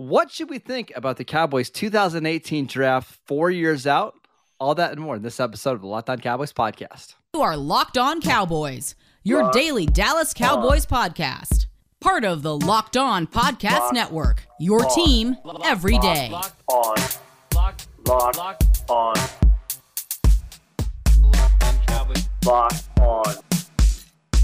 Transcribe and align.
What 0.00 0.30
should 0.30 0.48
we 0.48 0.58
think 0.58 0.92
about 0.96 1.18
the 1.18 1.24
Cowboys 1.26 1.68
2018 1.68 2.64
draft 2.64 3.18
four 3.26 3.50
years 3.50 3.86
out? 3.86 4.14
All 4.58 4.74
that 4.76 4.92
and 4.92 5.00
more 5.02 5.16
in 5.16 5.22
this 5.22 5.38
episode 5.38 5.72
of 5.72 5.82
the 5.82 5.88
Locked 5.88 6.08
On 6.08 6.18
Cowboys 6.18 6.54
podcast. 6.54 7.16
You 7.34 7.42
are 7.42 7.54
Locked 7.54 7.98
On 7.98 8.22
Cowboys, 8.22 8.94
your 9.24 9.42
Locked 9.42 9.54
daily 9.56 9.84
Dallas 9.84 10.32
Cowboys 10.32 10.86
on. 10.90 11.10
podcast. 11.10 11.66
Part 12.00 12.24
of 12.24 12.40
the 12.40 12.56
Locked 12.56 12.96
On 12.96 13.26
Podcast 13.26 13.78
Locked 13.78 13.92
Network, 13.94 14.46
your 14.58 14.86
on. 14.86 14.94
team 14.94 15.36
every 15.66 15.98
day. 15.98 16.30
Locked 16.30 16.62
on. 16.66 16.96
Locked, 17.54 17.86
Locked, 18.08 18.38
Locked 18.38 18.82
on. 18.88 19.14
Locked 21.20 21.62
on 21.62 21.78
Cowboys. 21.86 22.28
Locked 22.46 23.00
on 23.00 23.34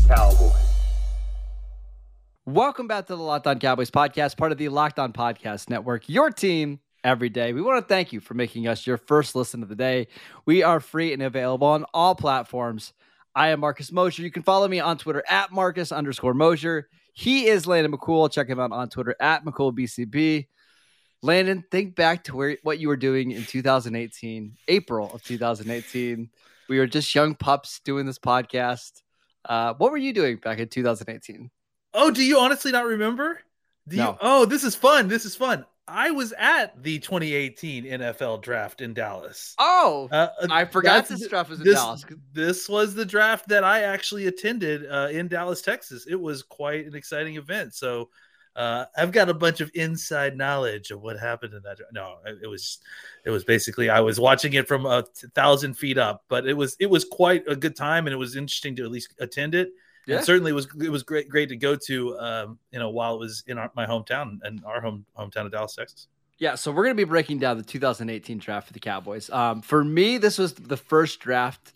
Cowboys. 0.06 0.65
Welcome 2.46 2.86
back 2.86 3.06
to 3.06 3.16
the 3.16 3.20
Locked 3.20 3.48
On 3.48 3.58
Cowboys 3.58 3.90
podcast, 3.90 4.36
part 4.36 4.52
of 4.52 4.58
the 4.58 4.68
Locked 4.68 5.00
On 5.00 5.12
Podcast 5.12 5.68
Network, 5.68 6.08
your 6.08 6.30
team 6.30 6.78
every 7.02 7.28
day. 7.28 7.52
We 7.52 7.60
want 7.60 7.82
to 7.82 7.88
thank 7.92 8.12
you 8.12 8.20
for 8.20 8.34
making 8.34 8.68
us 8.68 8.86
your 8.86 8.98
first 8.98 9.34
listen 9.34 9.64
of 9.64 9.68
the 9.68 9.74
day. 9.74 10.06
We 10.44 10.62
are 10.62 10.78
free 10.78 11.12
and 11.12 11.24
available 11.24 11.66
on 11.66 11.84
all 11.92 12.14
platforms. 12.14 12.92
I 13.34 13.48
am 13.48 13.58
Marcus 13.58 13.90
Mosher. 13.90 14.22
You 14.22 14.30
can 14.30 14.44
follow 14.44 14.68
me 14.68 14.78
on 14.78 14.96
Twitter 14.96 15.24
at 15.28 15.50
Marcus 15.50 15.90
underscore 15.90 16.34
Mosher. 16.34 16.88
He 17.14 17.48
is 17.48 17.66
Landon 17.66 17.90
McCool. 17.90 18.30
Check 18.30 18.46
him 18.46 18.60
out 18.60 18.70
on 18.70 18.90
Twitter 18.90 19.16
at 19.18 19.44
McCoolBCB. 19.44 20.46
Landon, 21.22 21.64
think 21.72 21.96
back 21.96 22.22
to 22.24 22.36
where 22.36 22.58
what 22.62 22.78
you 22.78 22.86
were 22.86 22.96
doing 22.96 23.32
in 23.32 23.42
2018, 23.42 24.56
April 24.68 25.12
of 25.12 25.20
2018. 25.24 26.30
We 26.68 26.78
were 26.78 26.86
just 26.86 27.12
young 27.12 27.34
pups 27.34 27.80
doing 27.80 28.06
this 28.06 28.20
podcast. 28.20 29.02
Uh, 29.44 29.74
what 29.78 29.90
were 29.90 29.96
you 29.96 30.12
doing 30.12 30.36
back 30.36 30.60
in 30.60 30.68
2018? 30.68 31.50
Oh, 31.96 32.10
do 32.10 32.22
you 32.22 32.38
honestly 32.38 32.70
not 32.72 32.84
remember? 32.84 33.40
Do 33.88 33.96
no. 33.96 34.10
you? 34.10 34.18
Oh, 34.20 34.44
this 34.44 34.64
is 34.64 34.74
fun. 34.74 35.08
This 35.08 35.24
is 35.24 35.34
fun. 35.34 35.64
I 35.88 36.10
was 36.10 36.34
at 36.36 36.82
the 36.82 36.98
2018 36.98 37.84
NFL 37.84 38.42
draft 38.42 38.80
in 38.80 38.92
Dallas. 38.92 39.54
Oh, 39.58 40.08
uh, 40.12 40.28
uh 40.42 40.48
I 40.50 40.64
forgot 40.66 41.08
this 41.08 41.26
draft 41.28 41.48
was 41.48 41.60
in 41.60 41.64
this, 41.64 41.76
Dallas. 41.76 42.04
This 42.32 42.68
was 42.68 42.94
the 42.94 43.04
draft 43.04 43.48
that 43.48 43.64
I 43.64 43.82
actually 43.82 44.26
attended 44.26 44.84
uh, 44.90 45.08
in 45.10 45.28
Dallas, 45.28 45.62
Texas. 45.62 46.06
It 46.06 46.20
was 46.20 46.42
quite 46.42 46.86
an 46.86 46.94
exciting 46.94 47.36
event. 47.36 47.72
So 47.74 48.10
uh, 48.56 48.86
I've 48.96 49.12
got 49.12 49.28
a 49.28 49.34
bunch 49.34 49.60
of 49.60 49.70
inside 49.74 50.36
knowledge 50.36 50.90
of 50.90 51.02
what 51.02 51.18
happened 51.18 51.54
in 51.54 51.62
that. 51.62 51.78
No, 51.92 52.16
it 52.42 52.48
was, 52.48 52.78
it 53.24 53.30
was 53.30 53.44
basically 53.44 53.88
I 53.88 54.00
was 54.00 54.20
watching 54.20 54.54
it 54.54 54.66
from 54.66 54.86
a 54.86 55.04
thousand 55.34 55.74
feet 55.74 55.98
up, 55.98 56.24
but 56.28 56.46
it 56.46 56.54
was 56.54 56.76
it 56.80 56.90
was 56.90 57.04
quite 57.04 57.44
a 57.46 57.56
good 57.56 57.76
time, 57.76 58.06
and 58.06 58.12
it 58.12 58.18
was 58.18 58.36
interesting 58.36 58.74
to 58.76 58.84
at 58.84 58.90
least 58.90 59.14
attend 59.20 59.54
it 59.54 59.70
yeah. 60.06 60.16
And 60.16 60.24
certainly 60.24 60.52
it 60.52 60.54
was 60.54 60.68
it 60.80 60.88
was 60.88 61.02
great 61.02 61.28
great 61.28 61.48
to 61.48 61.56
go 61.56 61.74
to 61.74 62.18
um, 62.18 62.58
you 62.70 62.78
know 62.78 62.90
while 62.90 63.14
it 63.14 63.18
was 63.18 63.42
in 63.46 63.58
our, 63.58 63.70
my 63.74 63.86
hometown 63.86 64.38
and 64.42 64.64
our 64.64 64.80
home 64.80 65.04
hometown 65.18 65.46
of 65.46 65.52
Dallas, 65.52 65.74
Texas. 65.74 66.08
Yeah, 66.38 66.54
so 66.54 66.70
we're 66.70 66.84
going 66.84 66.96
to 66.96 67.00
be 67.00 67.08
breaking 67.08 67.38
down 67.38 67.56
the 67.56 67.62
2018 67.62 68.38
draft 68.38 68.66
for 68.66 68.72
the 68.74 68.78
Cowboys. 68.78 69.30
Um, 69.30 69.62
for 69.62 69.82
me, 69.82 70.18
this 70.18 70.36
was 70.36 70.52
the 70.52 70.76
first 70.76 71.18
draft. 71.18 71.72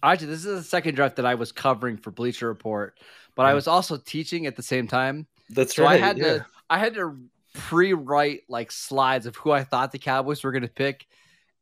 Actually, 0.00 0.28
this 0.28 0.44
is 0.44 0.62
the 0.62 0.62
second 0.62 0.94
draft 0.94 1.16
that 1.16 1.26
I 1.26 1.34
was 1.34 1.50
covering 1.50 1.96
for 1.96 2.12
Bleacher 2.12 2.46
Report, 2.46 2.96
but 3.34 3.46
I 3.46 3.54
was 3.54 3.66
also 3.66 3.96
teaching 3.96 4.46
at 4.46 4.54
the 4.54 4.62
same 4.62 4.86
time. 4.86 5.26
That's 5.50 5.74
so 5.74 5.82
right. 5.82 6.00
I 6.00 6.06
had 6.06 6.18
yeah. 6.18 6.24
to 6.24 6.46
I 6.70 6.78
had 6.78 6.94
to 6.94 7.18
pre-write 7.52 8.42
like 8.48 8.70
slides 8.70 9.26
of 9.26 9.34
who 9.36 9.50
I 9.50 9.64
thought 9.64 9.92
the 9.92 9.98
Cowboys 9.98 10.44
were 10.44 10.52
going 10.52 10.62
to 10.62 10.68
pick, 10.68 11.06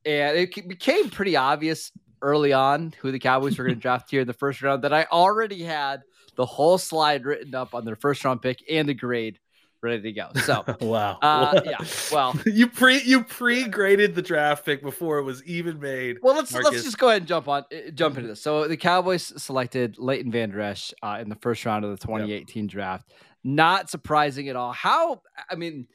and 0.04 0.36
it 0.36 0.68
became 0.68 1.10
pretty 1.10 1.36
obvious 1.36 1.90
early 2.24 2.52
on 2.52 2.94
who 3.00 3.12
the 3.12 3.18
Cowboys 3.18 3.58
were 3.58 3.64
going 3.64 3.74
to 3.76 3.80
draft 3.80 4.10
here 4.10 4.22
in 4.22 4.26
the 4.26 4.32
first 4.32 4.62
round 4.62 4.82
that 4.82 4.92
I 4.92 5.04
already 5.04 5.62
had 5.62 6.02
the 6.36 6.46
whole 6.46 6.78
slide 6.78 7.24
written 7.24 7.54
up 7.54 7.74
on 7.74 7.84
their 7.84 7.96
first 7.96 8.24
round 8.24 8.42
pick 8.42 8.64
and 8.68 8.88
the 8.88 8.94
grade 8.94 9.38
ready 9.84 10.02
to 10.02 10.12
go. 10.12 10.30
So 10.40 10.64
wow, 10.80 11.18
uh, 11.22 11.60
yeah. 11.64 11.76
Well, 12.10 12.34
you 12.46 12.66
pre 12.66 13.00
you 13.02 13.22
pre 13.22 13.68
graded 13.68 14.14
the 14.14 14.22
draft 14.22 14.64
pick 14.64 14.82
before 14.82 15.18
it 15.18 15.22
was 15.22 15.44
even 15.44 15.78
made. 15.78 16.18
Well, 16.22 16.34
let's 16.34 16.52
Marcus. 16.52 16.72
let's 16.72 16.84
just 16.84 16.98
go 16.98 17.08
ahead 17.10 17.22
and 17.22 17.28
jump 17.28 17.46
on 17.46 17.64
eh, 17.70 17.90
jump 17.94 18.16
into 18.16 18.28
this. 18.28 18.42
So 18.42 18.66
the 18.66 18.76
Cowboys 18.76 19.40
selected 19.40 19.98
Leighton 19.98 20.32
Vander 20.32 20.60
Esch 20.60 20.92
uh, 21.02 21.18
in 21.20 21.28
the 21.28 21.36
first 21.36 21.64
round 21.64 21.84
of 21.84 21.90
the 21.92 22.04
2018 22.04 22.64
yep. 22.64 22.70
draft. 22.70 23.12
Not 23.44 23.90
surprising 23.90 24.48
at 24.48 24.56
all. 24.56 24.72
How 24.72 25.20
I 25.48 25.54
mean, 25.54 25.86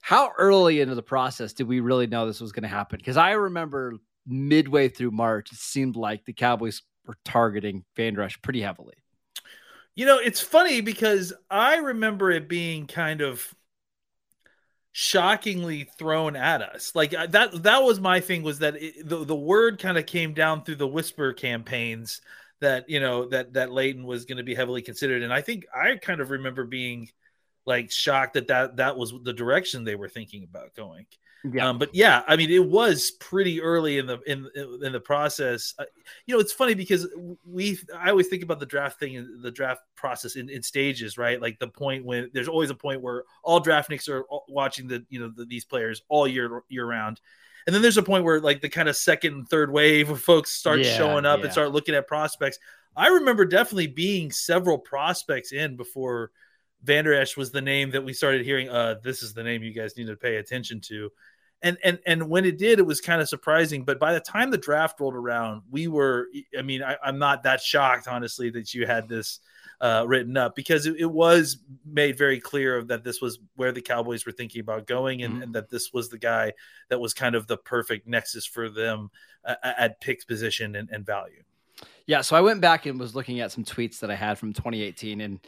how 0.00 0.32
early 0.36 0.80
into 0.80 0.96
the 0.96 1.02
process 1.02 1.52
did 1.52 1.68
we 1.68 1.80
really 1.80 2.08
know 2.08 2.26
this 2.26 2.40
was 2.40 2.52
going 2.52 2.64
to 2.64 2.68
happen? 2.68 2.98
Because 2.98 3.16
I 3.16 3.32
remember 3.32 3.94
midway 4.28 4.88
through 4.88 5.10
March, 5.10 5.52
it 5.52 5.58
seemed 5.58 5.96
like 5.96 6.24
the 6.24 6.32
Cowboys 6.32 6.82
were 7.06 7.16
targeting 7.24 7.84
Vander 7.96 8.22
Esch 8.22 8.40
pretty 8.42 8.60
heavily. 8.60 8.94
You 9.94 10.06
know, 10.06 10.18
it's 10.18 10.40
funny 10.40 10.80
because 10.80 11.32
I 11.50 11.76
remember 11.76 12.30
it 12.30 12.48
being 12.48 12.86
kind 12.86 13.20
of 13.20 13.52
shockingly 14.92 15.88
thrown 15.98 16.36
at 16.36 16.62
us. 16.62 16.92
Like 16.94 17.10
that 17.10 17.62
that 17.62 17.82
was 17.82 18.00
my 18.00 18.20
thing 18.20 18.42
was 18.42 18.60
that 18.60 18.76
it, 18.76 19.08
the 19.08 19.24
the 19.24 19.34
word 19.34 19.78
kind 19.78 19.98
of 19.98 20.06
came 20.06 20.34
down 20.34 20.64
through 20.64 20.76
the 20.76 20.86
whisper 20.86 21.32
campaigns 21.32 22.20
that, 22.60 22.88
you 22.88 23.00
know, 23.00 23.28
that 23.28 23.54
that 23.54 23.72
Leighton 23.72 24.04
was 24.04 24.24
going 24.24 24.38
to 24.38 24.44
be 24.44 24.54
heavily 24.54 24.82
considered 24.82 25.22
and 25.22 25.32
I 25.32 25.40
think 25.40 25.66
I 25.74 25.96
kind 25.96 26.20
of 26.20 26.30
remember 26.30 26.64
being 26.64 27.08
like 27.66 27.90
shocked 27.90 28.34
that 28.34 28.48
that 28.48 28.76
that 28.76 28.96
was 28.96 29.12
the 29.22 29.32
direction 29.32 29.84
they 29.84 29.94
were 29.94 30.08
thinking 30.08 30.42
about 30.42 30.74
going. 30.74 31.06
Yeah. 31.44 31.68
Um, 31.68 31.78
but 31.78 31.94
yeah, 31.94 32.22
I 32.26 32.36
mean, 32.36 32.50
it 32.50 32.64
was 32.64 33.12
pretty 33.12 33.60
early 33.60 33.98
in 33.98 34.06
the 34.06 34.18
in 34.26 34.48
in 34.82 34.92
the 34.92 35.00
process. 35.00 35.72
Uh, 35.78 35.84
you 36.26 36.34
know, 36.34 36.40
it's 36.40 36.52
funny 36.52 36.74
because 36.74 37.06
we 37.44 37.78
I 37.96 38.10
always 38.10 38.26
think 38.26 38.42
about 38.42 38.58
the 38.58 38.66
draft 38.66 38.98
thing 38.98 39.40
the 39.40 39.50
draft 39.50 39.82
process 39.94 40.34
in, 40.34 40.50
in 40.50 40.62
stages, 40.62 41.16
right? 41.16 41.40
Like 41.40 41.58
the 41.58 41.68
point 41.68 42.04
when 42.04 42.30
there's 42.34 42.48
always 42.48 42.70
a 42.70 42.74
point 42.74 43.02
where 43.02 43.24
all 43.44 43.60
draftniks 43.62 44.08
are 44.08 44.24
watching 44.48 44.88
the 44.88 45.04
you 45.10 45.20
know 45.20 45.32
the, 45.34 45.44
these 45.44 45.64
players 45.64 46.02
all 46.08 46.26
year 46.26 46.62
year 46.68 46.86
round. 46.86 47.20
And 47.66 47.74
then 47.74 47.82
there's 47.82 47.98
a 47.98 48.02
point 48.02 48.24
where 48.24 48.40
like 48.40 48.60
the 48.60 48.68
kind 48.68 48.88
of 48.88 48.96
second 48.96 49.34
and 49.34 49.48
third 49.48 49.70
wave 49.70 50.10
of 50.10 50.20
folks 50.20 50.50
start 50.50 50.80
yeah, 50.80 50.96
showing 50.96 51.26
up 51.26 51.38
yeah. 51.38 51.44
and 51.44 51.52
start 51.52 51.70
looking 51.70 51.94
at 51.94 52.08
prospects. 52.08 52.58
I 52.96 53.08
remember 53.08 53.44
definitely 53.44 53.88
being 53.88 54.32
several 54.32 54.78
prospects 54.78 55.52
in 55.52 55.76
before 55.76 56.32
Vander 56.82 57.14
Esch 57.14 57.36
was 57.36 57.50
the 57.50 57.60
name 57.60 57.90
that 57.90 58.04
we 58.04 58.12
started 58.12 58.44
hearing. 58.44 58.68
Uh, 58.68 58.96
this 59.02 59.22
is 59.22 59.34
the 59.34 59.42
name 59.42 59.62
you 59.62 59.72
guys 59.72 59.96
need 59.96 60.06
to 60.06 60.16
pay 60.16 60.36
attention 60.36 60.80
to 60.82 61.10
and 61.62 61.76
and 61.82 61.98
and 62.06 62.28
when 62.28 62.44
it 62.44 62.58
did, 62.58 62.78
it 62.78 62.86
was 62.86 63.00
kind 63.00 63.20
of 63.20 63.28
surprising. 63.28 63.84
But 63.84 63.98
by 63.98 64.12
the 64.12 64.20
time 64.20 64.50
the 64.50 64.58
draft 64.58 65.00
rolled 65.00 65.14
around, 65.14 65.62
we 65.70 65.88
were. 65.88 66.28
I 66.56 66.62
mean, 66.62 66.82
I, 66.82 66.96
am 67.04 67.18
not 67.18 67.42
that 67.42 67.60
shocked, 67.60 68.06
honestly, 68.06 68.50
that 68.50 68.74
you 68.74 68.86
had 68.86 69.08
this 69.08 69.40
uh, 69.80 70.04
written 70.06 70.36
up 70.36 70.54
because 70.54 70.86
it, 70.86 70.96
it, 70.98 71.10
was 71.10 71.58
made 71.84 72.16
very 72.16 72.40
clear 72.40 72.82
that 72.84 73.04
this 73.04 73.20
was 73.20 73.38
where 73.56 73.72
the 73.72 73.80
Cowboys 73.80 74.24
were 74.24 74.32
thinking 74.32 74.60
about 74.60 74.86
going, 74.86 75.22
and, 75.22 75.34
mm-hmm. 75.34 75.42
and 75.44 75.54
that 75.54 75.68
this 75.68 75.92
was 75.92 76.08
the 76.08 76.18
guy 76.18 76.52
that 76.90 77.00
was 77.00 77.12
kind 77.12 77.34
of 77.34 77.46
the 77.46 77.56
perfect 77.56 78.06
nexus 78.06 78.46
for 78.46 78.68
them 78.68 79.10
uh, 79.44 79.54
at 79.62 80.00
pick 80.00 80.26
position 80.26 80.76
and, 80.76 80.88
and 80.90 81.04
value. 81.04 81.42
Yeah, 82.06 82.22
so 82.22 82.36
I 82.36 82.40
went 82.40 82.60
back 82.60 82.86
and 82.86 82.98
was 82.98 83.14
looking 83.14 83.40
at 83.40 83.52
some 83.52 83.64
tweets 83.64 83.98
that 84.00 84.10
I 84.10 84.14
had 84.14 84.38
from 84.38 84.52
2018, 84.52 85.20
and 85.20 85.40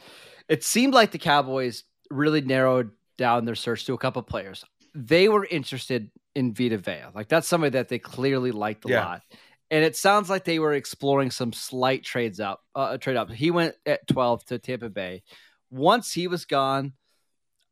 it 0.47 0.63
seemed 0.63 0.93
like 0.93 1.11
the 1.11 1.17
Cowboys 1.17 1.83
really 2.09 2.41
narrowed 2.41 2.91
down 3.17 3.45
their 3.45 3.55
search 3.55 3.85
to 3.85 3.93
a 3.93 3.97
couple 3.97 4.21
players 4.23 4.65
they 4.93 5.29
were 5.29 5.45
interested 5.45 6.11
in 6.35 6.53
Vita 6.53 6.77
Vea. 6.77 7.05
Like 7.13 7.27
that's 7.27 7.47
somebody 7.47 7.71
that 7.71 7.89
they 7.89 7.99
clearly 7.99 8.51
liked 8.51 8.85
a 8.85 8.89
yeah. 8.89 9.05
lot. 9.05 9.21
And 9.69 9.85
it 9.85 9.95
sounds 9.95 10.29
like 10.29 10.43
they 10.43 10.59
were 10.59 10.73
exploring 10.73 11.31
some 11.31 11.53
slight 11.53 12.03
trades 12.03 12.39
up, 12.39 12.61
uh, 12.75 12.97
trade 12.97 13.15
up. 13.15 13.31
He 13.31 13.51
went 13.51 13.75
at 13.85 14.05
12 14.07 14.45
to 14.45 14.59
Tampa 14.59 14.89
Bay. 14.89 15.23
Once 15.69 16.11
he 16.11 16.27
was 16.27 16.43
gone, 16.43 16.93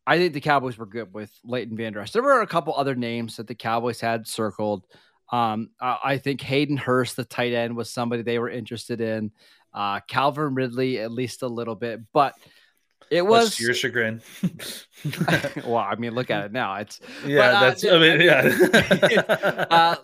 I 0.07 0.17
think 0.17 0.33
the 0.33 0.39
Cowboys 0.39 0.77
were 0.77 0.85
good 0.85 1.13
with 1.13 1.31
Leighton 1.43 1.75
Vander 1.75 1.99
Esch. 1.99 2.11
There 2.11 2.23
were 2.23 2.41
a 2.41 2.47
couple 2.47 2.73
other 2.73 2.95
names 2.95 3.35
that 3.35 3.47
the 3.47 3.55
Cowboys 3.55 3.99
had 3.99 4.27
circled. 4.27 4.85
Um, 5.31 5.71
I 5.79 6.17
think 6.17 6.41
Hayden 6.41 6.77
Hurst, 6.77 7.15
the 7.15 7.25
tight 7.25 7.53
end, 7.53 7.75
was 7.75 7.91
somebody 7.91 8.23
they 8.23 8.39
were 8.39 8.49
interested 8.49 9.01
in. 9.01 9.31
Uh, 9.73 9.99
Calvin 10.07 10.55
Ridley, 10.55 10.99
at 10.99 11.11
least 11.11 11.43
a 11.43 11.47
little 11.47 11.75
bit, 11.75 11.99
but 12.11 12.33
it 13.11 13.25
was 13.25 13.59
your 13.59 13.73
chagrin. 13.73 14.21
well, 15.65 15.77
I 15.77 15.95
mean, 15.95 16.13
look 16.13 16.29
at 16.29 16.45
it 16.45 16.51
now. 16.51 16.75
It's 16.75 16.99
yeah. 17.25 17.37
But, 17.37 17.55
uh, 17.55 17.59
that's 17.61 17.85
I 17.85 17.99
mean, 17.99 18.21
yeah. 18.21 19.65
uh, 19.69 19.95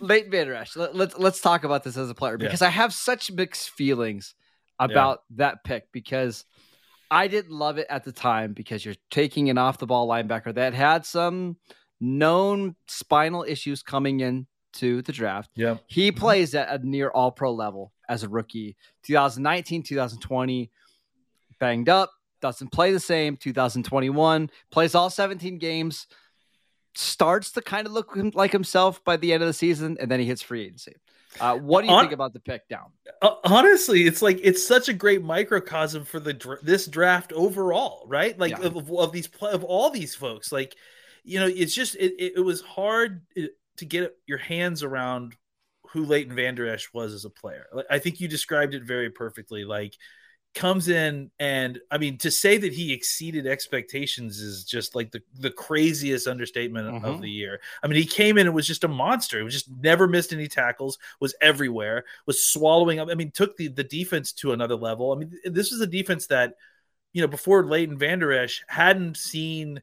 late 0.00 0.30
Vander 0.30 0.54
Esch. 0.54 0.76
Let, 0.76 0.90
us 0.90 0.96
let's, 0.96 1.18
let's 1.18 1.40
talk 1.40 1.64
about 1.64 1.84
this 1.84 1.96
as 1.96 2.08
a 2.08 2.14
player 2.14 2.38
because 2.38 2.62
yeah. 2.62 2.68
I 2.68 2.70
have 2.70 2.92
such 2.92 3.30
mixed 3.30 3.70
feelings 3.70 4.34
about 4.78 5.22
yeah. 5.30 5.36
that 5.36 5.64
pick 5.64 5.92
because 5.92 6.44
I 7.10 7.28
didn't 7.28 7.52
love 7.52 7.78
it 7.78 7.86
at 7.90 8.04
the 8.04 8.12
time 8.12 8.52
because 8.52 8.84
you're 8.84 8.94
taking 9.10 9.50
an 9.50 9.58
off 9.58 9.78
the 9.78 9.86
ball 9.86 10.08
linebacker 10.08 10.54
that 10.54 10.74
had 10.74 11.04
some 11.04 11.56
known 12.00 12.76
spinal 12.88 13.44
issues 13.46 13.82
coming 13.82 14.20
in 14.20 14.46
to 14.74 15.02
the 15.02 15.12
draft. 15.12 15.50
Yeah. 15.54 15.76
He 15.86 16.12
plays 16.12 16.54
at 16.54 16.68
a 16.68 16.86
near 16.86 17.10
all 17.10 17.30
pro 17.30 17.52
level 17.52 17.92
as 18.08 18.22
a 18.22 18.28
rookie. 18.28 18.76
2019, 19.04 19.82
2020, 19.82 20.70
banged 21.58 21.88
up 21.88 22.10
doesn't 22.40 22.72
play 22.72 22.92
the 22.92 23.00
same. 23.00 23.36
2021 23.36 24.50
plays 24.70 24.94
all 24.94 25.10
17 25.10 25.58
games, 25.58 26.06
starts 26.94 27.52
to 27.52 27.62
kind 27.62 27.86
of 27.86 27.92
look 27.92 28.16
like 28.34 28.52
himself 28.52 29.02
by 29.04 29.16
the 29.16 29.32
end 29.32 29.42
of 29.42 29.46
the 29.46 29.52
season, 29.52 29.96
and 30.00 30.10
then 30.10 30.20
he 30.20 30.26
hits 30.26 30.42
free 30.42 30.64
agency. 30.64 30.94
Uh, 31.40 31.56
what 31.56 31.82
do 31.82 31.92
you 31.92 32.00
think 32.00 32.12
about 32.12 32.32
the 32.32 32.40
pick 32.40 32.66
down? 32.68 32.92
Uh, 33.20 33.34
honestly, 33.44 34.06
it's 34.06 34.22
like 34.22 34.40
it's 34.42 34.66
such 34.66 34.88
a 34.88 34.92
great 34.92 35.22
microcosm 35.22 36.04
for 36.04 36.18
the 36.18 36.58
this 36.62 36.86
draft 36.86 37.32
overall, 37.32 38.04
right? 38.06 38.38
Like 38.38 38.52
yeah. 38.52 38.66
of, 38.66 38.90
of, 38.90 39.12
these 39.12 39.28
of 39.42 39.64
all 39.64 39.90
these 39.90 40.14
folks, 40.14 40.50
like 40.50 40.74
you 41.24 41.40
know, 41.40 41.46
it's 41.46 41.74
just 41.74 41.94
it, 41.96 42.14
it, 42.18 42.32
it 42.36 42.40
was 42.40 42.62
hard 42.62 43.22
uh, 43.36 43.42
to 43.76 43.84
get 43.84 44.16
your 44.26 44.38
hands 44.38 44.82
around 44.82 45.36
who 45.90 46.04
Leighton 46.04 46.34
Vander 46.34 46.68
Esch 46.68 46.92
was 46.92 47.12
as 47.12 47.24
a 47.24 47.30
player. 47.30 47.66
I 47.90 47.98
think 47.98 48.20
you 48.20 48.28
described 48.28 48.74
it 48.74 48.84
very 48.84 49.10
perfectly. 49.10 49.64
Like 49.64 49.94
comes 50.56 50.88
in 50.88 51.30
and 51.38 51.78
I 51.90 51.98
mean 51.98 52.16
to 52.18 52.30
say 52.30 52.56
that 52.56 52.72
he 52.72 52.92
exceeded 52.92 53.46
expectations 53.46 54.40
is 54.40 54.64
just 54.64 54.96
like 54.96 55.12
the, 55.12 55.22
the 55.38 55.50
craziest 55.50 56.26
understatement 56.26 56.88
mm-hmm. 56.88 57.04
of 57.04 57.20
the 57.20 57.30
year. 57.30 57.60
I 57.82 57.86
mean 57.86 57.98
he 57.98 58.06
came 58.06 58.38
in 58.38 58.46
and 58.46 58.56
was 58.56 58.66
just 58.66 58.82
a 58.82 58.88
monster. 58.88 59.36
He 59.36 59.44
was 59.44 59.52
just 59.52 59.70
never 59.70 60.08
missed 60.08 60.32
any 60.32 60.48
tackles, 60.48 60.98
was 61.20 61.34
everywhere, 61.42 62.06
was 62.26 62.42
swallowing 62.42 62.98
up. 62.98 63.08
I 63.10 63.14
mean 63.14 63.30
took 63.30 63.56
the 63.58 63.68
the 63.68 63.84
defense 63.84 64.32
to 64.32 64.52
another 64.52 64.76
level. 64.76 65.12
I 65.12 65.16
mean 65.16 65.38
this 65.44 65.70
was 65.70 65.82
a 65.82 65.86
defense 65.86 66.26
that 66.28 66.54
you 67.12 67.20
know 67.20 67.28
before 67.28 67.64
Leighton 67.66 67.98
Vander 67.98 68.32
Esch 68.32 68.64
hadn't 68.66 69.18
seen 69.18 69.82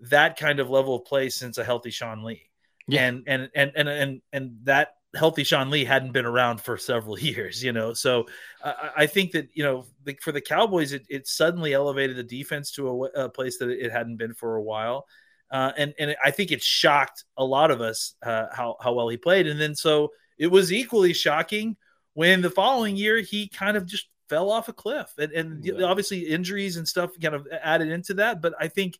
that 0.00 0.38
kind 0.38 0.58
of 0.58 0.70
level 0.70 0.96
of 0.96 1.04
play 1.04 1.28
since 1.28 1.58
a 1.58 1.64
healthy 1.64 1.90
Sean 1.90 2.24
Lee. 2.24 2.50
Yeah. 2.88 3.06
And, 3.06 3.24
and 3.26 3.50
and 3.54 3.72
and 3.76 3.88
and 3.88 4.22
and 4.32 4.58
that 4.64 4.94
healthy 5.14 5.44
Sean 5.44 5.70
Lee 5.70 5.84
hadn't 5.84 6.12
been 6.12 6.26
around 6.26 6.60
for 6.60 6.76
several 6.76 7.18
years, 7.30 7.62
you 7.62 7.72
know. 7.72 7.92
So 7.92 8.26
uh, 8.62 8.90
I 8.96 9.06
think 9.06 9.32
that 9.32 9.48
you 9.54 9.64
know 9.64 9.86
the, 10.04 10.16
for 10.20 10.32
the 10.32 10.40
Cowboys, 10.40 10.92
it, 10.92 11.06
it, 11.08 11.26
suddenly 11.26 11.72
elevated 11.72 12.16
the 12.16 12.22
defense 12.22 12.72
to 12.72 12.88
a, 12.88 13.24
a, 13.24 13.28
place 13.28 13.58
that 13.58 13.70
it 13.70 13.92
hadn't 13.92 14.16
been 14.16 14.34
for 14.34 14.56
a 14.56 14.62
while, 14.62 15.06
uh, 15.50 15.72
and 15.76 15.94
and 15.98 16.16
I 16.24 16.30
think 16.30 16.52
it 16.52 16.62
shocked 16.62 17.24
a 17.36 17.44
lot 17.44 17.70
of 17.70 17.80
us 17.80 18.14
uh, 18.22 18.46
how 18.52 18.76
how 18.80 18.92
well 18.92 19.08
he 19.08 19.16
played. 19.16 19.46
And 19.46 19.60
then 19.60 19.74
so 19.74 20.12
it 20.38 20.48
was 20.48 20.72
equally 20.72 21.12
shocking 21.12 21.76
when 22.14 22.42
the 22.42 22.50
following 22.50 22.96
year 22.96 23.20
he 23.20 23.48
kind 23.48 23.76
of 23.76 23.86
just 23.86 24.08
fell 24.28 24.50
off 24.50 24.68
a 24.68 24.72
cliff, 24.72 25.12
and, 25.18 25.32
and 25.32 25.64
yeah. 25.64 25.84
obviously 25.84 26.20
injuries 26.20 26.76
and 26.76 26.88
stuff 26.88 27.10
kind 27.20 27.34
of 27.34 27.46
added 27.62 27.90
into 27.90 28.14
that. 28.14 28.40
But 28.40 28.54
I 28.60 28.68
think 28.68 28.98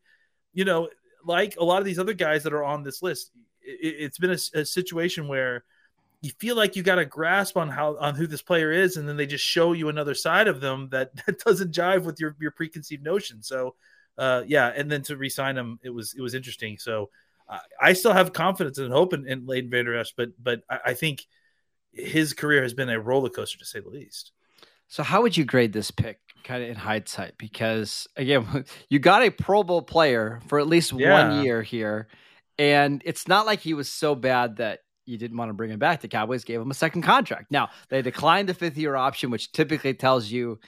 you 0.53 0.65
know, 0.65 0.89
like 1.25 1.57
a 1.59 1.65
lot 1.65 1.81
of 1.81 1.85
these 1.85 1.99
other 1.99 2.15
guys 2.15 2.45
that 2.45 2.53
are 2.53 2.65
on 2.65 2.83
this 2.83 3.03
list, 3.03 3.33
it, 3.61 4.03
has 4.03 4.19
been 4.19 4.31
a, 4.31 4.61
a 4.61 4.65
situation 4.65 5.29
where 5.29 5.65
you 6.25 6.31
feel 6.38 6.56
like 6.56 6.75
you 6.75 6.82
got 6.82 6.99
a 6.99 7.05
grasp 7.05 7.59
on 7.59 7.69
how 7.69 7.99
on 7.99 8.15
who 8.15 8.26
this 8.26 8.41
player 8.41 8.73
is, 8.73 8.97
and 8.97 9.06
then 9.06 9.19
they 9.19 9.26
just 9.26 9.44
show 9.44 9.75
you 9.75 9.91
another 9.91 10.15
side 10.15 10.49
of 10.49 10.62
them 10.62 10.88
that, 10.91 11.15
that 11.26 11.38
doesn't 11.41 11.73
jive 11.73 12.05
with 12.05 12.19
your 12.19 12.35
your 12.41 12.50
preconceived 12.50 13.05
notion. 13.05 13.43
So, 13.43 13.75
uh, 14.17 14.43
yeah, 14.47 14.73
and 14.75 14.91
then 14.91 15.03
to 15.03 15.19
resign 15.19 15.59
him, 15.59 15.79
it 15.82 15.91
was 15.91 16.15
it 16.15 16.23
was 16.23 16.35
interesting. 16.35 16.79
So, 16.79 17.11
uh, 17.47 17.59
I 17.81 17.93
still 17.93 18.15
have 18.15 18.32
confidence 18.32 18.79
and 18.79 18.91
hope 18.91 19.12
in, 19.12 19.29
in 19.29 19.47
Leighton 19.47 19.71
Vander 19.71 19.99
Esch, 19.99 20.15
but 20.17 20.31
but 20.43 20.62
I, 20.71 20.79
I 20.87 20.94
think 20.94 21.26
his 21.93 22.32
career 22.32 22.62
has 22.62 22.73
been 22.73 22.88
a 22.88 22.99
roller 22.99 23.29
coaster 23.29 23.59
to 23.59 23.67
say 23.67 23.81
the 23.81 23.91
least. 23.91 24.32
So, 24.88 25.03
how 25.03 25.20
would 25.20 25.37
you 25.37 25.44
grade 25.44 25.75
this 25.75 25.91
pick, 25.91 26.20
kind 26.43 26.62
of 26.62 26.70
in 26.70 26.77
hindsight? 26.77 27.37
Because 27.37 28.09
again, 28.17 28.65
you 28.88 28.99
got 28.99 29.23
a 29.23 29.31
Pro 29.31 29.62
Bowl 29.62 29.82
player 29.82 30.41
for 30.49 30.59
at 30.59 30.69
least 30.69 30.94
yeah. 30.94 31.29
one 31.29 31.44
year 31.44 31.61
here, 31.62 32.09
and 32.59 33.03
it's 33.05 33.29
not 33.29 33.44
like 33.44 33.61
he 33.61 33.75
was 33.75 33.91
so 33.91 34.15
bad 34.15 34.56
that 34.56 34.81
you 35.06 35.19
didn't 35.19 35.37
want 35.37 35.51
to 35.51 35.55
bring 35.55 35.71
him 35.71 35.79
back. 35.79 36.01
The 36.01 36.09
Cowboys 36.09 36.45
gave 36.45 36.61
him 36.61 36.71
a 36.71 36.75
second 36.75 37.03
contract. 37.03 37.51
Now, 37.51 37.71
they 37.89 38.03
declined 38.03 38.49
the 38.49 38.55
fifth 38.55 38.77
year 38.77 38.97
option, 38.97 39.31
which 39.31 39.53
typically 39.53 39.95
tells 39.95 40.31
you 40.31 40.59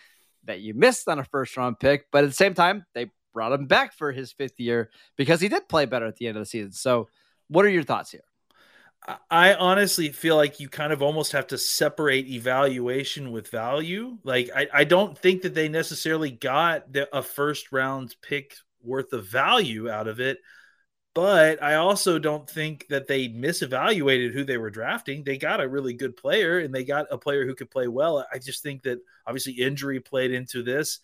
that 0.45 0.61
you 0.61 0.75
missed 0.75 1.09
on 1.09 1.19
a 1.19 1.25
first 1.25 1.57
round 1.57 1.79
pick. 1.79 2.07
But 2.13 2.25
at 2.25 2.29
the 2.29 2.37
same 2.37 2.55
time, 2.55 2.85
they 2.95 3.11
brought 3.33 3.53
him 3.53 3.67
back 3.67 3.95
for 3.95 4.13
his 4.13 4.33
fifth 4.33 4.59
year 4.59 4.91
because 5.17 5.41
he 5.41 5.49
did 5.49 5.69
play 5.69 5.87
better 5.87 6.07
at 6.07 6.17
the 6.17 6.27
end 6.27 6.37
of 6.37 6.43
the 6.43 6.47
season. 6.47 6.73
So, 6.73 7.09
what 7.49 7.65
are 7.65 7.71
your 7.71 7.83
thoughts 7.83 8.11
here? 8.11 8.23
I 9.31 9.55
honestly 9.55 10.09
feel 10.09 10.35
like 10.35 10.59
you 10.59 10.69
kind 10.69 10.93
of 10.93 11.01
almost 11.01 11.33
have 11.33 11.47
to 11.49 11.59
separate 11.59 12.27
evaluation 12.27 13.31
with 13.31 13.49
value. 13.49 14.19
Like, 14.25 14.51
I, 14.55 14.67
I 14.73 14.85
don't 14.85 15.17
think 15.17 15.43
that 15.43 15.55
they 15.55 15.69
necessarily 15.69 16.33
got 16.33 16.93
the, 16.93 17.09
a 17.17 17.23
first 17.23 17.71
round 17.71 18.17
pick 18.21 18.57
worth 18.83 19.13
of 19.13 19.27
value 19.27 19.89
out 19.89 20.09
of 20.09 20.19
it 20.19 20.39
but 21.17 21.63
I 21.63 21.77
also 21.77 22.19
don't 22.19 22.49
think 22.49 22.89
that 22.91 23.07
they 23.07 23.27
misevaluated 23.27 24.35
who 24.35 24.45
they 24.45 24.59
were 24.59 24.69
drafting. 24.69 25.25
They 25.25 25.39
got 25.39 25.63
a 25.63 25.69
really 25.69 25.95
good 25.95 26.15
player 26.15 26.59
and 26.59 26.75
they 26.75 26.85
got 26.85 27.07
a 27.11 27.17
player 27.17 27.47
who 27.47 27.55
could 27.55 27.71
play 27.71 27.89
well. 27.89 28.27
I 28.31 28.39
just 28.39 28.63
think 28.63 28.83
that 28.83 28.99
obviously 29.27 29.55
injury 29.55 29.99
played 29.99 30.31
into 30.31 30.63
this. 30.63 31.01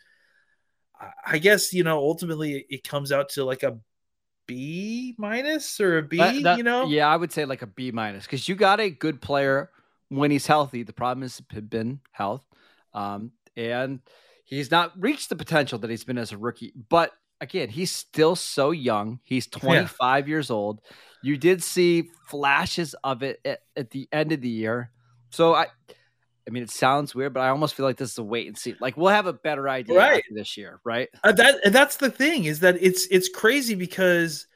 I 1.24 1.38
guess, 1.38 1.72
you 1.72 1.82
know, 1.82 1.96
ultimately 1.96 2.66
it 2.68 2.86
comes 2.86 3.10
out 3.10 3.30
to 3.30 3.44
like 3.46 3.62
a 3.62 3.78
B 4.46 5.14
minus 5.16 5.80
or 5.80 5.96
a 5.96 6.02
B, 6.02 6.18
that, 6.18 6.42
that, 6.42 6.58
you 6.58 6.62
know? 6.62 6.88
Yeah, 6.88 7.08
I 7.08 7.16
would 7.16 7.32
say 7.32 7.46
like 7.46 7.62
a 7.62 7.66
B 7.66 7.90
minus 7.90 8.24
because 8.24 8.46
you 8.46 8.54
got 8.54 8.80
a 8.80 8.90
good 8.90 9.22
player 9.22 9.70
when 10.10 10.30
he's 10.30 10.46
healthy. 10.46 10.82
The 10.82 10.92
problem 10.92 11.22
has 11.22 11.40
been 11.40 12.00
health. 12.10 12.42
Um, 12.92 13.32
and 13.56 14.00
he's 14.44 14.70
not 14.70 14.92
reached 15.00 15.30
the 15.30 15.36
potential 15.36 15.78
that 15.78 15.88
he's 15.88 16.04
been 16.04 16.18
as 16.18 16.32
a 16.32 16.36
rookie, 16.36 16.74
but 16.90 17.12
again, 17.42 17.68
he's 17.68 17.90
still 17.90 18.36
so 18.36 18.70
young. 18.70 19.20
He's 19.24 19.46
25 19.48 20.26
yeah. 20.26 20.30
years 20.30 20.50
old. 20.50 20.80
You 21.22 21.36
did 21.36 21.62
see 21.62 22.08
flashes 22.28 22.94
of 23.04 23.22
it 23.22 23.40
at, 23.44 23.60
at, 23.76 23.90
the 23.90 24.08
end 24.10 24.32
of 24.32 24.40
the 24.40 24.48
year. 24.48 24.90
So 25.30 25.54
I 25.54 25.66
I 26.46 26.50
mean, 26.50 26.64
it 26.64 26.70
sounds 26.70 27.14
weird, 27.14 27.32
but 27.34 27.40
I 27.40 27.50
almost 27.50 27.74
feel 27.74 27.86
like 27.86 27.96
this 27.96 28.12
is 28.12 28.18
a 28.18 28.24
wait 28.24 28.48
and 28.48 28.58
see. 28.58 28.74
Like 28.80 28.96
we'll 28.96 29.12
have 29.12 29.26
a 29.26 29.32
better 29.32 29.68
idea 29.68 29.96
right. 29.96 30.24
this 30.32 30.56
year, 30.56 30.80
right? 30.84 31.08
Uh, 31.22 31.32
that 31.32 31.72
that's 31.72 31.96
the 31.96 32.10
thing 32.10 32.44
is 32.44 32.60
that 32.60 32.76
it's 32.80 33.06
it's 33.06 33.28
crazy 33.28 33.76
because 33.76 34.46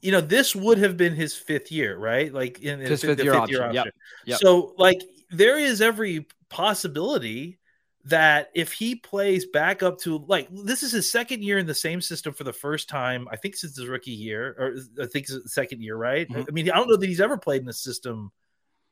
you 0.00 0.10
know 0.10 0.20
this 0.20 0.56
would 0.56 0.78
have 0.78 0.96
been 0.96 1.14
his 1.14 1.36
fifth 1.36 1.70
year, 1.70 1.96
right? 1.96 2.32
Like 2.32 2.60
in 2.60 2.80
his 2.80 3.02
fifth, 3.02 3.22
year, 3.22 3.34
fifth 3.34 3.42
option. 3.42 3.54
year 3.54 3.64
option. 3.66 3.74
Yep. 3.84 3.94
Yep. 4.26 4.38
So 4.40 4.74
like 4.78 5.00
there 5.30 5.58
is 5.58 5.80
every 5.80 6.26
possibility 6.48 7.58
that 8.04 8.48
if 8.54 8.72
he 8.72 8.94
plays 8.94 9.46
back 9.46 9.82
up 9.82 9.98
to 9.98 10.18
like 10.26 10.48
this 10.50 10.82
is 10.82 10.92
his 10.92 11.10
second 11.10 11.42
year 11.42 11.58
in 11.58 11.66
the 11.66 11.74
same 11.74 12.00
system 12.00 12.32
for 12.32 12.44
the 12.44 12.52
first 12.52 12.88
time, 12.88 13.28
I 13.30 13.36
think 13.36 13.56
since 13.56 13.76
his 13.76 13.86
rookie 13.86 14.12
year, 14.12 14.54
or 14.58 14.76
I 15.02 15.06
think 15.06 15.28
it's 15.28 15.42
the 15.42 15.48
second 15.48 15.82
year, 15.82 15.96
right? 15.96 16.28
Mm-hmm. 16.28 16.42
I 16.48 16.50
mean, 16.52 16.70
I 16.70 16.76
don't 16.76 16.88
know 16.88 16.96
that 16.96 17.08
he's 17.08 17.20
ever 17.20 17.36
played 17.36 17.60
in 17.60 17.66
the 17.66 17.72
system 17.72 18.32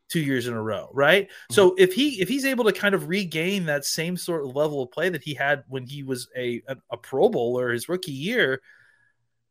two 0.08 0.20
years 0.20 0.47
in 0.47 0.55
a 0.55 0.62
row, 0.62 0.91
right? 0.93 1.29
Mm-hmm. 1.29 1.55
So 1.55 1.75
if 1.79 1.94
he 1.94 2.20
if 2.20 2.29
he's 2.29 2.44
able 2.44 2.64
to 2.64 2.73
kind 2.73 2.94
of 2.94 3.08
regain 3.08 3.67
that 3.67 3.85
same 3.85 4.17
sort 4.17 4.44
of 4.44 4.55
level 4.55 4.82
of 4.82 4.91
play 4.91 5.09
that 5.09 5.23
he 5.23 5.35
had 5.35 5.64
when 5.69 5.87
he 5.87 6.02
was 6.02 6.29
a 6.37 6.62
a, 6.69 6.76
a 6.91 6.97
Pro 6.97 7.29
Bowler 7.29 7.73
his 7.73 7.88
rookie 7.88 8.12
year, 8.12 8.61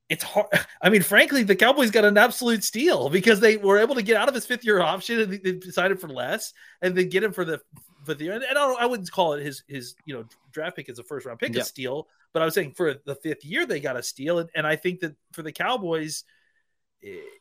it's 0.09 0.23
hard. 0.23 0.47
I 0.81 0.89
mean, 0.89 1.01
frankly, 1.01 1.43
the 1.43 1.55
Cowboys 1.55 1.91
got 1.91 2.05
an 2.05 2.17
absolute 2.17 2.63
steal 2.63 3.09
because 3.09 3.39
they 3.39 3.57
were 3.57 3.79
able 3.79 3.95
to 3.95 4.03
get 4.03 4.17
out 4.17 4.29
of 4.29 4.35
his 4.35 4.45
fifth 4.45 4.65
year 4.65 4.79
option 4.79 5.19
and 5.21 5.31
they 5.31 5.53
decided 5.53 5.99
for 5.99 6.09
less, 6.09 6.53
and 6.81 6.95
then 6.95 7.09
get 7.09 7.23
him 7.23 7.31
for 7.31 7.45
the 7.45 7.61
for 8.05 8.13
the 8.13 8.29
and 8.29 8.43
I, 8.43 8.53
don't, 8.53 8.81
I 8.81 8.85
wouldn't 8.85 9.11
call 9.11 9.33
it 9.33 9.43
his 9.43 9.63
his 9.67 9.95
you 10.05 10.13
know 10.15 10.25
draft 10.51 10.75
pick 10.75 10.89
as 10.89 10.99
a 10.99 11.03
first 11.03 11.25
round 11.25 11.39
pick 11.39 11.53
yep. 11.53 11.63
a 11.63 11.65
steal, 11.65 12.07
but 12.33 12.41
I 12.41 12.45
was 12.45 12.53
saying 12.53 12.73
for 12.73 12.95
the 13.05 13.15
fifth 13.15 13.43
year 13.45 13.65
they 13.65 13.79
got 13.79 13.97
a 13.97 14.03
steal, 14.03 14.39
and, 14.39 14.49
and 14.55 14.65
I 14.67 14.75
think 14.75 15.01
that 15.01 15.15
for 15.31 15.41
the 15.41 15.51
Cowboys, 15.51 16.23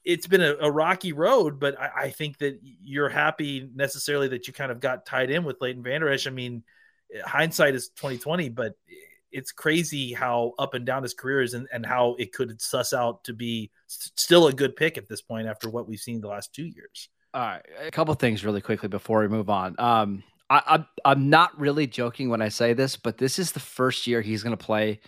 it's 0.05 0.26
been 0.26 0.43
a, 0.43 0.55
a 0.61 0.70
rocky 0.70 1.12
road, 1.12 1.58
but 1.58 1.79
I, 1.81 1.91
I, 1.96 2.10
think 2.10 2.39
that 2.39 2.60
you're 2.62 3.08
happy 3.08 3.69
necessarily 3.74 4.29
that 4.29 4.46
you 4.46 4.53
kind 4.53 4.70
of 4.70 4.81
got 4.81 5.06
tied 5.06 5.31
in 5.31 5.44
with 5.44 5.56
Leighton 5.60 5.82
Vander 5.82 6.08
Esch. 6.08 6.27
I 6.27 6.31
mean, 6.31 6.62
hindsight 7.24 7.74
is 7.74 7.89
2020, 7.91 8.50
but 8.50 8.74
it's 9.32 9.53
crazy 9.53 10.12
how 10.12 10.53
up 10.58 10.74
and 10.74 10.86
down 10.86 11.03
his 11.03 11.15
career 11.15 11.43
is 11.43 11.55
and, 11.55 11.67
and 11.72 11.84
how 11.84 12.15
it 12.19 12.32
could 12.32 12.60
suss 12.60 12.93
out 12.93 13.24
to 13.24 13.32
be 13.32 13.70
still 13.89 14.46
a 14.46 14.53
good 14.53 14.77
pick 14.77 14.96
at 14.96 15.08
this 15.08 15.22
point 15.22 15.48
after 15.48 15.69
what 15.69 15.89
we've 15.89 15.98
seen 15.98 16.20
the 16.20 16.29
last 16.29 16.55
two 16.55 16.67
years. 16.67 17.08
All 17.32 17.41
right, 17.41 17.62
a 17.81 17.91
couple 17.91 18.15
things 18.15 18.44
really 18.44 18.60
quickly 18.60 18.89
before 18.89 19.20
we 19.20 19.29
move 19.29 19.50
on. 19.50 19.74
Um, 19.79 20.22
I, 20.55 20.63
I'm 20.75 20.87
I'm 21.05 21.31
not 21.31 21.58
really 21.58 21.87
joking 21.87 22.29
when 22.29 22.41
I 22.41 22.49
say 22.49 22.73
this, 22.75 22.96
but 22.96 23.19
this 23.19 23.39
is 23.39 23.53
the 23.53 23.61
first 23.61 24.06
year 24.06 24.20
he's 24.20 24.43
going 24.43 24.56
to 24.56 24.65
play, 24.65 25.01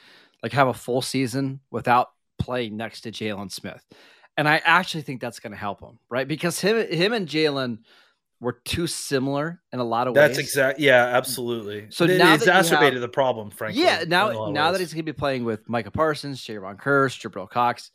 like 0.42 0.52
have 0.52 0.68
a 0.68 0.74
full 0.74 1.02
season 1.02 1.60
without 1.70 2.10
playing 2.38 2.76
next 2.76 3.02
to 3.02 3.12
Jaylon 3.12 3.52
Smith, 3.52 3.84
and 4.36 4.48
I 4.48 4.60
actually 4.64 5.02
think 5.02 5.20
that's 5.20 5.38
going 5.38 5.52
to 5.52 5.58
help 5.58 5.80
him, 5.80 5.98
right? 6.10 6.26
Because 6.26 6.58
him 6.60 6.76
him 6.90 7.12
and 7.12 7.28
Jaylon 7.28 7.78
were 8.40 8.60
too 8.64 8.86
similar 8.86 9.62
in 9.72 9.78
a 9.78 9.84
lot 9.84 10.08
of 10.08 10.14
that's 10.14 10.30
ways. 10.30 10.36
That's 10.36 10.48
exact. 10.48 10.80
Yeah, 10.80 11.04
absolutely. 11.04 11.86
So 11.90 12.04
it 12.04 12.18
now 12.18 12.34
exacerbated 12.34 12.94
have, 12.94 13.02
the 13.02 13.08
problem, 13.08 13.50
frankly. 13.50 13.82
Yeah, 13.82 14.04
now 14.06 14.50
now 14.50 14.72
that 14.72 14.80
he's 14.80 14.92
going 14.92 15.06
to 15.06 15.12
be 15.12 15.16
playing 15.16 15.44
with 15.44 15.68
Micah 15.68 15.92
Parsons, 15.92 16.44
Jayron 16.44 16.76
Kearse, 16.76 17.20
Jabril 17.20 17.48
Cox, 17.48 17.92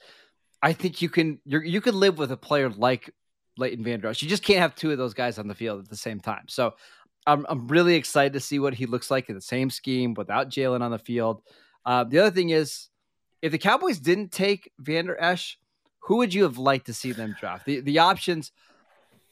I 0.62 0.72
think 0.72 1.01
you 1.01 1.10
can 1.10 1.39
you 1.43 1.60
you 1.60 1.81
can 1.81 2.00
live 2.00 2.17
with 2.17 2.31
a 2.31 2.38
player 2.38 2.70
like 2.70 3.13
Leighton 3.58 3.84
Vander 3.84 4.08
Esch. 4.08 4.22
You 4.22 4.29
just 4.29 4.43
can't 4.43 4.60
have 4.60 4.75
two 4.75 4.91
of 4.91 4.98
those 4.98 5.13
guys 5.13 5.38
on 5.38 5.48
the 5.48 5.55
field 5.55 5.81
at 5.81 5.89
the 5.89 5.98
same 5.98 6.20
time. 6.20 6.46
So 6.48 6.74
I'm, 7.27 7.45
I'm 7.47 7.67
really 7.67 7.95
excited 7.95 8.33
to 8.33 8.39
see 8.39 8.59
what 8.59 8.73
he 8.73 8.85
looks 8.85 9.11
like 9.11 9.29
in 9.29 9.35
the 9.35 9.41
same 9.41 9.69
scheme 9.69 10.13
without 10.13 10.49
Jaylon 10.49 10.81
on 10.81 10.91
the 10.91 10.99
field. 10.99 11.41
Uh, 11.85 12.03
the 12.03 12.19
other 12.19 12.31
thing 12.31 12.49
is, 12.49 12.89
if 13.41 13.51
the 13.51 13.57
Cowboys 13.57 13.99
didn't 13.99 14.31
take 14.31 14.71
Vander 14.79 15.19
Esch, 15.19 15.57
who 15.99 16.17
would 16.17 16.33
you 16.33 16.43
have 16.43 16.57
liked 16.57 16.87
to 16.87 16.93
see 16.93 17.11
them 17.11 17.35
draft? 17.39 17.65
The 17.65 17.81
the 17.81 17.99
options. 17.99 18.51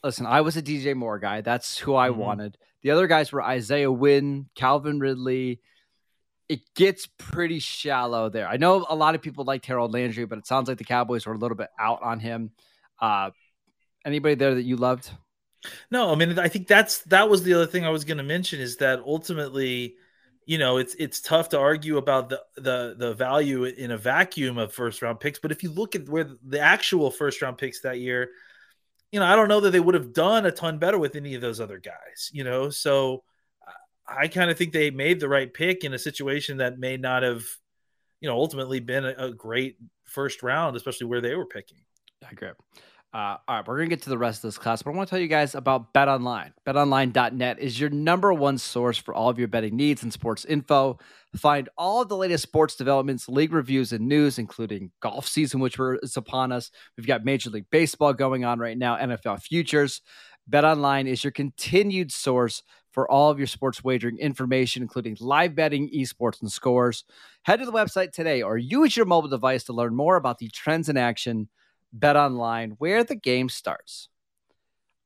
Listen, 0.03 0.25
I 0.25 0.41
was 0.41 0.55
a 0.55 0.62
DJ 0.62 0.96
Moore 0.96 1.19
guy. 1.19 1.41
That's 1.41 1.77
who 1.77 1.96
I 1.96 2.10
mm-hmm. 2.10 2.19
wanted. 2.19 2.58
The 2.84 2.91
other 2.91 3.08
guys 3.08 3.31
were 3.31 3.43
Isaiah 3.43 3.91
Wynn, 3.91 4.50
Calvin 4.55 5.00
Ridley. 5.00 5.60
It 6.48 6.62
gets 6.74 7.08
pretty 7.17 7.60
shallow 7.60 8.29
there. 8.29 8.48
I 8.48 8.58
know 8.58 8.86
a 8.89 8.96
lot 8.96 9.13
of 9.13 9.22
people 9.22 9.43
liked 9.43 9.65
Harold 9.65 9.93
Landry, 9.93 10.25
but 10.25 10.38
it 10.38 10.48
sounds 10.48 10.67
like 10.67 10.77
the 10.77 10.86
Cowboys 10.86 11.25
were 11.25 11.34
a 11.34 11.38
little 11.38 11.58
bit 11.58 11.69
out 11.77 12.01
on 12.01 12.19
him. 12.19 12.51
Uh, 13.00 13.31
anybody 14.05 14.36
there 14.36 14.55
that 14.55 14.63
you 14.63 14.77
loved? 14.77 15.12
No, 15.92 16.12
I 16.12 16.16
mean, 16.16 16.39
I 16.39 16.48
think 16.48 16.68
that's 16.68 17.00
that 17.04 17.30
was 17.30 17.44
the 17.44 17.54
other 17.54 17.66
thing 17.66 17.86
I 17.86 17.89
was 17.89 18.06
going 18.06 18.18
to 18.18 18.24
mention 18.24 18.60
is 18.60 18.78
that 18.78 19.00
ultimately, 19.06 19.96
you 20.46 20.58
know, 20.58 20.78
it's 20.78 20.96
it's 20.96 21.20
tough 21.20 21.50
to 21.50 21.60
argue 21.60 21.98
about 21.98 22.30
the 22.30 22.42
the 22.56 22.96
the 22.98 23.13
value 23.13 23.66
in 23.66 23.92
a 23.92 23.98
vacuum 23.98 24.58
of 24.58 24.74
first 24.74 25.01
round 25.01 25.20
picks. 25.20 25.39
But 25.39 25.51
if 25.51 25.63
you 25.63 25.72
look 25.72 25.96
at 25.96 26.08
where 26.08 26.30
the 26.46 26.60
actual 26.60 27.12
first 27.12 27.42
round 27.42 27.58
picks 27.58 27.82
that 27.82 28.00
year, 28.00 28.30
you 29.12 29.20
know, 29.20 29.25
I 29.25 29.36
don't 29.36 29.50
know 29.50 29.60
that 29.62 29.72
they 29.72 29.80
would 29.80 29.96
have 29.96 30.13
done 30.13 30.46
a 30.46 30.51
ton 30.51 30.80
better 30.80 30.98
with 30.98 31.16
any 31.16 31.36
of 31.36 31.42
those 31.42 31.60
other 31.60 31.80
guys. 31.80 32.30
You 32.32 32.44
know, 32.44 32.70
so 32.70 33.24
I 34.08 34.28
kind 34.28 34.50
of 34.50 34.58
think 34.58 34.74
they 34.74 34.92
made 34.92 35.20
the 35.20 35.30
right 35.30 35.54
pick 35.54 35.84
in 35.84 35.94
a 35.94 36.00
situation 36.00 36.58
that 36.58 36.80
may 36.80 36.98
not 36.98 37.24
have, 37.24 37.46
you 38.22 38.30
know, 38.30 38.36
ultimately 38.36 38.80
been 38.80 39.06
a, 39.06 39.13
a 39.18 39.34
great 39.34 39.78
first 40.06 40.42
round, 40.42 40.75
especially 40.75 41.08
where 41.08 41.22
they 41.22 41.36
were 41.36 41.46
picking. 41.46 41.80
I 42.24 42.30
agree. 42.32 42.50
Uh, 43.12 43.38
all 43.48 43.56
right, 43.56 43.68
we're 43.68 43.78
going 43.78 43.89
to 43.89 43.96
get 43.96 44.04
to 44.04 44.10
the 44.10 44.18
rest 44.20 44.44
of 44.44 44.50
this 44.50 44.60
class, 44.60 44.84
but 44.84 44.92
I 44.92 44.96
want 44.96 45.10
to 45.10 45.10
tell 45.10 45.20
you 45.20 45.28
guys 45.28 45.56
about 45.56 45.96
BetOnline. 45.96 46.51
BetOnline.net 46.68 47.58
is 47.58 47.80
your 47.80 47.89
number 47.89 48.32
one 48.32 48.60
source 48.60 49.00
for 49.00 49.16
all 49.16 49.30
of 49.30 49.39
your 49.39 49.48
betting 49.48 49.75
needs 49.75 50.04
and 50.04 50.13
sports 50.13 50.46
info. 50.46 51.00
Find 51.36 51.70
all 51.75 52.04
of 52.04 52.10
the 52.10 52.16
latest 52.16 52.44
sports 52.44 52.75
developments, 52.75 53.28
league 53.28 53.51
reviews, 53.51 53.94
and 53.94 54.08
news, 54.08 54.38
including 54.38 54.92
golf 55.01 55.28
season, 55.28 55.60
which 55.60 55.80
is 56.04 56.18
upon 56.18 56.51
us. 56.51 56.70
We've 56.98 57.08
got 57.08 57.25
Major 57.25 57.50
League 57.50 57.66
Baseball 57.72 58.13
going 58.13 58.46
on 58.46 58.60
right 58.60 58.78
now, 58.78 58.96
NFL 58.96 59.42
futures. 59.42 60.01
BetOnline 60.48 61.08
is 61.08 61.24
your 61.24 61.32
continued 61.32 62.12
source 62.12 62.62
for 62.92 63.10
all 63.10 63.32
of 63.32 63.39
your 63.39 63.48
sports 63.48 63.84
wagering 63.84 64.20
information, 64.20 64.84
including 64.84 65.18
live 65.20 65.56
betting, 65.56 65.89
esports, 65.89 66.42
and 66.42 66.51
scores. 66.51 67.06
Head 67.42 67.58
to 67.58 67.66
the 67.66 67.72
website 67.72 68.12
today 68.12 68.44
or 68.44 68.60
use 68.60 68.96
your 68.96 69.08
mobile 69.08 69.30
device 69.30 69.63
to 69.63 69.74
learn 69.74 69.96
more 69.96 70.16
about 70.16 70.38
the 70.38 70.50
trends 70.50 70.89
in 70.89 70.98
action 70.98 71.50
Bet 71.93 72.15
Online, 72.15 72.72
where 72.77 73.03
the 73.03 73.15
game 73.15 73.50
starts. 73.50 74.10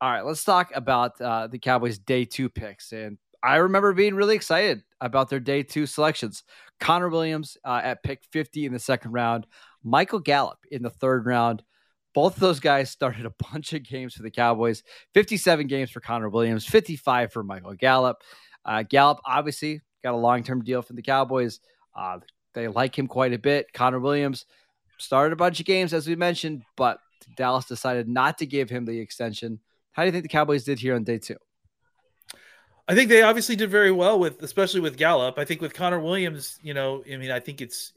All 0.01 0.11
right, 0.11 0.25
let's 0.25 0.43
talk 0.43 0.71
about 0.75 1.19
uh, 1.21 1.47
the 1.47 1.59
Cowboys' 1.59 1.97
day 1.97 2.25
two 2.25 2.49
picks. 2.49 2.91
And 2.91 3.17
I 3.41 3.57
remember 3.57 3.93
being 3.93 4.15
really 4.15 4.35
excited 4.35 4.83
about 5.01 5.29
their 5.29 5.39
day 5.39 5.63
two 5.63 5.85
selections. 5.85 6.43
Connor 6.79 7.09
Williams 7.09 7.57
uh, 7.63 7.81
at 7.83 8.03
pick 8.03 8.23
50 8.31 8.65
in 8.65 8.73
the 8.73 8.79
second 8.79 9.11
round, 9.11 9.47
Michael 9.83 10.19
Gallup 10.19 10.59
in 10.71 10.81
the 10.81 10.89
third 10.89 11.25
round. 11.25 11.63
Both 12.13 12.35
of 12.35 12.41
those 12.41 12.59
guys 12.59 12.89
started 12.89 13.25
a 13.25 13.33
bunch 13.51 13.73
of 13.73 13.83
games 13.83 14.13
for 14.13 14.23
the 14.23 14.31
Cowboys 14.31 14.83
57 15.13 15.67
games 15.67 15.89
for 15.89 15.99
Connor 15.99 16.29
Williams, 16.29 16.65
55 16.65 17.31
for 17.31 17.43
Michael 17.43 17.73
Gallup. 17.73 18.17
Uh, 18.65 18.83
Gallup 18.83 19.19
obviously 19.25 19.81
got 20.03 20.13
a 20.13 20.17
long 20.17 20.43
term 20.43 20.63
deal 20.63 20.81
from 20.81 20.95
the 20.95 21.01
Cowboys. 21.01 21.59
Uh, 21.95 22.19
they 22.53 22.67
like 22.67 22.97
him 22.97 23.07
quite 23.07 23.33
a 23.33 23.39
bit. 23.39 23.73
Connor 23.73 23.99
Williams, 23.99 24.45
started 24.97 25.33
a 25.33 25.37
bunch 25.37 25.59
of 25.59 25.65
games, 25.65 25.93
as 25.93 26.07
we 26.07 26.15
mentioned, 26.15 26.63
but 26.75 26.99
Dallas 27.35 27.65
decided 27.65 28.07
not 28.07 28.37
to 28.39 28.45
give 28.45 28.69
him 28.69 28.85
the 28.85 28.99
extension. 28.99 29.59
How 29.91 30.03
do 30.03 30.07
you 30.07 30.11
think 30.11 30.23
the 30.23 30.29
Cowboys 30.29 30.63
did 30.63 30.79
here 30.79 30.95
on 30.95 31.03
day 31.03 31.19
two? 31.19 31.37
I 32.87 32.95
think 32.95 33.09
they 33.09 33.21
obviously 33.21 33.55
did 33.55 33.69
very 33.69 33.91
well 33.91 34.19
with, 34.19 34.41
especially 34.41 34.81
with 34.81 34.97
Gallup. 34.97 35.37
I 35.37 35.45
think 35.45 35.61
with 35.61 35.73
Connor 35.73 35.99
Williams, 35.99 36.59
you 36.61 36.73
know, 36.73 37.03
I 37.11 37.15
mean, 37.15 37.31
I 37.31 37.39
think 37.39 37.61
it's 37.61 37.93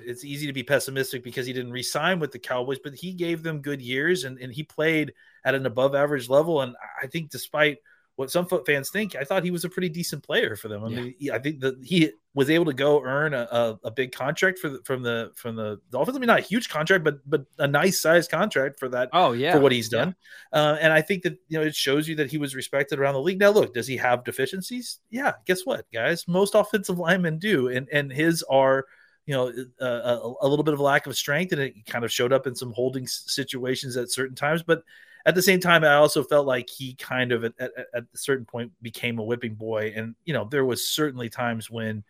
it's 0.00 0.24
easy 0.24 0.46
to 0.46 0.52
be 0.52 0.62
pessimistic 0.62 1.24
because 1.24 1.44
he 1.44 1.52
didn't 1.52 1.72
resign 1.72 2.20
with 2.20 2.30
the 2.30 2.38
Cowboys, 2.38 2.78
but 2.82 2.94
he 2.94 3.12
gave 3.12 3.42
them 3.42 3.60
good 3.60 3.82
years 3.82 4.24
and, 4.24 4.38
and 4.38 4.52
he 4.52 4.62
played 4.62 5.12
at 5.44 5.56
an 5.56 5.66
above 5.66 5.94
average 5.94 6.28
level. 6.28 6.62
And 6.62 6.76
I 7.02 7.08
think 7.08 7.30
despite 7.30 7.78
what 8.14 8.30
some 8.30 8.46
foot 8.46 8.64
fans 8.64 8.90
think, 8.90 9.16
I 9.16 9.24
thought 9.24 9.44
he 9.44 9.50
was 9.50 9.64
a 9.64 9.68
pretty 9.68 9.88
decent 9.88 10.22
player 10.22 10.54
for 10.54 10.68
them. 10.68 10.84
I 10.84 10.88
mean, 10.88 11.14
I 11.32 11.38
think 11.38 11.60
that 11.60 11.76
he 11.82 12.12
was 12.38 12.50
able 12.50 12.66
to 12.66 12.72
go 12.72 13.02
earn 13.02 13.34
a, 13.34 13.48
a, 13.50 13.78
a, 13.82 13.90
big 13.90 14.12
contract 14.12 14.60
for 14.60 14.68
the, 14.68 14.80
from 14.84 15.02
the 15.02 15.32
from 15.34 15.56
the 15.56 15.80
Dolphins. 15.90 16.16
I 16.16 16.20
mean, 16.20 16.28
not 16.28 16.38
a 16.38 16.42
huge 16.42 16.68
contract, 16.68 17.02
but 17.02 17.18
but 17.28 17.46
a 17.58 17.66
nice 17.66 18.00
sized 18.00 18.30
contract 18.30 18.78
for 18.78 18.88
that. 18.90 19.08
Oh 19.12 19.32
yeah, 19.32 19.52
for 19.52 19.60
what 19.60 19.72
he's 19.72 19.88
done. 19.88 20.14
Yeah. 20.52 20.60
Uh, 20.60 20.78
and 20.80 20.92
I 20.92 21.02
think 21.02 21.24
that 21.24 21.36
you 21.48 21.58
know 21.58 21.64
it 21.64 21.74
shows 21.74 22.06
you 22.06 22.14
that 22.14 22.30
he 22.30 22.38
was 22.38 22.54
respected 22.54 23.00
around 23.00 23.14
the 23.14 23.20
league. 23.20 23.40
Now, 23.40 23.50
look, 23.50 23.74
does 23.74 23.88
he 23.88 23.96
have 23.96 24.22
deficiencies? 24.22 25.00
Yeah. 25.10 25.32
Guess 25.46 25.66
what, 25.66 25.90
guys? 25.92 26.28
Most 26.28 26.54
offensive 26.54 26.96
linemen 26.96 27.40
do, 27.40 27.66
and 27.70 27.88
and 27.92 28.12
his 28.12 28.44
are 28.44 28.84
you 29.26 29.34
know 29.34 29.52
a, 29.80 29.84
a, 29.84 30.34
a 30.42 30.48
little 30.48 30.64
bit 30.64 30.74
of 30.74 30.80
a 30.80 30.84
lack 30.84 31.08
of 31.08 31.16
strength, 31.16 31.52
and 31.52 31.60
it 31.60 31.86
kind 31.86 32.04
of 32.04 32.12
showed 32.12 32.32
up 32.32 32.46
in 32.46 32.54
some 32.54 32.72
holding 32.72 33.08
situations 33.08 33.96
at 33.96 34.12
certain 34.12 34.36
times, 34.36 34.62
but 34.62 34.84
at 35.26 35.34
the 35.34 35.42
same 35.42 35.60
time, 35.60 35.84
I 35.84 35.94
also 35.94 36.22
felt 36.22 36.46
like 36.46 36.70
he 36.70 36.94
kind 36.94 37.32
of 37.32 37.44
at, 37.44 37.52
at, 37.58 37.72
at 37.92 38.04
a 38.04 38.16
certain 38.16 38.46
point 38.46 38.72
became 38.80 39.18
a 39.18 39.22
whipping 39.24 39.56
boy. 39.56 39.92
And, 39.94 40.14
you 40.24 40.32
know, 40.32 40.48
there 40.50 40.64
was 40.64 40.88
certainly 40.88 41.28
times 41.28 41.70
when 41.70 41.98
uh, 41.98 42.02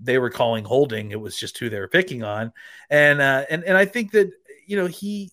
they 0.00 0.18
were 0.18 0.30
calling 0.30 0.64
holding. 0.64 1.10
It 1.10 1.20
was 1.20 1.36
just 1.36 1.58
who 1.58 1.68
they 1.68 1.80
were 1.80 1.88
picking 1.88 2.22
on. 2.22 2.52
And, 2.90 3.20
uh, 3.20 3.44
and, 3.50 3.64
and 3.64 3.76
I 3.76 3.84
think 3.84 4.12
that, 4.12 4.30
you 4.66 4.76
know, 4.76 4.86
he, 4.86 5.32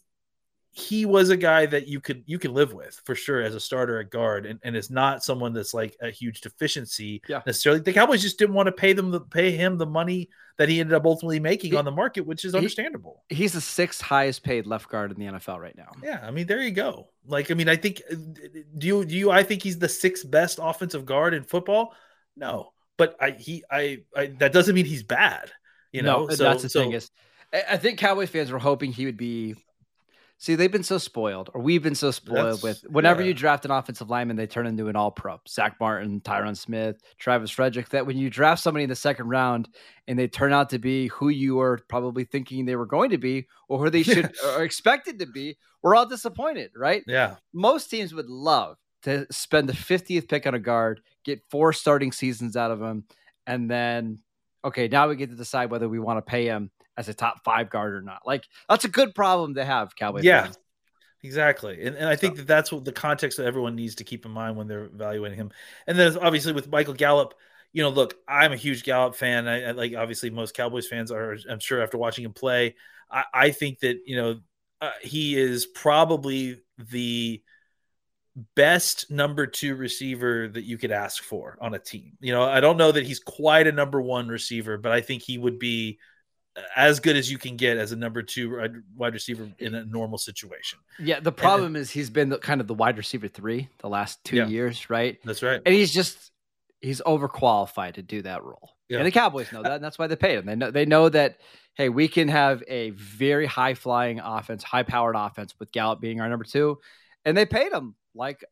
he 0.75 1.05
was 1.05 1.29
a 1.29 1.37
guy 1.37 1.67
that 1.67 1.87
you 1.87 2.01
could 2.01 2.23
you 2.25 2.39
could 2.39 2.49
live 2.49 2.73
with 2.73 2.99
for 3.05 3.13
sure 3.13 3.41
as 3.41 3.53
a 3.53 3.59
starter 3.59 3.99
at 3.99 4.09
guard 4.09 4.47
and, 4.47 4.59
and 4.63 4.75
is 4.75 4.89
not 4.89 5.23
someone 5.23 5.53
that's 5.53 5.71
like 5.71 5.95
a 6.01 6.09
huge 6.09 6.41
deficiency 6.41 7.21
yeah. 7.29 7.41
necessarily. 7.45 7.79
The 7.79 7.93
Cowboys 7.93 8.23
just 8.23 8.39
didn't 8.39 8.55
want 8.55 8.65
to 8.65 8.71
pay 8.71 8.93
them 8.93 9.11
the 9.11 9.21
pay 9.21 9.51
him 9.51 9.77
the 9.77 9.85
money 9.85 10.29
that 10.57 10.69
he 10.69 10.79
ended 10.79 10.95
up 10.95 11.05
ultimately 11.05 11.39
making 11.39 11.71
he, 11.71 11.77
on 11.77 11.85
the 11.85 11.91
market, 11.91 12.21
which 12.21 12.43
is 12.43 12.55
understandable. 12.55 13.23
He, 13.29 13.35
he's 13.35 13.53
the 13.53 13.61
sixth 13.61 14.01
highest 14.01 14.43
paid 14.43 14.65
left 14.65 14.89
guard 14.89 15.11
in 15.11 15.19
the 15.19 15.25
NFL 15.25 15.59
right 15.59 15.77
now. 15.77 15.91
Yeah, 16.03 16.19
I 16.23 16.31
mean, 16.31 16.47
there 16.47 16.61
you 16.61 16.71
go. 16.71 17.09
Like, 17.27 17.51
I 17.51 17.53
mean, 17.53 17.69
I 17.69 17.75
think 17.75 18.01
do 18.75 18.87
you 18.87 19.05
do 19.05 19.15
you 19.15 19.29
I 19.29 19.43
think 19.43 19.61
he's 19.61 19.77
the 19.77 19.89
sixth 19.89 20.29
best 20.29 20.59
offensive 20.59 21.05
guard 21.05 21.35
in 21.35 21.43
football? 21.43 21.93
No, 22.35 22.72
but 22.97 23.15
I 23.19 23.31
he 23.31 23.63
I, 23.69 23.99
I 24.15 24.27
that 24.39 24.53
doesn't 24.53 24.75
mean 24.75 24.85
he's 24.85 25.03
bad. 25.03 25.51
You 25.91 26.01
know, 26.01 26.25
no, 26.25 26.35
so, 26.35 26.43
that's 26.43 26.63
the 26.63 26.69
so, 26.69 26.81
thing 26.81 26.93
is, 26.93 27.11
I 27.53 27.77
think 27.77 27.99
Cowboys 27.99 28.29
fans 28.29 28.51
were 28.51 28.59
hoping 28.59 28.91
he 28.91 29.05
would 29.05 29.17
be 29.17 29.55
See, 30.43 30.55
they've 30.55 30.69
been 30.69 30.83
so 30.83 30.97
spoiled, 30.97 31.49
or 31.53 31.61
we've 31.61 31.81
been 31.81 31.95
so 31.95 32.11
spoiled 32.11 32.63
with 32.63 32.81
whenever 32.89 33.21
yeah. 33.21 33.29
you 33.29 33.33
draft 33.33 33.63
an 33.63 33.71
offensive 33.71 34.09
lineman, 34.09 34.35
they 34.35 34.45
turn 34.45 34.67
into 34.67 34.89
an 34.89 34.95
all 34.97 35.09
pro. 35.09 35.39
Zack 35.47 35.77
Martin, 35.79 36.19
Tyron 36.19 36.57
Smith, 36.57 36.97
Travis 37.17 37.49
Frederick. 37.49 37.87
That 37.87 38.05
when 38.05 38.17
you 38.17 38.29
draft 38.29 38.61
somebody 38.61 38.83
in 38.83 38.89
the 38.89 38.95
second 38.97 39.29
round 39.29 39.69
and 40.05 40.19
they 40.19 40.27
turn 40.27 40.51
out 40.51 40.71
to 40.71 40.79
be 40.79 41.07
who 41.07 41.29
you 41.29 41.55
were 41.55 41.79
probably 41.87 42.25
thinking 42.25 42.65
they 42.65 42.75
were 42.75 42.85
going 42.85 43.11
to 43.11 43.17
be, 43.17 43.47
or 43.69 43.79
who 43.79 43.89
they 43.89 44.03
should 44.03 44.33
or 44.45 44.63
expected 44.63 45.19
to 45.19 45.27
be, 45.27 45.55
we're 45.81 45.95
all 45.95 46.05
disappointed, 46.05 46.71
right? 46.75 47.03
Yeah. 47.07 47.35
Most 47.53 47.89
teams 47.89 48.13
would 48.13 48.29
love 48.29 48.75
to 49.03 49.27
spend 49.31 49.69
the 49.69 49.73
50th 49.73 50.27
pick 50.27 50.47
on 50.47 50.53
a 50.53 50.59
guard, 50.59 51.01
get 51.23 51.41
four 51.49 51.73
starting 51.73 52.11
seasons 52.11 52.55
out 52.57 52.71
of 52.71 52.81
him, 52.81 53.05
and 53.45 53.69
then 53.69 54.19
okay, 54.65 54.87
now 54.87 55.09
we 55.09 55.15
get 55.15 55.29
to 55.29 55.35
decide 55.35 55.69
whether 55.69 55.89
we 55.89 55.99
want 55.99 56.17
to 56.17 56.21
pay 56.21 56.45
him 56.45 56.71
as 56.97 57.09
a 57.09 57.13
top 57.13 57.43
five 57.43 57.69
guard 57.69 57.93
or 57.93 58.01
not. 58.01 58.21
Like 58.25 58.45
that's 58.69 58.85
a 58.85 58.89
good 58.89 59.13
problem 59.13 59.55
to 59.55 59.65
have, 59.65 59.95
Cowboys. 59.95 60.23
Yeah, 60.23 60.43
fans. 60.43 60.57
exactly. 61.21 61.85
And, 61.85 61.95
and 61.95 62.07
I 62.07 62.15
think 62.15 62.37
that 62.37 62.47
that's 62.47 62.71
what 62.71 62.85
the 62.85 62.91
context 62.91 63.37
that 63.37 63.45
everyone 63.45 63.75
needs 63.75 63.95
to 63.95 64.03
keep 64.03 64.25
in 64.25 64.31
mind 64.31 64.55
when 64.55 64.67
they're 64.67 64.85
evaluating 64.85 65.37
him. 65.37 65.51
And 65.87 65.97
then 65.97 66.17
obviously 66.17 66.53
with 66.53 66.69
Michael 66.69 66.93
Gallup, 66.93 67.33
you 67.73 67.81
know, 67.81 67.89
look, 67.89 68.15
I'm 68.27 68.53
a 68.53 68.57
huge 68.57 68.83
Gallup 68.83 69.15
fan. 69.15 69.47
I, 69.47 69.69
I 69.69 69.71
like 69.71 69.95
obviously 69.95 70.29
most 70.29 70.55
Cowboys 70.55 70.87
fans 70.87 71.11
are. 71.11 71.37
I'm 71.49 71.59
sure 71.59 71.81
after 71.81 71.97
watching 71.97 72.23
him 72.23 72.33
play, 72.33 72.75
I, 73.11 73.23
I 73.33 73.51
think 73.51 73.79
that 73.79 74.01
you 74.05 74.15
know 74.15 74.39
uh, 74.79 74.91
he 75.01 75.35
is 75.35 75.65
probably 75.65 76.61
the 76.77 77.41
best 78.55 79.11
number 79.11 79.45
two 79.45 79.75
receiver 79.75 80.47
that 80.47 80.63
you 80.63 80.77
could 80.77 80.91
ask 80.91 81.23
for 81.23 81.57
on 81.61 81.73
a 81.73 81.79
team. 81.79 82.17
You 82.19 82.33
know, 82.33 82.43
I 82.43 82.59
don't 82.59 82.77
know 82.77 82.91
that 82.91 83.05
he's 83.05 83.19
quite 83.19 83.67
a 83.67 83.71
number 83.71 84.01
one 84.01 84.27
receiver, 84.27 84.77
but 84.77 84.91
I 84.91 85.01
think 85.01 85.21
he 85.21 85.37
would 85.37 85.59
be 85.59 85.99
as 86.75 86.99
good 86.99 87.15
as 87.15 87.31
you 87.31 87.37
can 87.37 87.57
get 87.57 87.77
as 87.77 87.91
a 87.91 87.95
number 87.95 88.21
two 88.21 88.83
wide 88.95 89.13
receiver 89.13 89.49
in 89.59 89.75
a 89.75 89.85
normal 89.85 90.17
situation. 90.17 90.79
Yeah, 90.99 91.19
the 91.19 91.31
problem 91.31 91.75
and, 91.75 91.77
is 91.77 91.91
he's 91.91 92.09
been 92.09 92.29
the, 92.29 92.37
kind 92.37 92.61
of 92.61 92.67
the 92.67 92.73
wide 92.73 92.97
receiver 92.97 93.27
three 93.27 93.69
the 93.79 93.89
last 93.89 94.23
two 94.23 94.37
yeah, 94.37 94.47
years, 94.47 94.89
right? 94.89 95.19
That's 95.23 95.43
right. 95.43 95.61
And 95.65 95.73
he's 95.73 95.91
just 95.91 96.31
he's 96.81 97.01
overqualified 97.01 97.93
to 97.93 98.01
do 98.01 98.21
that 98.23 98.43
role. 98.43 98.71
Yeah. 98.89 98.97
And 98.97 99.07
the 99.07 99.11
Cowboys 99.11 99.51
know 99.51 99.63
that, 99.63 99.73
and 99.73 99.83
that's 99.83 99.97
why 99.97 100.07
they 100.07 100.15
paid 100.15 100.37
him. 100.37 100.45
They 100.45 100.55
know 100.55 100.71
they 100.71 100.85
know 100.85 101.09
that 101.09 101.37
hey, 101.75 101.89
we 101.89 102.07
can 102.07 102.27
have 102.27 102.63
a 102.67 102.91
very 102.91 103.47
high 103.47 103.73
flying 103.73 104.19
offense, 104.19 104.63
high 104.63 104.83
powered 104.83 105.15
offense 105.15 105.55
with 105.59 105.71
Gallup 105.71 106.01
being 106.01 106.21
our 106.21 106.29
number 106.29 106.45
two, 106.45 106.79
and 107.25 107.35
they 107.35 107.45
paid 107.45 107.71
him 107.71 107.95
like 108.15 108.43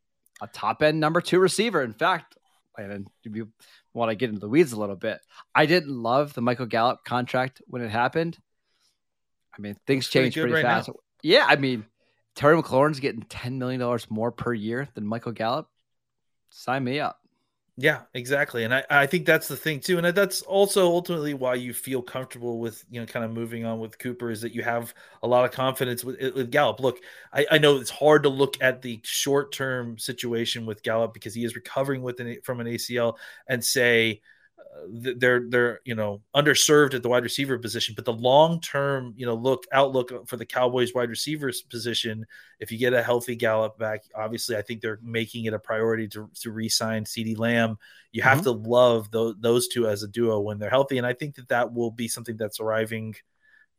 a 0.41 0.47
top 0.47 0.81
end 0.81 0.99
number 0.99 1.21
two 1.21 1.39
receiver. 1.39 1.83
In 1.83 1.93
fact, 1.93 2.37
and 2.77 3.07
if 3.23 3.35
you 3.35 3.49
want 3.93 4.09
to 4.09 4.15
get 4.15 4.29
into 4.29 4.39
the 4.39 4.49
weeds 4.49 4.71
a 4.71 4.79
little 4.79 4.95
bit, 4.95 5.19
I 5.53 5.65
didn't 5.65 5.93
love 5.93 6.33
the 6.33 6.41
Michael 6.41 6.65
Gallup 6.65 7.03
contract 7.03 7.61
when 7.67 7.81
it 7.81 7.89
happened. 7.89 8.37
I 9.55 9.61
mean, 9.61 9.75
things 9.85 10.07
change 10.07 10.33
pretty, 10.33 10.51
pretty 10.51 10.65
right 10.65 10.75
fast. 10.75 10.87
Now. 10.87 10.95
Yeah, 11.21 11.45
I 11.47 11.57
mean, 11.57 11.85
Terry 12.35 12.59
McLaurin's 12.61 12.99
getting 12.99 13.21
ten 13.23 13.59
million 13.59 13.79
dollars 13.79 14.09
more 14.09 14.31
per 14.31 14.53
year 14.53 14.87
than 14.93 15.05
Michael 15.05 15.33
Gallup. 15.33 15.67
Sign 16.49 16.83
me 16.83 16.99
up. 16.99 17.20
Yeah, 17.77 18.01
exactly. 18.13 18.63
And 18.63 18.73
I, 18.75 18.83
I 18.89 19.07
think 19.07 19.25
that's 19.25 19.47
the 19.47 19.55
thing 19.55 19.79
too. 19.79 19.97
And 19.97 20.05
that's 20.15 20.41
also 20.43 20.87
ultimately 20.87 21.33
why 21.33 21.55
you 21.55 21.73
feel 21.73 22.01
comfortable 22.01 22.59
with, 22.59 22.83
you 22.91 22.99
know, 22.99 23.07
kind 23.07 23.25
of 23.25 23.31
moving 23.31 23.65
on 23.65 23.79
with 23.79 23.97
Cooper 23.97 24.29
is 24.29 24.41
that 24.41 24.53
you 24.53 24.61
have 24.61 24.93
a 25.23 25.27
lot 25.27 25.45
of 25.45 25.51
confidence 25.51 26.03
with, 26.03 26.19
with 26.35 26.51
Gallup. 26.51 26.79
Look, 26.79 26.99
I, 27.33 27.45
I 27.49 27.57
know 27.57 27.77
it's 27.77 27.89
hard 27.89 28.23
to 28.23 28.29
look 28.29 28.57
at 28.61 28.81
the 28.81 28.99
short 29.03 29.51
term 29.53 29.97
situation 29.97 30.65
with 30.65 30.83
Gallup 30.83 31.13
because 31.13 31.33
he 31.33 31.43
is 31.45 31.55
recovering 31.55 32.01
with 32.03 32.19
an, 32.19 32.37
from 32.43 32.59
an 32.59 32.67
ACL 32.67 33.17
and 33.47 33.63
say, 33.63 34.21
they're 34.89 35.43
they're 35.49 35.79
you 35.85 35.95
know 35.95 36.21
underserved 36.35 36.93
at 36.93 37.03
the 37.03 37.09
wide 37.09 37.23
receiver 37.23 37.57
position, 37.57 37.93
but 37.95 38.05
the 38.05 38.13
long 38.13 38.59
term 38.61 39.13
you 39.15 39.25
know 39.25 39.35
look 39.35 39.65
outlook 39.71 40.27
for 40.27 40.37
the 40.37 40.45
Cowboys 40.45 40.93
wide 40.93 41.09
receivers 41.09 41.61
position, 41.61 42.25
if 42.59 42.71
you 42.71 42.77
get 42.77 42.93
a 42.93 43.03
healthy 43.03 43.35
Gallup 43.35 43.77
back, 43.77 44.03
obviously 44.15 44.55
I 44.55 44.61
think 44.61 44.81
they're 44.81 44.99
making 45.01 45.45
it 45.45 45.53
a 45.53 45.59
priority 45.59 46.07
to 46.09 46.29
to 46.41 46.51
re-sign 46.51 47.05
CeeDee 47.05 47.37
Lamb. 47.37 47.77
You 48.11 48.21
have 48.23 48.39
mm-hmm. 48.39 48.63
to 48.63 48.69
love 48.69 49.11
those 49.11 49.35
those 49.39 49.67
two 49.67 49.87
as 49.87 50.03
a 50.03 50.07
duo 50.07 50.39
when 50.39 50.59
they're 50.59 50.69
healthy, 50.69 50.97
and 50.97 51.07
I 51.07 51.13
think 51.13 51.35
that 51.35 51.49
that 51.49 51.73
will 51.73 51.91
be 51.91 52.07
something 52.07 52.37
that's 52.37 52.59
arriving. 52.59 53.15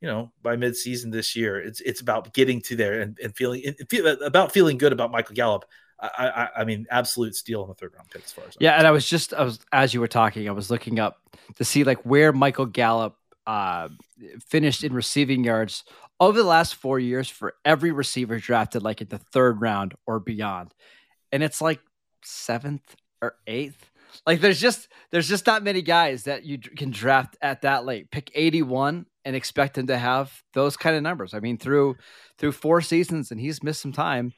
You 0.00 0.08
know, 0.08 0.32
by 0.42 0.56
midseason 0.56 1.12
this 1.12 1.36
year, 1.36 1.60
it's 1.60 1.80
it's 1.80 2.00
about 2.00 2.34
getting 2.34 2.60
to 2.62 2.76
there 2.76 3.00
and, 3.00 3.16
and 3.22 3.36
feeling 3.36 3.62
it, 3.62 3.88
feel, 3.88 4.06
about 4.06 4.50
feeling 4.50 4.76
good 4.76 4.92
about 4.92 5.12
Michael 5.12 5.36
Gallup 5.36 5.64
I, 6.02 6.08
I, 6.28 6.48
I 6.60 6.64
mean, 6.64 6.86
absolute 6.90 7.36
steal 7.36 7.62
in 7.62 7.68
the 7.68 7.74
third 7.74 7.92
round 7.94 8.10
pick 8.10 8.24
as 8.24 8.32
far 8.32 8.44
as 8.46 8.56
yeah. 8.58 8.72
And 8.72 8.86
I 8.86 8.90
was 8.90 9.08
just, 9.08 9.32
I 9.32 9.44
was 9.44 9.60
as 9.72 9.94
you 9.94 10.00
were 10.00 10.08
talking, 10.08 10.48
I 10.48 10.52
was 10.52 10.70
looking 10.70 10.98
up 10.98 11.16
to 11.56 11.64
see 11.64 11.84
like 11.84 12.04
where 12.04 12.32
Michael 12.32 12.66
Gallup 12.66 13.16
uh, 13.46 13.88
finished 14.46 14.82
in 14.82 14.92
receiving 14.92 15.44
yards 15.44 15.84
over 16.18 16.38
the 16.38 16.48
last 16.48 16.74
four 16.74 16.98
years 16.98 17.28
for 17.28 17.54
every 17.64 17.92
receiver 17.92 18.38
drafted 18.38 18.82
like 18.82 19.00
in 19.00 19.08
the 19.08 19.18
third 19.18 19.60
round 19.60 19.94
or 20.06 20.18
beyond, 20.18 20.74
and 21.30 21.42
it's 21.42 21.60
like 21.60 21.80
seventh 22.24 22.96
or 23.20 23.36
eighth. 23.46 23.90
Like 24.26 24.40
there's 24.40 24.60
just 24.60 24.88
there's 25.10 25.28
just 25.28 25.46
not 25.46 25.62
many 25.62 25.82
guys 25.82 26.24
that 26.24 26.44
you 26.44 26.58
can 26.58 26.90
draft 26.90 27.36
at 27.40 27.62
that 27.62 27.84
late. 27.84 28.10
Pick 28.10 28.30
81 28.34 29.06
and 29.24 29.36
expect 29.36 29.78
him 29.78 29.86
to 29.86 29.96
have 29.96 30.42
those 30.52 30.76
kind 30.76 30.96
of 30.96 31.02
numbers. 31.02 31.32
I 31.32 31.40
mean, 31.40 31.58
through 31.58 31.96
through 32.38 32.52
four 32.52 32.80
seasons, 32.80 33.30
and 33.30 33.40
he's 33.40 33.62
missed 33.62 33.80
some 33.80 33.92
time 33.92 34.32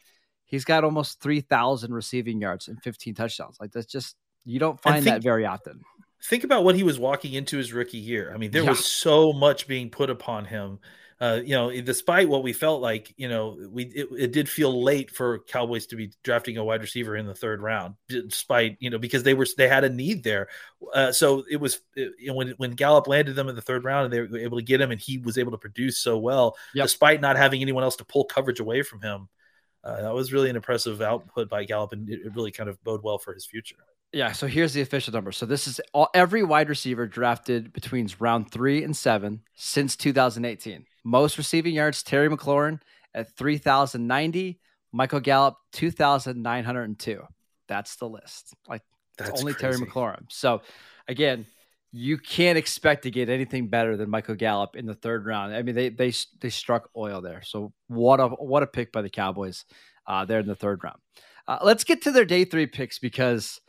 he's 0.46 0.64
got 0.64 0.84
almost 0.84 1.20
3,000 1.20 1.92
receiving 1.92 2.40
yards 2.40 2.68
and 2.68 2.82
15 2.82 3.14
touchdowns. 3.14 3.56
Like 3.60 3.72
that's 3.72 3.86
just, 3.86 4.16
you 4.44 4.58
don't 4.58 4.80
find 4.80 5.04
think, 5.04 5.14
that 5.16 5.22
very 5.22 5.46
often. 5.46 5.80
Think 6.22 6.44
about 6.44 6.64
what 6.64 6.74
he 6.74 6.82
was 6.82 6.98
walking 6.98 7.34
into 7.34 7.56
his 7.56 7.72
rookie 7.72 7.98
year. 7.98 8.32
I 8.34 8.38
mean, 8.38 8.50
there 8.50 8.62
yeah. 8.62 8.70
was 8.70 8.86
so 8.86 9.32
much 9.32 9.66
being 9.66 9.90
put 9.90 10.10
upon 10.10 10.44
him. 10.46 10.78
Uh, 11.20 11.40
you 11.44 11.54
know, 11.54 11.70
despite 11.80 12.28
what 12.28 12.42
we 12.42 12.52
felt 12.52 12.82
like, 12.82 13.14
you 13.16 13.28
know, 13.28 13.56
we 13.70 13.84
it, 13.84 14.08
it, 14.18 14.32
did 14.32 14.48
feel 14.48 14.82
late 14.82 15.10
for 15.10 15.38
Cowboys 15.38 15.86
to 15.86 15.96
be 15.96 16.12
drafting 16.24 16.56
a 16.56 16.64
wide 16.64 16.80
receiver 16.80 17.16
in 17.16 17.26
the 17.26 17.34
third 17.34 17.62
round, 17.62 17.94
despite 18.08 18.76
you 18.80 18.90
know 18.90 18.98
because 18.98 19.22
they 19.22 19.32
were 19.32 19.46
they 19.56 19.68
had 19.68 19.84
a 19.84 19.88
need 19.88 20.24
there. 20.24 20.48
Uh, 20.92 21.12
so 21.12 21.44
it 21.48 21.56
was 21.56 21.80
you 21.94 22.10
know 22.26 22.34
when 22.34 22.50
when 22.56 22.72
Gallup 22.72 23.06
landed 23.06 23.36
them 23.36 23.48
in 23.48 23.54
the 23.54 23.62
third 23.62 23.84
round 23.84 24.06
and 24.06 24.12
they 24.12 24.20
were 24.20 24.44
able 24.44 24.58
to 24.58 24.64
get 24.64 24.80
him 24.80 24.90
and 24.90 25.00
he 25.00 25.18
was 25.18 25.38
able 25.38 25.52
to 25.52 25.58
produce 25.58 25.98
so 25.98 26.18
well, 26.18 26.56
yep. 26.74 26.84
despite 26.84 27.20
not 27.20 27.36
having 27.36 27.62
anyone 27.62 27.84
else 27.84 27.96
to 27.96 28.04
pull 28.04 28.24
coverage 28.24 28.60
away 28.60 28.82
from 28.82 29.00
him 29.00 29.28
uh, 29.84 30.00
that 30.02 30.14
was 30.14 30.32
really 30.32 30.50
an 30.50 30.56
impressive 30.56 31.00
output 31.02 31.48
by 31.48 31.64
Gallup, 31.64 31.92
and 31.92 32.08
it, 32.08 32.20
it 32.24 32.34
really 32.34 32.50
kind 32.50 32.68
of 32.68 32.82
bode 32.82 33.02
well 33.02 33.18
for 33.18 33.34
his 33.34 33.44
future. 33.44 33.76
Yeah, 34.12 34.32
so 34.32 34.46
here's 34.46 34.72
the 34.72 34.80
official 34.80 35.12
number. 35.12 35.32
So 35.32 35.44
this 35.44 35.66
is 35.66 35.80
all, 35.92 36.08
every 36.14 36.42
wide 36.44 36.68
receiver 36.68 37.06
drafted 37.06 37.72
between 37.72 38.08
round 38.18 38.50
three 38.50 38.84
and 38.84 38.96
seven 38.96 39.40
since 39.56 39.96
2018. 39.96 40.86
Most 41.04 41.36
receiving 41.36 41.74
yards: 41.74 42.02
Terry 42.02 42.28
McLaurin 42.28 42.80
at 43.12 43.36
3,090, 43.36 44.60
Michael 44.92 45.20
Gallup 45.20 45.56
2,902. 45.72 47.22
That's 47.68 47.96
the 47.96 48.08
list. 48.08 48.54
Like 48.68 48.82
That's 49.18 49.40
only 49.40 49.54
crazy. 49.54 49.78
Terry 49.78 49.86
McLaurin. 49.86 50.24
So 50.30 50.62
again, 51.08 51.46
you 51.96 52.18
can't 52.18 52.58
expect 52.58 53.04
to 53.04 53.10
get 53.10 53.28
anything 53.28 53.68
better 53.68 53.96
than 53.96 54.10
Michael 54.10 54.34
Gallup 54.34 54.74
in 54.74 54.84
the 54.84 54.96
third 54.96 55.26
round. 55.26 55.54
I 55.54 55.62
mean, 55.62 55.76
they 55.76 55.90
they 55.90 56.12
they 56.40 56.50
struck 56.50 56.90
oil 56.96 57.20
there. 57.20 57.40
So 57.44 57.72
what 57.86 58.18
a 58.18 58.26
what 58.26 58.64
a 58.64 58.66
pick 58.66 58.90
by 58.90 59.00
the 59.00 59.08
Cowboys 59.08 59.64
uh, 60.08 60.24
there 60.24 60.40
in 60.40 60.46
the 60.48 60.56
third 60.56 60.82
round. 60.82 60.98
Uh, 61.46 61.58
let's 61.62 61.84
get 61.84 62.02
to 62.02 62.10
their 62.10 62.24
day 62.24 62.44
three 62.44 62.66
picks 62.66 62.98
because 62.98 63.60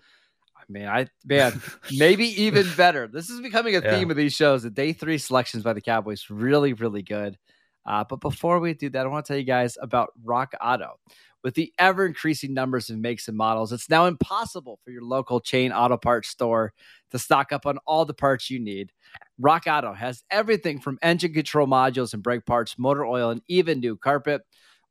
I 0.58 0.64
mean, 0.70 0.88
I 0.88 1.06
man, 1.24 1.62
maybe 1.92 2.26
even 2.42 2.66
better. 2.76 3.08
This 3.08 3.30
is 3.30 3.42
becoming 3.42 3.76
a 3.76 3.82
yeah. 3.82 3.92
theme 3.92 4.10
of 4.10 4.18
these 4.18 4.34
shows. 4.34 4.64
The 4.64 4.72
day 4.72 4.92
three 4.92 5.20
selections 5.20 5.62
by 5.62 5.74
the 5.74 5.82
Cowboys 5.82 6.26
really 6.28 6.74
really 6.74 7.04
good. 7.04 7.38
Uh, 7.86 8.06
but 8.10 8.22
before 8.22 8.60
we 8.60 8.74
do 8.74 8.90
that, 8.90 9.06
I 9.06 9.10
want 9.10 9.24
to 9.26 9.34
tell 9.34 9.38
you 9.38 9.46
guys 9.46 9.78
about 9.80 10.10
Rock 10.24 10.56
Auto. 10.60 11.00
With 11.46 11.54
the 11.54 11.72
ever 11.78 12.08
increasing 12.08 12.56
numbers 12.56 12.90
of 12.90 12.98
makes 12.98 13.28
and 13.28 13.38
models, 13.38 13.72
it's 13.72 13.88
now 13.88 14.08
impossible 14.08 14.80
for 14.84 14.90
your 14.90 15.04
local 15.04 15.40
chain 15.40 15.72
auto 15.72 15.96
parts 15.96 16.30
store 16.30 16.74
to 17.12 17.20
stock 17.20 17.52
up 17.52 17.68
on 17.68 17.78
all 17.86 18.04
the 18.04 18.16
parts 18.16 18.50
you 18.50 18.60
need. 18.60 18.92
Rock 19.38 19.66
Auto 19.68 19.94
has 19.94 20.24
everything 20.32 20.80
from 20.80 20.98
engine 21.04 21.34
control 21.34 21.68
modules 21.68 22.16
and 22.16 22.24
brake 22.24 22.48
parts, 22.48 22.80
motor 22.80 23.06
oil, 23.06 23.30
and 23.30 23.44
even 23.48 23.80
new 23.80 23.96
carpet. 23.96 24.42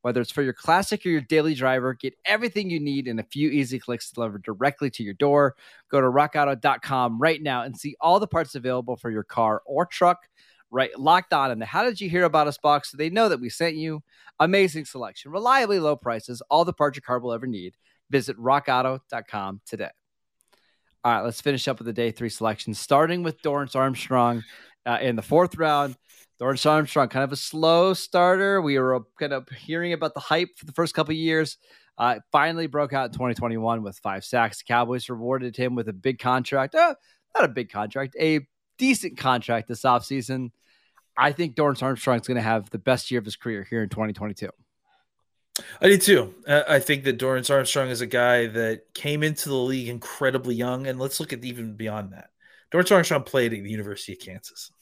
Whether 0.03 0.21
it's 0.21 0.31
for 0.31 0.43
your 0.43 0.53
classic 0.53 1.05
or 1.05 1.09
your 1.09 1.23
daily 1.23 1.55
driver, 1.55 1.93
get 1.93 2.15
everything 2.25 2.71
you 2.71 2.79
need 2.79 3.09
in 3.09 3.19
a 3.19 3.25
few 3.25 3.51
easy 3.51 3.81
clicks 3.81 4.13
delivered 4.13 4.45
directly 4.45 4.91
to 4.91 5.03
your 5.03 5.15
door. 5.15 5.57
Go 5.91 6.01
to 6.01 6.07
rockauto.com 6.07 7.21
right 7.21 7.43
now 7.43 7.63
and 7.63 7.77
see 7.77 7.97
all 8.01 8.21
the 8.21 8.29
parts 8.29 8.55
available 8.55 8.97
for 8.97 9.11
your 9.11 9.25
car 9.25 9.61
or 9.67 9.87
truck 9.87 10.29
right? 10.75 10.99
Locked 10.99 11.33
on 11.33 11.53
in 11.53 11.61
the 11.61 11.67
how 11.67 11.85
did 11.85 12.01
you 12.01 12.11
hear 12.11 12.25
about 12.25 12.49
us 12.49 12.59
box? 12.59 12.91
So 12.91 12.97
they 12.97 13.09
know 13.09 13.29
that 13.29 13.41
we 13.41 13.49
sent 13.49 13.77
you. 13.77 14.03
Amazing 14.41 14.85
selection. 14.85 15.31
Reliably 15.31 15.79
low 15.79 15.95
prices. 15.95 16.43
All 16.51 16.65
the 16.65 16.73
parts 16.73 16.97
your 16.97 17.03
car 17.03 17.21
will 17.21 17.33
ever 17.33 17.47
need. 17.47 17.77
Visit 18.11 18.37
rockauto.com 18.37 19.61
today. 19.65 19.91
All 21.05 21.13
right 21.13 21.23
let's 21.23 21.41
finish 21.41 21.69
up 21.69 21.79
with 21.79 21.87
the 21.87 21.93
day 21.93 22.11
three 22.11 22.29
selection 22.29 22.75
starting 22.75 23.23
with 23.23 23.41
Dorance 23.43 23.77
Armstrong 23.77 24.43
uh, 24.85 24.99
in 25.01 25.17
the 25.17 25.23
fourth 25.23 25.57
round. 25.57 25.97
Dorance 26.41 26.69
Armstrong 26.69 27.09
kind 27.09 27.25
of 27.25 27.31
a 27.31 27.37
slow 27.37 27.95
starter. 27.95 28.61
We 28.61 28.79
were 28.79 29.01
kind 29.19 29.33
of 29.33 29.49
hearing 29.51 29.93
about 29.93 30.15
the 30.15 30.21
hype 30.21 30.49
for 30.57 30.67
the 30.67 30.73
first 30.73 30.95
couple 30.95 31.15
years. 31.15 31.57
Uh, 31.97 32.19
finally 32.33 32.67
broke 32.67 32.93
out 32.93 33.07
in 33.07 33.13
2021 33.13 33.85
with 33.85 33.97
five 33.99 34.25
sacks. 34.25 34.59
The 34.59 34.65
cowboys 34.65 35.09
rewarded 35.09 35.57
him 35.57 35.77
with 35.77 35.89
a 35.89 35.93
big 35.93 36.19
contract. 36.19 36.75
Uh, 36.75 36.97
not 37.37 37.45
a 37.45 37.49
big 37.49 37.71
contract 37.71 38.17
a 38.19 38.47
decent 38.77 39.17
contract 39.17 39.69
this 39.69 39.83
offseason 39.83 40.51
I 41.17 41.33
think 41.33 41.55
Dorance 41.55 41.83
Armstrong 41.83 42.21
is 42.21 42.27
going 42.27 42.37
to 42.37 42.43
have 42.43 42.71
the 42.71 42.79
best 42.79 43.11
year 43.11 43.19
of 43.19 43.25
his 43.25 43.37
career 43.37 43.67
here 43.69 43.83
in 43.83 43.89
2022. 43.89 44.51
I 45.81 45.89
do 45.89 45.97
too. 45.97 46.35
I 46.49 46.81
think 46.81 47.05
that 47.05 47.19
Dorance 47.19 47.51
Armstrong 47.51 47.89
is 47.89 48.01
a 48.01 48.07
guy 48.07 48.49
that 48.49 48.93
came 48.93 49.23
into 49.23 49.49
the 49.49 49.55
league 49.55 49.89
incredibly 49.89 50.55
young, 50.57 50.89
and 50.89 50.99
let's 50.99 51.21
look 51.21 51.33
at 51.33 51.45
even 51.45 51.75
beyond 51.77 52.13
that. 52.13 52.31
Dorance 52.73 52.91
Armstrong 52.91 53.23
played 53.23 53.53
at 53.53 53.63
the 53.63 53.71
University 53.71 54.15
of 54.15 54.19
Kansas, 54.19 54.73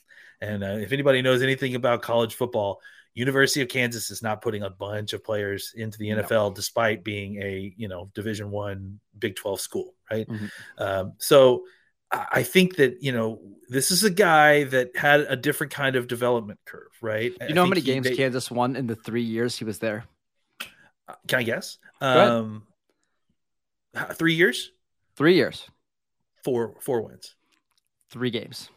and 0.40 0.64
uh, 0.64 0.78
if 0.78 0.92
anybody 0.92 1.20
knows 1.20 1.42
anything 1.42 1.74
about 1.74 2.00
college 2.00 2.34
football, 2.34 2.80
University 3.12 3.60
of 3.60 3.68
Kansas 3.68 4.10
is 4.10 4.22
not 4.22 4.40
putting 4.40 4.62
a 4.62 4.70
bunch 4.70 5.12
of 5.12 5.22
players 5.22 5.74
into 5.76 5.98
the 5.98 6.08
NFL, 6.08 6.30
no. 6.30 6.52
despite 6.54 7.04
being 7.04 7.36
a 7.42 7.74
you 7.76 7.88
know 7.88 8.10
Division 8.14 8.50
One 8.50 8.98
Big 9.18 9.36
Twelve 9.36 9.60
school, 9.60 9.94
right? 10.10 10.26
Mm-hmm. 10.26 10.82
Um, 10.82 11.12
so 11.18 11.64
I 12.12 12.42
think 12.42 12.76
that 12.76 13.02
you 13.02 13.12
know 13.12 13.40
this 13.68 13.90
is 13.90 14.04
a 14.04 14.10
guy 14.10 14.64
that 14.64 14.96
had 14.96 15.20
a 15.20 15.36
different 15.36 15.72
kind 15.72 15.96
of 15.96 16.06
development 16.06 16.60
curve, 16.66 16.90
right? 17.00 17.32
You 17.48 17.54
know 17.54 17.62
how 17.62 17.68
many 17.68 17.80
games 17.80 18.06
they, 18.06 18.16
Kansas 18.16 18.50
won 18.50 18.76
in 18.76 18.86
the 18.86 18.96
three 18.96 19.22
years 19.22 19.56
he 19.56 19.64
was 19.64 19.78
there? 19.78 20.04
Uh, 21.08 21.14
can 21.26 21.40
I 21.40 21.42
guess? 21.42 21.78
Um, 22.00 22.64
three 24.12 24.34
years. 24.34 24.70
Three 25.16 25.34
years. 25.34 25.66
Four 26.44 26.74
four 26.80 27.02
wins. 27.02 27.34
Three 28.10 28.30
games. 28.30 28.68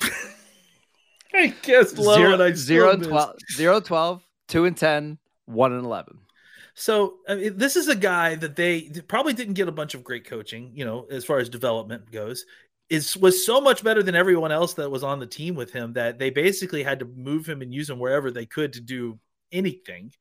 I 1.34 1.54
guess 1.62 1.96
low 1.96 2.16
zero, 2.16 2.32
and 2.34 2.42
I 2.42 2.52
zero 2.52 2.90
and 2.92 3.02
12, 3.02 3.36
zero 3.54 3.80
12, 3.80 4.22
2 4.48 4.64
and 4.66 4.76
10, 4.76 5.18
1 5.46 5.72
and 5.72 5.84
11. 5.84 6.18
So 6.82 7.18
I 7.28 7.36
mean, 7.36 7.58
this 7.58 7.76
is 7.76 7.86
a 7.86 7.94
guy 7.94 8.34
that 8.34 8.56
they 8.56 8.90
probably 9.06 9.34
didn't 9.34 9.54
get 9.54 9.68
a 9.68 9.72
bunch 9.72 9.94
of 9.94 10.02
great 10.02 10.24
coaching, 10.24 10.72
you 10.74 10.84
know, 10.84 11.06
as 11.12 11.24
far 11.24 11.38
as 11.38 11.48
development 11.48 12.10
goes. 12.10 12.44
Is 12.90 13.16
was 13.16 13.46
so 13.46 13.60
much 13.60 13.84
better 13.84 14.02
than 14.02 14.16
everyone 14.16 14.50
else 14.50 14.74
that 14.74 14.90
was 14.90 15.04
on 15.04 15.20
the 15.20 15.26
team 15.26 15.54
with 15.54 15.72
him 15.72 15.92
that 15.92 16.18
they 16.18 16.30
basically 16.30 16.82
had 16.82 16.98
to 16.98 17.04
move 17.04 17.48
him 17.48 17.62
and 17.62 17.72
use 17.72 17.88
him 17.88 18.00
wherever 18.00 18.32
they 18.32 18.46
could 18.46 18.72
to 18.72 18.80
do 18.80 19.20
anything. 19.52 20.12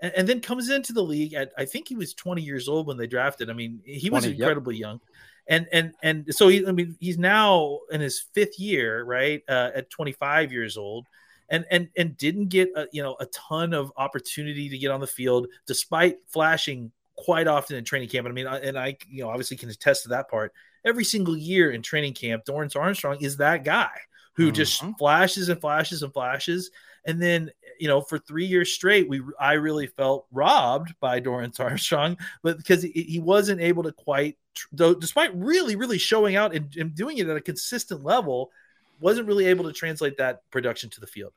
And, 0.00 0.12
and 0.16 0.28
then 0.28 0.40
comes 0.40 0.70
into 0.70 0.92
the 0.92 1.02
league 1.02 1.34
at 1.34 1.50
I 1.58 1.64
think 1.64 1.88
he 1.88 1.96
was 1.96 2.14
20 2.14 2.40
years 2.40 2.68
old 2.68 2.86
when 2.86 2.98
they 2.98 3.08
drafted. 3.08 3.50
I 3.50 3.54
mean, 3.54 3.80
he 3.84 4.08
20, 4.08 4.14
was 4.14 4.26
incredibly 4.26 4.76
yep. 4.76 4.80
young. 4.80 5.00
And 5.48 5.66
and 5.72 5.92
and 6.04 6.26
so 6.32 6.46
he 6.46 6.64
I 6.64 6.70
mean 6.70 6.94
he's 7.00 7.18
now 7.18 7.80
in 7.90 8.00
his 8.00 8.24
fifth 8.32 8.60
year, 8.60 9.02
right? 9.02 9.42
Uh, 9.48 9.70
at 9.74 9.90
25 9.90 10.52
years 10.52 10.76
old 10.76 11.08
and 11.48 11.64
and 11.70 11.88
and 11.96 12.16
didn't 12.16 12.48
get 12.48 12.70
a, 12.76 12.86
you 12.92 13.02
know 13.02 13.16
a 13.20 13.26
ton 13.26 13.72
of 13.72 13.92
opportunity 13.96 14.68
to 14.68 14.78
get 14.78 14.90
on 14.90 15.00
the 15.00 15.06
field 15.06 15.48
despite 15.66 16.18
flashing 16.28 16.90
quite 17.16 17.46
often 17.46 17.76
in 17.76 17.84
training 17.84 18.08
camp. 18.08 18.26
And 18.26 18.32
I 18.32 18.34
mean, 18.34 18.46
and 18.46 18.78
I 18.78 18.96
you 19.08 19.22
know 19.22 19.30
obviously 19.30 19.56
can 19.56 19.70
attest 19.70 20.04
to 20.04 20.10
that 20.10 20.28
part. 20.28 20.52
Every 20.84 21.04
single 21.04 21.36
year 21.36 21.70
in 21.72 21.82
training 21.82 22.14
camp, 22.14 22.44
Dorance 22.44 22.76
Armstrong 22.76 23.18
is 23.20 23.38
that 23.38 23.64
guy 23.64 23.90
who 24.34 24.46
mm-hmm. 24.46 24.54
just 24.54 24.82
flashes 24.98 25.48
and 25.48 25.60
flashes 25.60 26.02
and 26.02 26.12
flashes. 26.12 26.70
And 27.04 27.20
then 27.22 27.50
you 27.78 27.88
know 27.88 28.00
for 28.00 28.18
three 28.18 28.46
years 28.46 28.72
straight, 28.72 29.08
we 29.08 29.22
I 29.40 29.54
really 29.54 29.86
felt 29.86 30.26
robbed 30.32 30.94
by 31.00 31.20
Dorance 31.20 31.60
Armstrong, 31.60 32.16
but 32.42 32.58
because 32.58 32.82
he, 32.82 32.90
he 32.90 33.20
wasn't 33.20 33.60
able 33.60 33.84
to 33.84 33.92
quite, 33.92 34.36
though, 34.72 34.94
despite 34.94 35.34
really 35.34 35.76
really 35.76 35.98
showing 35.98 36.36
out 36.36 36.54
and, 36.54 36.74
and 36.76 36.94
doing 36.94 37.18
it 37.18 37.28
at 37.28 37.36
a 37.36 37.40
consistent 37.40 38.04
level 38.04 38.50
wasn't 39.00 39.26
really 39.26 39.46
able 39.46 39.64
to 39.64 39.72
translate 39.72 40.18
that 40.18 40.48
production 40.50 40.90
to 40.90 41.00
the 41.00 41.06
field. 41.06 41.32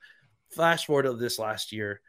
Flash 0.50 0.86
forward 0.86 1.04
to 1.04 1.14
this 1.14 1.40
last 1.40 1.72
year, 1.72 2.02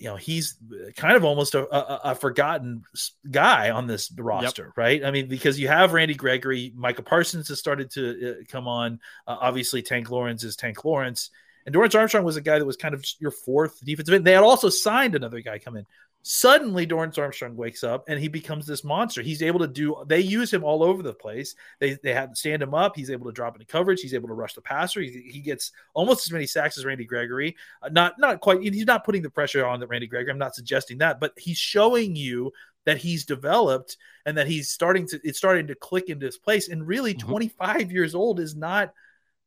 you 0.00 0.08
know 0.08 0.16
he's 0.16 0.56
kind 0.96 1.16
of 1.16 1.24
almost 1.24 1.54
a, 1.54 1.62
a, 1.74 2.10
a 2.12 2.14
forgotten 2.14 2.82
guy 3.30 3.70
on 3.70 3.86
this 3.86 4.10
roster, 4.16 4.66
yep. 4.66 4.72
right? 4.76 5.04
I 5.04 5.10
mean, 5.10 5.28
because 5.28 5.60
you 5.60 5.68
have 5.68 5.92
Randy 5.92 6.14
Gregory, 6.14 6.72
Micah 6.74 7.02
Parsons 7.02 7.48
has 7.48 7.58
started 7.58 7.90
to 7.92 8.30
uh, 8.30 8.34
come 8.48 8.66
on. 8.66 8.98
Uh, 9.26 9.36
obviously, 9.40 9.82
Tank 9.82 10.10
Lawrence 10.10 10.42
is 10.42 10.56
Tank 10.56 10.84
Lawrence, 10.84 11.30
and 11.66 11.74
Dorance 11.74 11.94
Armstrong 11.94 12.24
was 12.24 12.36
a 12.36 12.40
guy 12.40 12.58
that 12.58 12.64
was 12.64 12.76
kind 12.76 12.94
of 12.94 13.04
your 13.18 13.30
fourth 13.30 13.78
defensive 13.84 14.14
end. 14.14 14.24
They 14.24 14.32
had 14.32 14.42
also 14.42 14.70
signed 14.70 15.14
another 15.14 15.40
guy 15.40 15.58
come 15.58 15.76
in. 15.76 15.86
Suddenly, 16.22 16.86
Dorance 16.86 17.18
Armstrong 17.18 17.56
wakes 17.56 17.82
up 17.82 18.04
and 18.06 18.20
he 18.20 18.28
becomes 18.28 18.66
this 18.66 18.84
monster. 18.84 19.22
He's 19.22 19.42
able 19.42 19.60
to 19.60 19.66
do. 19.66 20.04
They 20.06 20.20
use 20.20 20.52
him 20.52 20.64
all 20.64 20.82
over 20.82 21.02
the 21.02 21.14
place. 21.14 21.54
They 21.78 21.94
they 22.02 22.12
have 22.12 22.30
to 22.30 22.36
stand 22.36 22.62
him 22.62 22.74
up. 22.74 22.94
He's 22.94 23.10
able 23.10 23.24
to 23.26 23.32
drop 23.32 23.54
into 23.54 23.64
coverage. 23.64 24.02
He's 24.02 24.12
able 24.12 24.28
to 24.28 24.34
rush 24.34 24.52
the 24.52 24.60
passer. 24.60 25.00
He, 25.00 25.30
he 25.32 25.40
gets 25.40 25.72
almost 25.94 26.26
as 26.26 26.32
many 26.32 26.46
sacks 26.46 26.76
as 26.76 26.84
Randy 26.84 27.06
Gregory. 27.06 27.56
Uh, 27.82 27.88
not 27.88 28.18
not 28.18 28.40
quite. 28.40 28.60
He's 28.60 28.84
not 28.84 29.04
putting 29.04 29.22
the 29.22 29.30
pressure 29.30 29.64
on 29.64 29.80
that 29.80 29.86
Randy 29.86 30.06
Gregory. 30.06 30.30
I'm 30.30 30.38
not 30.38 30.54
suggesting 30.54 30.98
that, 30.98 31.20
but 31.20 31.32
he's 31.38 31.56
showing 31.56 32.14
you 32.14 32.52
that 32.84 32.98
he's 32.98 33.24
developed 33.24 33.96
and 34.26 34.36
that 34.36 34.46
he's 34.46 34.70
starting 34.70 35.06
to. 35.08 35.20
It's 35.24 35.38
starting 35.38 35.68
to 35.68 35.74
click 35.74 36.10
into 36.10 36.26
his 36.26 36.36
place. 36.36 36.68
And 36.68 36.86
really, 36.86 37.14
mm-hmm. 37.14 37.30
25 37.30 37.92
years 37.92 38.14
old 38.14 38.40
is 38.40 38.54
not. 38.54 38.92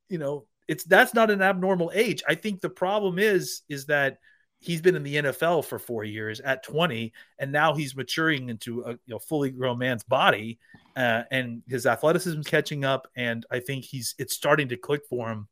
You 0.10 0.18
know, 0.18 0.46
it's 0.68 0.86
that's 0.86 1.14
not 1.14 1.30
an 1.30 1.44
abnormal 1.44 1.92
age. 1.94 2.24
I 2.28 2.34
think 2.34 2.62
the 2.62 2.70
problem 2.70 3.20
is 3.20 3.62
is 3.70 3.86
that 3.86 4.18
he's 4.64 4.82
been 4.82 4.96
in 4.96 5.04
the 5.04 5.16
NFL 5.16 5.66
for 5.66 5.78
four 5.78 6.04
years 6.04 6.40
at 6.40 6.64
20, 6.64 7.12
and 7.40 7.52
now 7.52 7.74
he's 7.74 7.96
maturing 7.96 8.50
into 8.50 8.82
a 8.82 8.92
you 8.92 9.00
know, 9.08 9.20
fully 9.20 9.52
grown 9.52 9.78
man's 9.78 10.04
body, 10.04 10.60
uh, 10.96 11.24
and 11.32 11.62
his 11.68 11.86
athleticism 11.86 12.40
is 12.40 12.48
catching 12.48 12.86
up, 12.86 13.08
and 13.16 13.46
I 13.52 13.60
think 13.60 13.84
he's 13.84 14.16
it's 14.18 14.34
starting 14.34 14.70
to 14.70 14.78
click 14.78 15.02
for 15.10 15.30
him. 15.30 15.48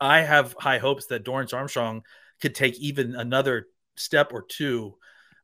I 0.00 0.22
have 0.22 0.54
high 0.58 0.78
hopes 0.78 1.06
that 1.06 1.24
Dorance 1.24 1.54
Armstrong 1.54 2.02
could 2.40 2.54
take 2.54 2.78
even 2.78 3.14
another 3.14 3.68
step 3.96 4.32
or 4.32 4.42
two 4.42 4.96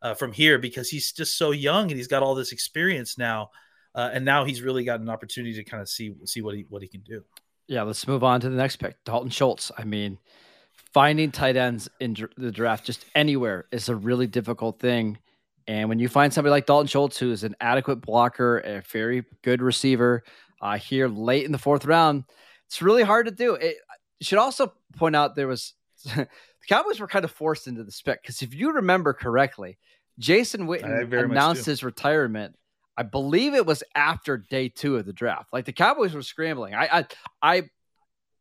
uh, 0.02 0.14
from 0.14 0.32
here 0.32 0.58
because 0.58 0.88
he's 0.88 1.12
just 1.12 1.38
so 1.38 1.52
young 1.52 1.90
and 1.90 1.96
he's 1.96 2.08
got 2.08 2.22
all 2.22 2.34
this 2.34 2.52
experience 2.52 3.16
now, 3.16 3.50
uh, 3.94 4.10
and 4.12 4.24
now 4.24 4.44
he's 4.44 4.62
really 4.62 4.84
got 4.84 5.00
an 5.00 5.08
opportunity 5.08 5.54
to 5.54 5.64
kind 5.64 5.80
of 5.80 5.88
see 5.88 6.14
see 6.24 6.42
what 6.42 6.54
he 6.54 6.66
what 6.68 6.82
he 6.82 6.88
can 6.88 7.02
do. 7.02 7.22
Yeah, 7.68 7.82
let's 7.82 8.08
move 8.08 8.24
on 8.24 8.40
to 8.40 8.48
the 8.48 8.56
next 8.56 8.76
pick, 8.76 8.96
Dalton 9.04 9.30
Schultz. 9.30 9.70
I 9.78 9.84
mean 9.84 10.18
finding 10.92 11.30
tight 11.30 11.56
ends 11.56 11.88
in 12.00 12.16
the 12.36 12.50
draft 12.50 12.84
just 12.84 13.04
anywhere 13.14 13.66
is 13.70 13.88
a 13.88 13.96
really 13.96 14.26
difficult 14.26 14.80
thing. 14.80 15.18
And 15.66 15.88
when 15.88 15.98
you 15.98 16.08
find 16.08 16.32
somebody 16.32 16.50
like 16.50 16.66
Dalton 16.66 16.86
Schultz, 16.86 17.18
who 17.18 17.30
is 17.30 17.44
an 17.44 17.54
adequate 17.60 17.96
blocker, 17.96 18.58
a 18.58 18.80
very 18.90 19.24
good 19.42 19.60
receiver, 19.60 20.24
uh, 20.62 20.78
here 20.78 21.08
late 21.08 21.44
in 21.44 21.52
the 21.52 21.58
fourth 21.58 21.84
round, 21.84 22.24
it's 22.66 22.80
really 22.80 23.02
hard 23.02 23.26
to 23.26 23.32
do. 23.32 23.54
It 23.54 23.76
should 24.20 24.38
also 24.38 24.72
point 24.96 25.14
out 25.14 25.36
there 25.36 25.46
was 25.46 25.74
the 26.04 26.26
Cowboys 26.68 27.00
were 27.00 27.06
kind 27.06 27.24
of 27.24 27.30
forced 27.30 27.66
into 27.66 27.84
the 27.84 27.92
spec 27.92 28.22
because 28.22 28.42
if 28.42 28.54
you 28.54 28.72
remember 28.72 29.12
correctly, 29.12 29.78
Jason 30.18 30.66
Witten 30.66 31.12
announced 31.12 31.66
his 31.66 31.84
retirement. 31.84 32.54
I 32.96 33.04
believe 33.04 33.54
it 33.54 33.64
was 33.64 33.84
after 33.94 34.36
day 34.36 34.68
two 34.68 34.96
of 34.96 35.06
the 35.06 35.12
draft. 35.12 35.52
Like 35.52 35.66
the 35.66 35.72
Cowboys 35.72 36.14
were 36.14 36.22
scrambling. 36.22 36.74
I 36.74 36.98
I, 36.98 37.06
I 37.42 37.62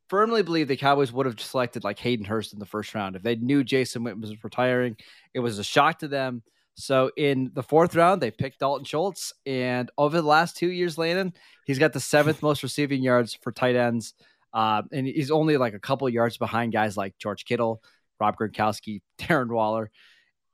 firmly 0.10 0.44
believe 0.44 0.68
the 0.68 0.78
Cowboys 0.78 1.12
would 1.12 1.26
have 1.26 1.40
selected 1.40 1.84
like 1.84 2.00
Hayden 2.00 2.26
Hurst 2.26 2.54
in 2.54 2.60
the 2.60 2.66
first 2.66 2.94
round. 2.96 3.16
If 3.16 3.24
they 3.24 3.36
knew 3.36 3.64
Jason 3.64 4.04
Witten 4.04 4.22
was 4.22 4.44
retiring, 4.44 4.98
it 5.34 5.40
was 5.40 5.60
a 5.60 5.64
shock 5.64 6.00
to 6.00 6.08
them. 6.08 6.44
So 6.76 7.12
in 7.18 7.52
the 7.54 7.64
fourth 7.64 7.96
round, 7.96 8.22
they 8.22 8.30
picked 8.30 8.60
Dalton 8.60 8.86
Schultz. 8.86 9.34
And 9.46 9.90
over 9.98 10.18
the 10.18 10.28
last 10.28 10.58
two 10.58 10.70
years, 10.70 10.98
Landon, 10.98 11.34
he's 11.66 11.80
got 11.80 11.94
the 11.94 12.00
seventh 12.00 12.44
most 12.44 12.62
receiving 12.62 13.02
yards 13.02 13.34
for 13.34 13.52
tight 13.52 13.76
ends. 13.76 14.14
Uh, 14.54 14.84
and 14.92 15.08
he's 15.08 15.32
only 15.32 15.58
like 15.58 15.74
a 15.74 15.80
couple 15.80 16.08
yards 16.08 16.38
behind 16.38 16.74
guys 16.74 16.96
like 16.96 17.18
George 17.18 17.46
Kittle, 17.46 17.82
Rob 18.20 18.38
Gronkowski, 18.38 19.02
Darren 19.20 19.50
Waller. 19.50 19.92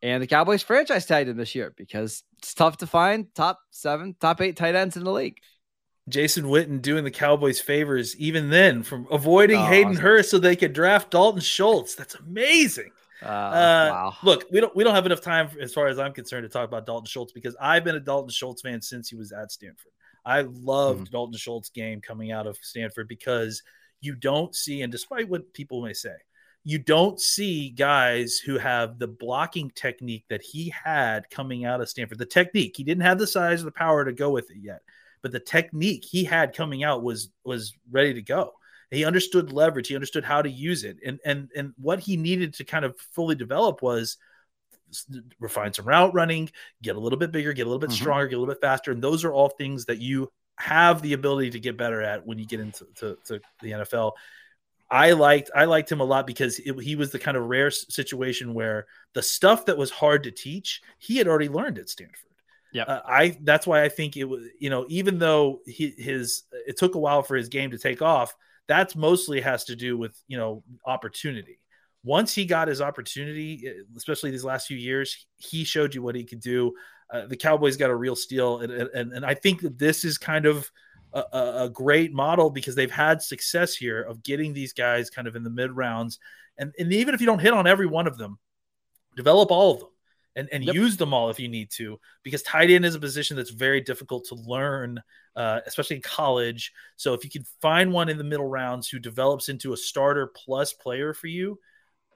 And 0.02 0.22
the 0.22 0.28
Cowboys 0.28 0.64
franchise 0.64 1.06
tagged 1.06 1.30
him 1.30 1.38
this 1.38 1.56
year 1.56 1.74
because 1.78 2.24
it's 2.40 2.54
tough 2.54 2.78
to 2.78 2.88
find 2.88 3.34
top 3.36 3.60
seven, 3.72 4.16
top 4.20 4.42
eight 4.42 4.58
tight 4.58 4.76
ends 4.76 4.98
in 4.98 5.04
the 5.04 5.12
league. 5.12 5.40
Jason 6.10 6.46
Witten 6.46 6.82
doing 6.82 7.04
the 7.04 7.12
Cowboys 7.12 7.62
favors 7.62 8.16
even 8.18 8.50
then 8.50 8.84
from 8.84 9.08
avoiding 9.10 9.60
oh, 9.60 9.66
Hayden 9.66 9.96
Hurst 9.96 10.32
so 10.32 10.38
they 10.38 10.56
could 10.56 10.74
draft 10.74 11.12
Dalton 11.12 11.42
Schultz. 11.42 11.96
That's 11.96 12.16
amazing. 12.16 12.92
Uh, 13.22 13.26
uh, 13.26 13.90
wow. 13.92 14.16
Look, 14.22 14.46
we 14.52 14.60
don't 14.60 14.76
we 14.76 14.84
don't 14.84 14.96
have 14.96 15.06
enough 15.06 15.22
time 15.22 15.50
as 15.62 15.74
far 15.74 15.88
as 15.88 15.98
I'm 15.98 16.12
concerned 16.12 16.44
to 16.44 16.50
talk 16.50 16.68
about 16.68 16.86
Dalton 16.86 17.06
Schultz 17.06 17.32
because 17.32 17.56
I've 17.60 17.86
been 17.86 17.96
a 17.96 18.02
Dalton 18.02 18.32
Schultz 18.32 18.62
fan 18.62 18.82
since 18.82 19.10
he 19.10 19.16
was 19.16 19.32
at 19.32 19.52
Stanford. 19.52 19.94
I 20.26 20.42
loved 20.42 21.06
mm-hmm. 21.06 21.12
Dalton 21.12 21.38
Schultz 21.38 21.70
game 21.70 22.02
coming 22.02 22.32
out 22.32 22.48
of 22.48 22.58
Stanford 22.62 23.08
because 23.08 23.64
you 24.02 24.16
don't 24.16 24.54
see, 24.54 24.82
and 24.82 24.92
despite 24.92 25.30
what 25.30 25.54
people 25.54 25.82
may 25.82 25.94
say, 25.94 26.16
you 26.66 26.80
don't 26.80 27.20
see 27.20 27.70
guys 27.70 28.38
who 28.38 28.58
have 28.58 29.00
the 29.00 29.08
blocking 29.08 29.72
technique 29.72 30.26
that 30.30 30.42
he 30.42 30.70
had 30.70 31.30
coming 31.30 31.64
out 31.64 31.80
of 31.80 31.90
Stanford. 31.90 32.18
The 32.18 32.26
technique, 32.26 32.76
he 32.76 32.84
didn't 32.84 33.04
have 33.04 33.20
the 33.20 33.28
size 33.28 33.62
or 33.62 33.66
the 33.66 33.72
power 33.72 34.04
to 34.04 34.12
go 34.12 34.30
with 34.32 34.52
it 34.52 34.58
yet 34.62 34.82
but 35.24 35.32
the 35.32 35.40
technique 35.40 36.06
he 36.06 36.24
had 36.24 36.56
coming 36.56 36.84
out 36.84 37.02
was 37.02 37.30
was 37.44 37.74
ready 37.90 38.14
to 38.14 38.22
go. 38.22 38.52
He 38.92 39.06
understood 39.06 39.52
leverage. 39.52 39.88
He 39.88 39.96
understood 39.96 40.24
how 40.24 40.44
to 40.44 40.50
use 40.50 40.84
it, 40.84 40.98
and 41.04 41.20
and 41.26 41.50
and 41.56 41.74
what 41.78 42.00
he 42.00 42.18
needed 42.18 42.54
to 42.56 42.64
kind 42.64 42.86
of 42.86 42.96
fully 43.16 43.34
develop 43.34 43.82
was 43.82 44.18
refine 45.40 45.74
some 45.74 45.86
route 45.86 46.14
running, 46.14 46.52
get 46.84 46.96
a 46.96 47.00
little 47.00 47.18
bit 47.18 47.32
bigger, 47.32 47.54
get 47.54 47.66
a 47.66 47.70
little 47.70 47.80
bit 47.80 47.90
mm-hmm. 47.90 48.04
stronger, 48.04 48.28
get 48.28 48.36
a 48.36 48.40
little 48.40 48.54
bit 48.54 48.62
faster, 48.62 48.92
and 48.92 49.02
those 49.02 49.24
are 49.24 49.34
all 49.34 49.50
things 49.50 49.86
that 49.86 49.98
you 49.98 50.32
have 50.60 51.02
the 51.02 51.14
ability 51.14 51.50
to 51.50 51.60
get 51.60 51.78
better 51.78 52.04
at 52.04 52.28
when 52.28 52.38
you 52.38 52.46
get 52.46 52.60
into 52.60 52.86
to, 52.96 53.18
to 53.26 53.42
the 53.62 53.72
NFL. 53.72 54.12
I 54.92 55.14
liked 55.14 55.50
I 55.56 55.66
liked 55.66 55.92
him 55.92 56.02
a 56.02 56.06
lot 56.06 56.28
because 56.28 56.60
it, 56.60 56.80
he 56.80 56.96
was 56.96 57.12
the 57.12 57.18
kind 57.18 57.36
of 57.36 57.46
rare 57.46 57.72
situation 57.72 58.54
where 58.54 58.86
the 59.14 59.24
stuff 59.24 59.66
that 59.66 59.78
was 59.78 59.90
hard 59.90 60.24
to 60.24 60.32
teach 60.32 60.82
he 61.00 61.18
had 61.18 61.28
already 61.28 61.50
learned 61.50 61.80
at 61.80 61.90
Stanford. 61.90 62.33
Yeah, 62.74 62.84
uh, 62.84 63.02
I 63.06 63.38
that's 63.42 63.68
why 63.68 63.84
I 63.84 63.90
think 63.90 64.18
it 64.18 64.24
was 64.26 64.44
you 64.60 64.70
know 64.70 64.86
even 64.90 65.20
though 65.20 65.62
he, 65.66 65.94
his 65.98 66.44
it 66.68 66.78
took 66.78 66.96
a 66.96 67.00
while 67.00 67.22
for 67.22 67.36
his 67.36 67.48
game 67.48 67.72
to 67.72 67.78
take 67.78 68.02
off. 68.02 68.36
That's 68.68 68.96
mostly 68.96 69.42
has 69.42 69.66
to 69.66 69.76
do 69.76 69.98
with 69.98 70.20
you 70.28 70.38
know 70.38 70.64
opportunity. 70.86 71.60
Once 72.04 72.34
he 72.34 72.46
got 72.46 72.68
his 72.68 72.82
opportunity, 72.82 73.72
especially 73.96 74.32
these 74.32 74.44
last 74.44 74.68
few 74.68 74.78
years, 74.78 75.26
he 75.38 75.64
showed 75.64 75.94
you 75.94 76.02
what 76.02 76.16
he 76.16 76.24
could 76.24 76.42
do. 76.42 76.74
Uh, 77.12 77.28
the 77.28 77.38
Cowboys 77.38 77.78
got 77.78 77.90
a 77.90 77.96
real 77.96 78.16
steal, 78.16 78.60
and, 78.60 78.72
and 78.72 79.14
and 79.14 79.26
I 79.26 79.36
think 79.36 79.62
that 79.62 79.78
this 79.78 80.04
is 80.04 80.18
kind 80.18 80.46
of 80.46 80.70
a, 81.14 81.64
a 81.66 81.70
great 81.70 82.12
model 82.12 82.50
because 82.50 82.74
they've 82.74 82.90
had 82.90 83.22
success 83.22 83.76
here 83.76 84.02
of 84.02 84.24
getting 84.24 84.54
these 84.54 84.74
guys 84.74 85.12
kind 85.12 85.28
of 85.28 85.36
in 85.36 85.44
the 85.44 85.50
mid 85.50 85.72
rounds, 85.72 86.18
and 86.58 86.74
and 86.80 86.92
even 86.92 87.14
if 87.14 87.22
you 87.22 87.28
don't 87.28 87.40
hit 87.40 87.54
on 87.54 87.68
every 87.68 87.86
one 87.86 88.08
of 88.08 88.18
them, 88.18 88.40
develop 89.16 89.52
all 89.52 89.74
of 89.74 89.80
them 89.82 89.90
and, 90.36 90.50
and 90.52 90.64
yep. 90.64 90.76
use 90.76 90.98
them 90.98 91.14
all 91.14 91.30
if 91.30 91.40
you 91.40 91.48
need 91.48 91.70
to, 91.72 92.00
because 92.24 92.42
tight 92.42 92.70
end 92.70 92.86
is 92.86 92.96
a 92.96 93.00
position 93.00 93.38
that's 93.38 93.52
very 93.52 93.82
difficult 93.82 94.26
to 94.26 94.36
learn, 94.36 95.02
uh, 95.36 95.60
especially 95.66 95.98
in 95.98 96.02
college. 96.02 96.72
So 96.96 97.14
if 97.14 97.24
you 97.24 97.30
can 97.30 97.46
find 97.62 97.92
one 97.92 98.10
in 98.10 98.18
the 98.18 98.24
middle 98.24 98.48
rounds 98.48 98.88
who 98.88 99.00
develops 99.00 99.50
into 99.50 99.74
a 99.74 99.78
starter 99.78 100.28
plus 100.28 100.74
player 100.74 101.14
for 101.14 101.28
you, 101.28 101.60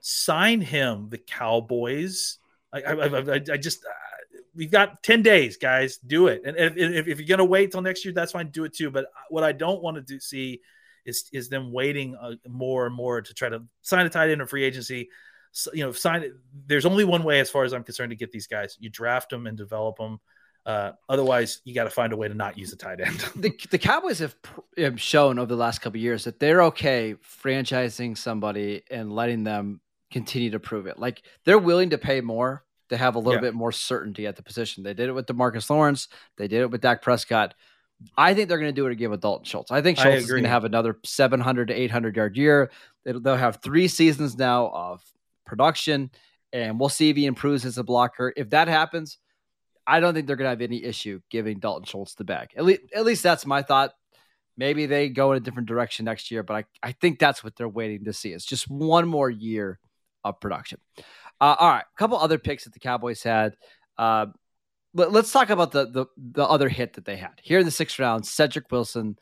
sign 0.00 0.60
him. 0.60 1.08
The 1.10 1.18
Cowboys. 1.18 2.38
I, 2.72 2.82
I, 2.82 2.92
I, 2.92 3.40
I 3.52 3.56
just 3.56 3.84
uh, 3.84 3.88
we've 4.54 4.70
got 4.70 5.02
10 5.02 5.22
days 5.22 5.56
guys 5.56 5.98
do 5.98 6.26
it 6.26 6.42
and 6.44 6.56
if, 6.56 6.76
if, 6.76 7.08
if, 7.08 7.18
you're 7.18 7.28
gonna 7.28 7.44
wait 7.48 7.70
till 7.70 7.80
next 7.80 8.04
year 8.04 8.12
that's 8.12 8.32
fine 8.32 8.48
do 8.48 8.64
it 8.64 8.74
too 8.74 8.90
but 8.90 9.06
what 9.30 9.42
i 9.42 9.52
don't 9.52 9.82
want 9.82 9.96
to 9.96 10.02
do 10.02 10.20
see 10.20 10.60
is 11.06 11.30
is 11.32 11.48
them 11.48 11.72
waiting 11.72 12.14
uh, 12.20 12.32
more 12.46 12.84
and 12.84 12.94
more 12.94 13.22
to 13.22 13.32
try 13.32 13.48
to 13.48 13.62
sign 13.80 14.04
a 14.04 14.10
tight 14.10 14.30
end 14.30 14.42
in 14.42 14.46
free 14.46 14.64
agency 14.64 15.08
you 15.72 15.84
know, 15.84 15.92
sign. 15.92 16.32
There's 16.66 16.86
only 16.86 17.04
one 17.04 17.24
way, 17.24 17.40
as 17.40 17.50
far 17.50 17.64
as 17.64 17.72
I'm 17.72 17.84
concerned, 17.84 18.10
to 18.10 18.16
get 18.16 18.30
these 18.30 18.46
guys. 18.46 18.76
You 18.78 18.90
draft 18.90 19.30
them 19.30 19.46
and 19.46 19.56
develop 19.56 19.96
them. 19.96 20.20
Uh, 20.66 20.92
otherwise, 21.08 21.62
you 21.64 21.74
got 21.74 21.84
to 21.84 21.90
find 21.90 22.12
a 22.12 22.16
way 22.16 22.28
to 22.28 22.34
not 22.34 22.58
use 22.58 22.72
a 22.72 22.76
tight 22.76 23.00
end. 23.00 23.18
the, 23.36 23.58
the 23.70 23.78
Cowboys 23.78 24.18
have, 24.18 24.36
have 24.76 25.00
shown 25.00 25.38
over 25.38 25.46
the 25.46 25.56
last 25.56 25.80
couple 25.80 25.98
years 25.98 26.24
that 26.24 26.40
they're 26.40 26.64
okay 26.64 27.14
franchising 27.42 28.18
somebody 28.18 28.82
and 28.90 29.10
letting 29.10 29.44
them 29.44 29.80
continue 30.10 30.50
to 30.50 30.60
prove 30.60 30.86
it. 30.86 30.98
Like 30.98 31.22
they're 31.44 31.58
willing 31.58 31.90
to 31.90 31.98
pay 31.98 32.20
more 32.20 32.64
to 32.90 32.96
have 32.96 33.14
a 33.14 33.18
little 33.18 33.34
yeah. 33.34 33.40
bit 33.40 33.54
more 33.54 33.72
certainty 33.72 34.26
at 34.26 34.36
the 34.36 34.42
position. 34.42 34.82
They 34.82 34.94
did 34.94 35.08
it 35.08 35.12
with 35.12 35.26
Demarcus 35.26 35.68
Lawrence. 35.70 36.08
They 36.36 36.48
did 36.48 36.60
it 36.60 36.70
with 36.70 36.80
Dak 36.80 37.02
Prescott. 37.02 37.54
I 38.16 38.34
think 38.34 38.48
they're 38.48 38.58
going 38.58 38.72
to 38.72 38.80
do 38.80 38.86
it 38.86 38.92
again 38.92 39.10
with 39.10 39.20
Dalton 39.20 39.44
Schultz. 39.44 39.70
I 39.70 39.82
think 39.82 39.98
Schultz 39.98 40.14
I 40.14 40.18
is 40.18 40.30
going 40.30 40.44
to 40.44 40.48
have 40.48 40.64
another 40.64 40.98
700 41.04 41.68
to 41.68 41.74
800 41.74 42.16
yard 42.16 42.36
year. 42.36 42.70
They'll 43.04 43.36
have 43.36 43.60
three 43.62 43.88
seasons 43.88 44.36
now 44.36 44.68
of 44.68 45.02
production, 45.48 46.10
and 46.52 46.78
we'll 46.78 46.88
see 46.88 47.10
if 47.10 47.16
he 47.16 47.26
improves 47.26 47.64
as 47.64 47.78
a 47.78 47.84
blocker. 47.84 48.32
If 48.36 48.50
that 48.50 48.68
happens, 48.68 49.18
I 49.86 50.00
don't 50.00 50.14
think 50.14 50.26
they're 50.26 50.36
going 50.36 50.46
to 50.46 50.50
have 50.50 50.60
any 50.60 50.84
issue 50.84 51.20
giving 51.30 51.58
Dalton 51.58 51.84
Schultz 51.84 52.14
the 52.14 52.24
bag. 52.24 52.50
At 52.56 52.64
least, 52.64 52.82
at 52.94 53.04
least 53.04 53.22
that's 53.22 53.46
my 53.46 53.62
thought. 53.62 53.92
Maybe 54.56 54.86
they 54.86 55.08
go 55.08 55.32
in 55.32 55.38
a 55.38 55.40
different 55.40 55.68
direction 55.68 56.04
next 56.04 56.30
year, 56.30 56.42
but 56.42 56.56
I, 56.82 56.88
I 56.88 56.92
think 56.92 57.18
that's 57.18 57.42
what 57.42 57.56
they're 57.56 57.68
waiting 57.68 58.04
to 58.04 58.12
see. 58.12 58.32
It's 58.32 58.44
just 58.44 58.68
one 58.68 59.08
more 59.08 59.30
year 59.30 59.78
of 60.24 60.40
production. 60.40 60.80
Uh, 61.40 61.54
all 61.58 61.70
right, 61.70 61.84
a 61.84 61.98
couple 61.98 62.18
other 62.18 62.38
picks 62.38 62.64
that 62.64 62.74
the 62.74 62.80
Cowboys 62.80 63.22
had. 63.22 63.54
Uh, 63.96 64.26
let, 64.94 65.14
us 65.14 65.32
talk 65.32 65.50
about 65.50 65.70
the, 65.70 65.86
the 65.86 66.06
the 66.16 66.44
other 66.44 66.68
hit 66.68 66.94
that 66.94 67.04
they 67.04 67.16
had 67.16 67.40
here 67.42 67.58
in 67.58 67.64
the 67.64 67.70
sixth 67.70 67.98
round. 67.98 68.26
Cedric 68.26 68.70
Wilson, 68.70 69.16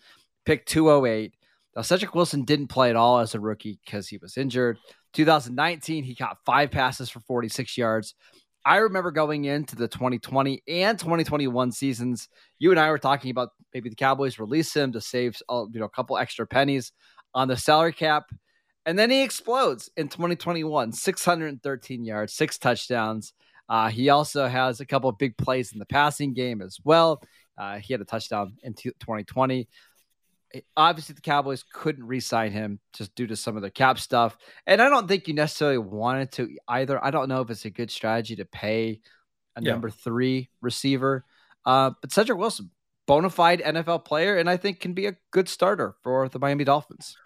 pick 0.47 0.65
208. 0.67 1.35
Now, 1.75 1.83
Cedric 1.83 2.15
Wilson 2.15 2.45
didn't 2.45 2.69
play 2.69 2.89
at 2.89 2.97
all 2.97 3.19
as 3.19 3.35
a 3.35 3.41
rookie 3.41 3.79
because 3.85 4.09
he 4.09 4.17
was 4.17 4.39
injured 4.39 4.79
2019, 5.16 6.05
he 6.05 6.14
caught 6.14 6.37
five 6.44 6.70
passes 6.70 7.09
for 7.09 7.20
46 7.20 7.79
yards. 7.79 8.14
I 8.66 8.76
remember 8.76 9.11
going 9.11 9.46
into 9.46 9.74
the 9.74 9.88
2020 9.88 10.62
and 10.68 10.98
2021 10.98 11.72
seasons, 11.72 12.29
you 12.59 12.70
and 12.70 12.79
I 12.79 12.90
were 12.90 12.98
talking 12.98 13.31
about 13.31 13.50
maybe 13.72 13.88
the 13.88 13.96
Cowboys 13.96 14.38
release 14.38 14.74
him 14.74 14.92
to 14.92 15.00
save 15.00 15.40
uh, 15.48 15.64
you 15.72 15.81
know 15.81 15.87
a 15.87 15.90
couple 15.90 16.18
extra 16.18 16.46
pennies 16.46 16.92
on 17.33 17.48
the 17.48 17.57
salary 17.57 17.94
cap. 17.94 18.24
And 18.85 18.98
then 18.98 19.11
he 19.11 19.22
explodes 19.22 19.90
in 19.96 20.09
2021, 20.09 20.92
613 20.92 22.05
yards, 22.05 22.35
six 22.35 22.59
touchdowns. 22.59 23.33
Uh, 23.70 23.88
he 23.88 24.11
also 24.11 24.46
has 24.46 24.81
a 24.81 24.87
couple 24.87 25.09
of 25.09 25.16
big 25.16 25.37
plays 25.38 25.72
in 25.72 25.79
the 25.79 25.87
passing 25.87 26.35
game 26.35 26.61
as 26.61 26.79
well. 26.85 27.22
Uh, 27.57 27.79
he 27.79 27.94
had 27.94 28.02
a 28.02 28.05
touchdown 28.05 28.52
in 28.62 28.74
2020. 28.74 29.66
Obviously, 30.77 31.14
the 31.14 31.21
Cowboys 31.21 31.64
couldn't 31.73 32.07
re 32.07 32.21
sign 32.21 32.53
him 32.53 32.81
just 32.92 33.14
due 33.14 33.27
to 33.27 33.37
some 33.37 33.57
of 33.57 33.62
the 33.62 33.71
cap 33.71 33.99
stuff. 33.99 34.37
And 34.66 34.81
I 34.81 34.88
don't 34.88 35.09
think 35.09 35.29
you 35.29 35.35
necessarily 35.35 35.79
wanted 35.79 36.33
to 36.33 36.57
either. 36.69 37.03
I 37.05 37.11
don't 37.11 37.29
know 37.29 37.40
if 37.40 37.51
it's 37.51 37.64
a 37.64 37.71
good 37.71 37.90
strategy 37.90 38.37
to 38.37 38.45
pay 38.45 39.01
a 39.57 39.62
yeah. 39.62 39.73
number 39.73 39.90
three 39.90 40.51
receiver. 40.61 41.25
Uh, 41.64 41.90
but 42.01 42.12
Cedric 42.12 42.38
Wilson, 42.38 42.71
bona 43.07 43.31
fide 43.31 43.61
NFL 43.61 44.05
player, 44.05 44.37
and 44.37 44.49
I 44.49 44.57
think 44.57 44.81
can 44.81 44.92
be 44.92 45.07
a 45.07 45.16
good 45.31 45.49
starter 45.49 45.97
for 46.03 46.29
the 46.29 46.38
Miami 46.38 46.64
Dolphins. 46.64 47.16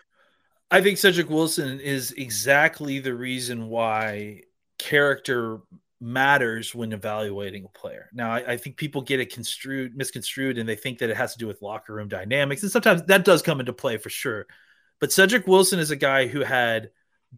I 0.71 0.81
think 0.81 0.99
Cedric 0.99 1.29
Wilson 1.29 1.81
is 1.81 2.13
exactly 2.13 3.01
the 3.01 3.15
reason 3.15 3.69
why 3.69 4.43
character 4.79 5.61
matters 6.01 6.75
when 6.75 6.93
evaluating 6.93 7.65
a 7.65 7.79
player. 7.79 8.09
Now, 8.13 8.31
I, 8.31 8.53
I, 8.53 8.57
think 8.57 8.77
people 8.77 9.03
get 9.03 9.21
it 9.21 9.33
construed, 9.33 9.97
misconstrued, 9.97 10.57
and 10.57 10.69
they 10.69 10.77
think 10.77 10.99
that 10.99 11.11
it 11.11 11.17
has 11.17 11.35
to 11.35 11.39
do 11.39 11.47
with 11.47 11.61
locker 11.61 11.93
room 11.93 12.09
dynamics, 12.09 12.63
and 12.63 12.73
sometimes 12.73 13.03
that 13.05 13.25
does 13.25 13.43
come 13.43 13.61
into 13.61 13.73
play 13.73 13.99
for 13.99 14.09
sure. 14.09 14.47
But 14.99 15.13
Cedric 15.13 15.47
Wilson 15.47 15.79
is 15.79 15.91
a 15.91 15.97
guy 15.97 16.27
who 16.27 16.41
had 16.41 16.91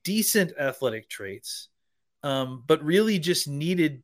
decent 0.05 0.53
athletic 0.59 1.09
traits, 1.09 1.68
um, 2.22 2.62
but 2.66 2.85
really 2.85 3.18
just 3.18 3.48
needed 3.48 4.03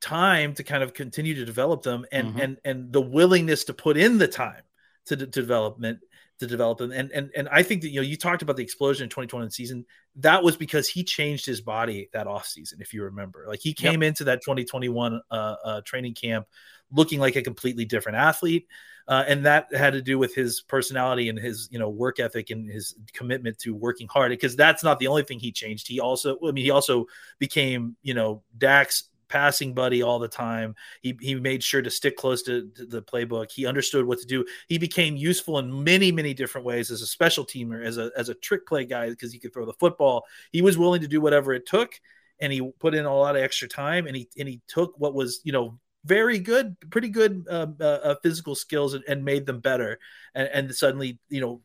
time 0.00 0.54
to 0.54 0.64
kind 0.64 0.82
of 0.82 0.94
continue 0.94 1.34
to 1.34 1.44
develop 1.44 1.82
them, 1.82 2.06
and 2.10 2.28
mm-hmm. 2.28 2.40
and 2.40 2.56
and 2.64 2.92
the 2.92 3.02
willingness 3.02 3.64
to 3.64 3.74
put 3.74 3.96
in 3.96 4.16
the 4.18 4.28
time 4.28 4.62
to, 5.06 5.16
to 5.16 5.26
development 5.26 6.00
to 6.42 6.46
develop 6.48 6.78
them. 6.78 6.92
And 6.92 7.10
and 7.12 7.30
and 7.34 7.48
I 7.50 7.62
think 7.62 7.82
that 7.82 7.90
you 7.90 7.96
know 7.96 8.06
you 8.06 8.16
talked 8.16 8.42
about 8.42 8.56
the 8.56 8.62
explosion 8.62 9.04
in 9.04 9.10
2021 9.10 9.50
season. 9.50 9.86
That 10.16 10.42
was 10.42 10.56
because 10.56 10.88
he 10.88 11.04
changed 11.04 11.46
his 11.46 11.60
body 11.60 12.08
that 12.12 12.26
off 12.26 12.46
season, 12.46 12.80
if 12.80 12.92
you 12.92 13.04
remember. 13.04 13.44
Like 13.48 13.60
he 13.60 13.72
came 13.72 14.02
yep. 14.02 14.08
into 14.08 14.24
that 14.24 14.42
2021 14.42 15.20
uh, 15.30 15.34
uh, 15.34 15.80
training 15.84 16.14
camp 16.14 16.46
looking 16.90 17.20
like 17.20 17.36
a 17.36 17.42
completely 17.42 17.84
different 17.84 18.18
athlete. 18.18 18.66
Uh, 19.08 19.24
and 19.26 19.44
that 19.46 19.74
had 19.74 19.94
to 19.94 20.02
do 20.02 20.16
with 20.16 20.32
his 20.34 20.60
personality 20.60 21.28
and 21.28 21.38
his 21.38 21.68
you 21.72 21.78
know 21.78 21.88
work 21.88 22.20
ethic 22.20 22.50
and 22.50 22.70
his 22.70 22.94
commitment 23.12 23.58
to 23.58 23.74
working 23.74 24.06
hard 24.08 24.30
because 24.30 24.54
that's 24.54 24.84
not 24.84 25.00
the 25.00 25.08
only 25.08 25.24
thing 25.24 25.40
he 25.40 25.50
changed 25.50 25.88
he 25.88 25.98
also 25.98 26.38
i 26.46 26.52
mean 26.52 26.64
he 26.64 26.70
also 26.70 27.04
became 27.40 27.96
you 28.02 28.14
know 28.14 28.44
Dak's 28.56 29.10
passing 29.32 29.72
buddy 29.72 30.02
all 30.02 30.18
the 30.18 30.28
time. 30.28 30.74
He, 31.00 31.16
he 31.18 31.34
made 31.34 31.64
sure 31.64 31.80
to 31.80 31.90
stick 31.90 32.18
close 32.18 32.42
to, 32.42 32.68
to, 32.76 32.84
the 32.84 33.00
playbook. 33.00 33.50
He 33.50 33.64
understood 33.64 34.04
what 34.04 34.18
to 34.18 34.26
do. 34.26 34.44
He 34.68 34.76
became 34.76 35.16
useful 35.16 35.58
in 35.58 35.82
many, 35.82 36.12
many 36.12 36.34
different 36.34 36.66
ways 36.66 36.90
as 36.90 37.00
a 37.00 37.06
special 37.06 37.46
teamer, 37.46 37.82
as 37.82 37.96
a, 37.96 38.10
as 38.14 38.28
a 38.28 38.34
trick 38.34 38.66
play 38.66 38.84
guy, 38.84 39.08
because 39.08 39.32
he 39.32 39.38
could 39.38 39.54
throw 39.54 39.64
the 39.64 39.72
football. 39.72 40.26
He 40.50 40.60
was 40.60 40.76
willing 40.76 41.00
to 41.00 41.08
do 41.08 41.22
whatever 41.22 41.54
it 41.54 41.64
took. 41.66 41.98
And 42.40 42.52
he 42.52 42.60
put 42.78 42.94
in 42.94 43.06
a 43.06 43.14
lot 43.14 43.34
of 43.34 43.42
extra 43.42 43.68
time 43.68 44.06
and 44.06 44.14
he, 44.14 44.28
and 44.38 44.46
he 44.46 44.60
took 44.68 44.94
what 44.98 45.14
was, 45.14 45.40
you 45.44 45.52
know, 45.52 45.78
very 46.04 46.38
good, 46.38 46.76
pretty 46.90 47.08
good 47.08 47.46
uh, 47.48 47.68
uh, 47.80 47.84
uh 47.84 48.14
physical 48.22 48.54
skills 48.54 48.92
and, 48.92 49.04
and, 49.08 49.24
made 49.24 49.46
them 49.46 49.60
better. 49.60 49.98
And, 50.34 50.48
and 50.52 50.74
suddenly, 50.74 51.20
you 51.30 51.40
know, 51.40 51.62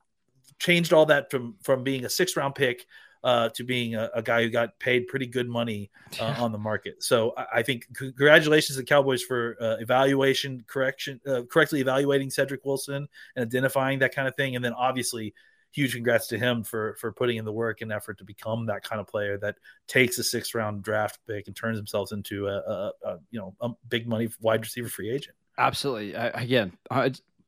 changed 0.59 0.93
all 0.93 1.07
that 1.07 1.31
from, 1.31 1.55
from 1.63 1.83
being 1.83 2.05
a 2.05 2.09
six 2.09 2.37
round 2.37 2.55
pick 2.55 2.85
uh, 3.23 3.49
to 3.49 3.63
being 3.63 3.95
a, 3.95 4.09
a, 4.13 4.21
guy 4.21 4.43
who 4.43 4.49
got 4.49 4.77
paid 4.79 5.07
pretty 5.07 5.25
good 5.25 5.49
money 5.49 5.89
uh, 6.19 6.35
on 6.37 6.51
the 6.51 6.57
market. 6.57 7.01
So 7.03 7.33
I, 7.37 7.45
I, 7.55 7.63
think 7.63 7.85
congratulations 7.95 8.75
to 8.75 8.81
the 8.81 8.85
Cowboys 8.85 9.23
for 9.23 9.57
uh, 9.59 9.77
evaluation 9.79 10.63
correction, 10.67 11.19
uh, 11.27 11.41
correctly 11.49 11.81
evaluating 11.81 12.29
Cedric 12.29 12.63
Wilson 12.65 13.07
and 13.35 13.45
identifying 13.45 13.99
that 13.99 14.13
kind 14.13 14.27
of 14.27 14.35
thing, 14.35 14.55
and 14.55 14.63
then 14.63 14.73
obviously 14.73 15.33
huge 15.71 15.93
congrats 15.93 16.27
to 16.27 16.37
him 16.37 16.63
for 16.63 16.95
for 16.99 17.11
putting 17.11 17.37
in 17.37 17.45
the 17.45 17.51
work 17.51 17.81
and 17.81 17.91
effort 17.91 18.17
to 18.17 18.23
become 18.23 18.65
that 18.65 18.83
kind 18.83 18.99
of 18.99 19.07
player 19.07 19.37
that 19.37 19.55
takes 19.87 20.17
a 20.17 20.23
sixth 20.23 20.55
round 20.55 20.83
draft 20.83 21.19
pick 21.27 21.47
and 21.47 21.55
turns 21.55 21.77
himself 21.77 22.11
into 22.11 22.47
a, 22.47 22.57
a, 22.57 22.91
a 23.05 23.19
you 23.31 23.39
know 23.39 23.55
a 23.61 23.69
big 23.89 24.07
money 24.07 24.29
wide 24.41 24.61
receiver 24.61 24.89
free 24.89 25.09
agent. 25.09 25.35
Absolutely. 25.59 26.13
again, 26.13 26.71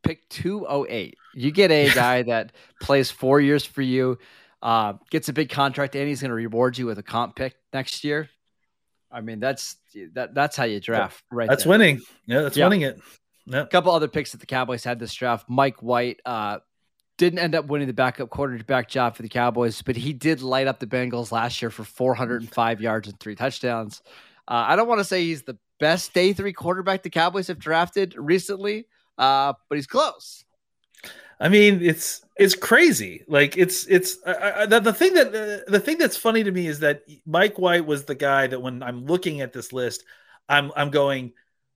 pick 0.04 0.28
208. 0.30 1.16
You 1.36 1.52
get 1.52 1.72
a 1.72 1.90
guy 1.94 2.24
that 2.24 2.54
plays 2.82 3.12
four 3.12 3.40
years 3.40 3.66
for 3.66 3.82
you 3.82 4.18
uh, 4.62 4.94
gets 5.10 5.30
a 5.30 5.34
big 5.34 5.50
contract, 5.50 5.96
and 5.96 6.08
he's 6.08 6.22
going 6.22 6.30
to 6.30 6.36
reward 6.36 6.78
you 6.78 6.86
with 6.86 7.00
a 7.00 7.04
comp 7.04 7.36
pick 7.36 7.56
next 7.74 8.04
year. 8.04 8.30
I 9.12 9.22
mean, 9.22 9.40
that's 9.40 9.78
that. 10.14 10.34
That's 10.36 10.56
how 10.56 10.66
you 10.66 10.80
draft, 10.80 11.24
right? 11.32 11.50
That's 11.50 11.64
there. 11.64 11.72
winning. 11.72 12.02
Yeah, 12.26 12.42
that's 12.42 12.58
yeah. 12.58 12.66
winning 12.66 12.82
it. 12.82 13.00
Yeah. 13.46 13.62
A 13.62 13.68
couple 13.68 13.92
other 13.92 14.08
picks 14.08 14.34
that 14.34 14.40
the 14.40 14.46
Cowboys 14.46 14.84
had 14.84 15.00
this 15.00 15.14
draft. 15.14 15.50
Mike 15.50 15.82
White 15.82 16.20
uh, 16.26 16.60
didn't 17.18 17.40
end 17.40 17.56
up 17.56 17.66
winning 17.66 17.88
the 17.88 17.94
backup 17.94 18.30
quarterback 18.30 18.88
job 18.88 19.16
for 19.16 19.24
the 19.24 19.30
Cowboys, 19.30 19.82
but 19.82 19.96
he 19.96 20.14
did 20.14 20.42
light 20.42 20.68
up 20.68 20.80
the 20.80 20.86
Bengals 20.86 21.32
last 21.32 21.62
year 21.62 21.72
for 21.72 21.84
405 21.84 22.82
yards 22.82 23.08
and 23.08 23.20
three 23.20 23.36
touchdowns. 23.36 24.04
Uh, 24.48 24.66
I 24.68 24.76
don't 24.76 24.88
want 24.88 25.00
to 25.00 25.06
say 25.06 25.24
he's 25.24 25.42
the 25.44 25.58
best 25.80 26.14
day 26.14 26.34
three 26.34 26.54
quarterback 26.54 27.02
the 27.02 27.10
Cowboys 27.10 27.48
have 27.48 27.60
drafted 27.60 28.16
recently, 28.16 28.86
uh, 29.18 29.54
but 29.68 29.76
he's 29.76 29.88
close. 29.88 30.46
I 31.40 31.50
mean, 31.50 31.82
it's 31.82 32.22
it's 32.38 32.56
crazy. 32.56 33.24
Like 33.28 33.58
it's 33.58 33.86
it's 33.88 34.18
I, 34.26 34.66
the, 34.66 34.80
the 34.80 34.94
thing 34.94 35.14
that 35.14 35.28
uh, 35.28 35.72
the 35.72 35.80
thing 35.80 35.98
that's 35.98 36.18
funny 36.18 36.44
to 36.44 36.52
me 36.52 36.68
is 36.68 36.80
that 36.80 37.04
Mike 37.26 37.58
White 37.58 37.86
was 37.86 38.04
the 38.04 38.16
guy 38.16 38.48
that 38.48 38.62
when 38.62 38.84
I'm 38.84 39.06
looking 39.06 39.42
at 39.42 39.54
this 39.54 39.72
list, 39.72 40.04
I'm 40.50 40.72
I'm 40.76 40.90
going, 40.90 41.34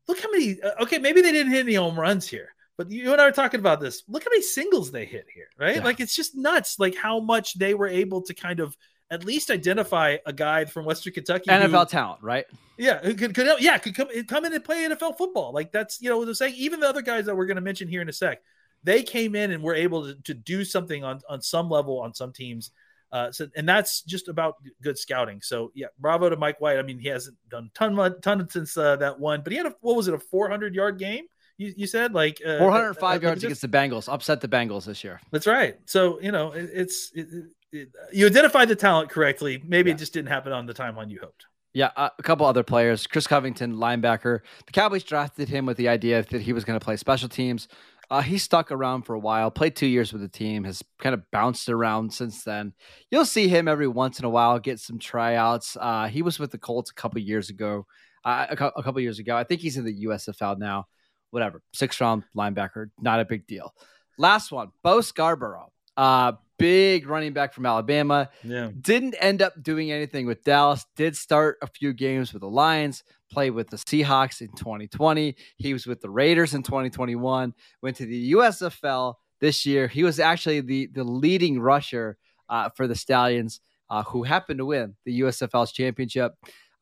look 0.08 0.20
how 0.20 0.32
many. 0.32 0.62
Uh, 0.62 0.84
okay, 0.84 0.98
maybe 0.98 1.22
they 1.22 1.32
didn't 1.32 1.54
hit 1.54 1.62
any 1.62 1.76
home 1.76 1.98
runs 1.98 2.28
here, 2.28 2.54
but 2.78 2.92
you 2.92 3.12
and 3.14 3.22
I 3.22 3.26
were 3.26 3.32
talking 3.32 3.62
about 3.62 3.80
this. 3.80 4.04
Look 4.10 4.26
how 4.26 4.32
many 4.32 4.42
singles 4.42 4.92
they 4.92 5.06
hit 5.06 5.28
here, 5.34 5.48
right? 5.58 5.78
Yeah. 5.78 5.84
Like 5.84 6.02
it's 6.02 6.16
just 6.16 6.36
nuts. 6.36 6.78
Like 6.78 6.96
how 6.96 7.22
much 7.22 7.54
they 7.54 7.74
were 7.74 7.88
able 7.88 8.22
to 8.24 8.34
kind 8.34 8.60
of 8.60 8.76
at 9.10 9.24
least 9.24 9.50
identify 9.50 10.18
a 10.26 10.34
guy 10.34 10.66
from 10.66 10.84
Western 10.84 11.14
Kentucky, 11.14 11.50
NFL 11.50 11.84
who, 11.84 11.86
talent, 11.86 12.22
right? 12.22 12.46
Yeah, 12.78 13.00
who 13.00 13.14
could, 13.14 13.34
could 13.34 13.48
yeah 13.62 13.78
could 13.78 13.96
come 13.96 14.10
come 14.28 14.44
in 14.44 14.52
and 14.52 14.64
play 14.64 14.86
NFL 14.90 15.18
football. 15.18 15.54
Like 15.54 15.72
that's 15.72 16.02
you 16.02 16.10
know 16.10 16.26
they're 16.26 16.34
saying 16.34 16.56
even 16.58 16.82
the 16.82 16.90
other 16.90 17.02
guys 17.02 17.28
that 17.28 17.38
we're 17.38 17.46
going 17.46 17.56
to 17.56 17.62
mention 17.62 17.88
here 17.88 18.02
in 18.02 18.10
a 18.10 18.14
sec 18.14 18.42
they 18.84 19.04
came 19.04 19.36
in 19.36 19.52
and 19.52 19.64
were 19.64 19.76
able 19.76 20.06
to, 20.06 20.16
to 20.24 20.34
do 20.34 20.66
something 20.66 21.04
on, 21.04 21.22
on 21.30 21.42
some 21.42 21.70
level 21.70 22.00
on 22.00 22.14
some 22.14 22.34
teams. 22.34 22.72
Uh, 23.12 23.32
so, 23.32 23.48
and 23.56 23.70
that's 23.70 24.02
just 24.02 24.28
about 24.28 24.56
good 24.82 24.98
scouting. 24.98 25.40
So, 25.42 25.72
yeah, 25.76 25.88
bravo 26.00 26.30
to 26.30 26.36
Mike 26.36 26.60
White. 26.60 26.80
I 26.80 26.82
mean, 26.82 26.98
he 26.98 27.10
hasn't 27.10 27.38
done 27.48 27.70
ton 27.76 27.96
ton 28.22 28.50
since 28.50 28.76
uh, 28.76 28.96
that 28.96 29.20
one, 29.20 29.42
but 29.44 29.52
he 29.52 29.58
had 29.58 29.68
a 29.68 29.76
what 29.82 29.96
was 29.96 30.08
it 30.08 30.16
a 30.16 30.20
400 30.20 30.74
yard 30.74 30.98
game? 30.98 31.26
You, 31.58 31.74
you 31.78 31.86
said 31.86 32.16
like 32.16 32.42
uh, 32.44 32.58
405 32.58 33.04
uh, 33.04 33.28
yards 33.28 33.44
against 33.44 33.62
the 33.62 33.68
Bengals, 33.68 34.12
upset 34.12 34.42
the 34.42 34.48
Bengals 34.48 34.86
this 34.86 35.04
year. 35.04 35.22
That's 35.32 35.46
right. 35.46 35.78
So 35.86 36.20
you 36.22 36.32
know, 36.32 36.54
it, 36.54 36.70
it's 36.74 37.12
it, 37.14 37.28
it, 37.72 37.90
you 38.12 38.26
identified 38.26 38.68
the 38.68 38.76
talent 38.76 39.10
correctly. 39.10 39.62
Maybe 39.64 39.92
yeah. 39.92 39.96
it 39.96 40.00
just 40.00 40.14
didn't 40.14 40.30
happen 40.30 40.52
on 40.52 40.66
the 40.66 40.74
timeline 40.74 41.12
you 41.12 41.20
hoped. 41.22 41.46
Yeah, 41.74 41.90
uh, 41.96 42.10
a 42.18 42.24
couple 42.24 42.46
other 42.46 42.64
players. 42.64 43.08
Chris 43.08 43.26
Covington, 43.26 43.76
linebacker. 43.76 44.42
The 44.66 44.72
Cowboys 44.72 45.04
drafted 45.04 45.50
him 45.50 45.66
with 45.66 45.78
the 45.78 45.90
idea 45.90 46.24
that 46.24 46.42
he 46.42 46.54
was 46.54 46.64
going 46.64 46.80
to 46.80 46.84
play 46.84 46.98
special 46.98 47.30
teams. 47.30 47.68
Uh, 48.14 48.22
he 48.22 48.38
stuck 48.38 48.72
around 48.72 49.02
for 49.02 49.16
a 49.16 49.20
while, 49.20 49.50
played 49.50 49.76
two 49.76 49.88
years 49.88 50.14
with 50.14 50.22
the 50.22 50.28
team, 50.28 50.64
has 50.64 50.84
kind 51.00 51.16
of 51.16 51.24
bounced 51.32 51.68
around 51.68 52.14
since 52.14 52.44
then. 52.44 52.72
You'll 53.10 53.26
see 53.26 53.48
him 53.48 53.68
every 53.68 53.88
once 53.88 54.20
in 54.20 54.26
a 54.26 54.30
while 54.30 54.60
get 54.60 54.80
some 54.80 55.00
tryouts. 55.00 55.76
Uh, 55.82 56.06
he 56.06 56.22
was 56.22 56.38
with 56.38 56.52
the 56.52 56.60
Colts 56.60 56.92
a 56.92 56.94
couple 56.94 57.20
years 57.20 57.50
ago. 57.50 57.88
Uh, 58.24 58.46
a, 58.52 58.66
a 58.78 58.84
couple 58.84 59.02
years 59.02 59.18
ago, 59.18 59.36
I 59.36 59.44
think 59.44 59.62
he's 59.62 59.78
in 59.78 59.84
the 59.84 60.06
USFL 60.06 60.60
now. 60.60 60.86
Whatever, 61.32 61.64
six 61.74 62.00
round 62.00 62.22
linebacker, 62.38 62.92
not 63.02 63.20
a 63.20 63.26
big 63.26 63.48
deal. 63.48 63.74
Last 64.20 64.52
one, 64.52 64.70
Bo 64.84 65.02
Scarborough. 65.02 65.72
Uh, 65.98 66.34
big 66.60 67.08
running 67.08 67.34
back 67.34 67.52
from 67.52 67.66
Alabama. 67.66 68.30
Yeah. 68.44 68.70
Didn't 68.80 69.16
end 69.20 69.42
up 69.42 69.64
doing 69.64 69.92
anything 69.92 70.28
with 70.28 70.44
Dallas. 70.44 70.86
Did 70.96 71.18
start 71.18 71.58
a 71.64 71.68
few 71.68 71.94
games 71.94 72.32
with 72.32 72.42
the 72.42 72.48
Lions, 72.48 73.04
played 73.34 73.52
with 73.52 73.70
the 73.70 73.78
Seahawks 73.78 74.42
in 74.42 74.50
2020. 74.50 75.36
He 75.58 75.74
was 75.74 75.88
with 75.88 76.02
the 76.02 76.10
Raiders 76.10 76.54
in 76.54 76.64
2021, 76.64 77.54
went 77.82 77.98
to 77.98 78.06
the 78.06 78.34
USFL 78.34 79.16
this 79.42 79.66
year. 79.66 79.88
He 79.88 80.04
was 80.04 80.20
actually 80.20 80.62
the, 80.62 80.88
the 80.94 81.04
leading 81.04 81.60
rusher 81.60 82.18
uh, 82.48 82.70
for 82.76 82.88
the 82.88 82.96
Stallions, 82.96 83.60
uh, 83.90 84.04
who 84.04 84.24
happened 84.24 84.60
to 84.60 84.66
win 84.66 84.96
the 85.06 85.22
USFL's 85.22 85.72
championship. 85.72 86.34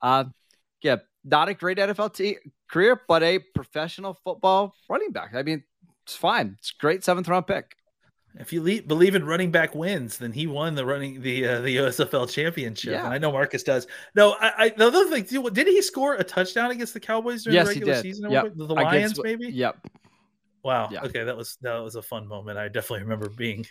Uh, 0.02 0.26
yeah, 0.82 0.98
not 1.24 1.48
a 1.48 1.54
great 1.54 1.78
NFL 1.78 2.14
t- 2.14 2.38
career, 2.70 3.02
but 3.08 3.24
a 3.24 3.40
professional 3.40 4.18
football 4.24 4.74
running 4.90 5.12
back. 5.12 5.32
I 5.34 5.44
mean, 5.44 5.64
it's 6.06 6.16
fine. 6.16 6.56
It's 6.60 6.72
great 6.72 7.04
seventh 7.04 7.28
round 7.28 7.48
pick. 7.48 7.76
If 8.40 8.54
you 8.54 8.64
le- 8.64 8.82
believe 8.82 9.16
in 9.16 9.26
running 9.26 9.52
back 9.52 9.76
wins, 9.76 10.18
then 10.18 10.32
he 10.32 10.48
won 10.48 10.76
the 10.76 10.86
running 10.86 11.22
the 11.22 11.48
uh, 11.48 11.62
the 11.62 11.78
USFL 11.78 12.30
championship, 12.30 12.94
yeah. 12.94 13.06
and 13.06 13.14
I 13.14 13.18
know 13.18 13.32
Marcus 13.32 13.64
does. 13.64 13.88
No, 14.16 14.36
I, 14.40 14.54
I 14.58 14.70
the 14.70 14.88
other 14.88 15.10
thing 15.10 15.26
too, 15.26 15.50
did 15.50 15.68
he 15.68 15.82
score 15.82 16.16
a 16.16 16.24
touchdown 16.24 16.72
against 16.72 16.94
the 16.94 17.00
Cowboys 17.00 17.44
during 17.44 17.56
yes, 17.56 17.68
the 17.68 17.74
regular 17.76 18.02
season? 18.02 18.32
Yep. 18.32 18.54
The 18.56 18.66
Lions, 18.66 18.96
against, 18.96 19.24
maybe. 19.24 19.48
Yep. 19.48 19.88
Wow. 20.64 20.90
Yeah. 20.92 21.04
Okay, 21.04 21.24
that 21.24 21.36
was 21.36 21.58
that 21.62 21.80
was 21.80 21.96
a 21.96 22.02
fun 22.02 22.28
moment. 22.28 22.58
I 22.58 22.68
definitely 22.68 23.04
remember 23.04 23.30
being 23.30 23.66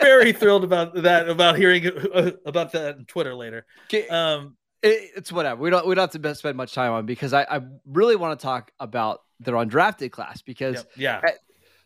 very 0.00 0.32
thrilled 0.32 0.64
about 0.64 0.94
that. 1.02 1.28
About 1.28 1.56
hearing 1.56 1.86
uh, 1.86 2.32
about 2.46 2.72
that 2.72 2.96
on 2.96 3.04
Twitter 3.06 3.34
later. 3.34 3.66
Um, 4.10 4.56
it, 4.82 5.10
it's 5.16 5.32
whatever. 5.32 5.60
We 5.60 5.70
don't 5.70 5.86
we 5.86 5.94
don't 5.94 6.12
have 6.12 6.22
to 6.22 6.34
spend 6.34 6.56
much 6.56 6.72
time 6.74 6.92
on 6.92 7.06
because 7.06 7.32
I, 7.32 7.42
I 7.42 7.60
really 7.86 8.16
want 8.16 8.38
to 8.38 8.42
talk 8.42 8.70
about 8.78 9.22
their 9.40 9.54
undrafted 9.54 10.12
class 10.12 10.42
because 10.42 10.84
yeah. 10.96 11.20
yeah. 11.22 11.30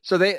So 0.02 0.18
they, 0.18 0.38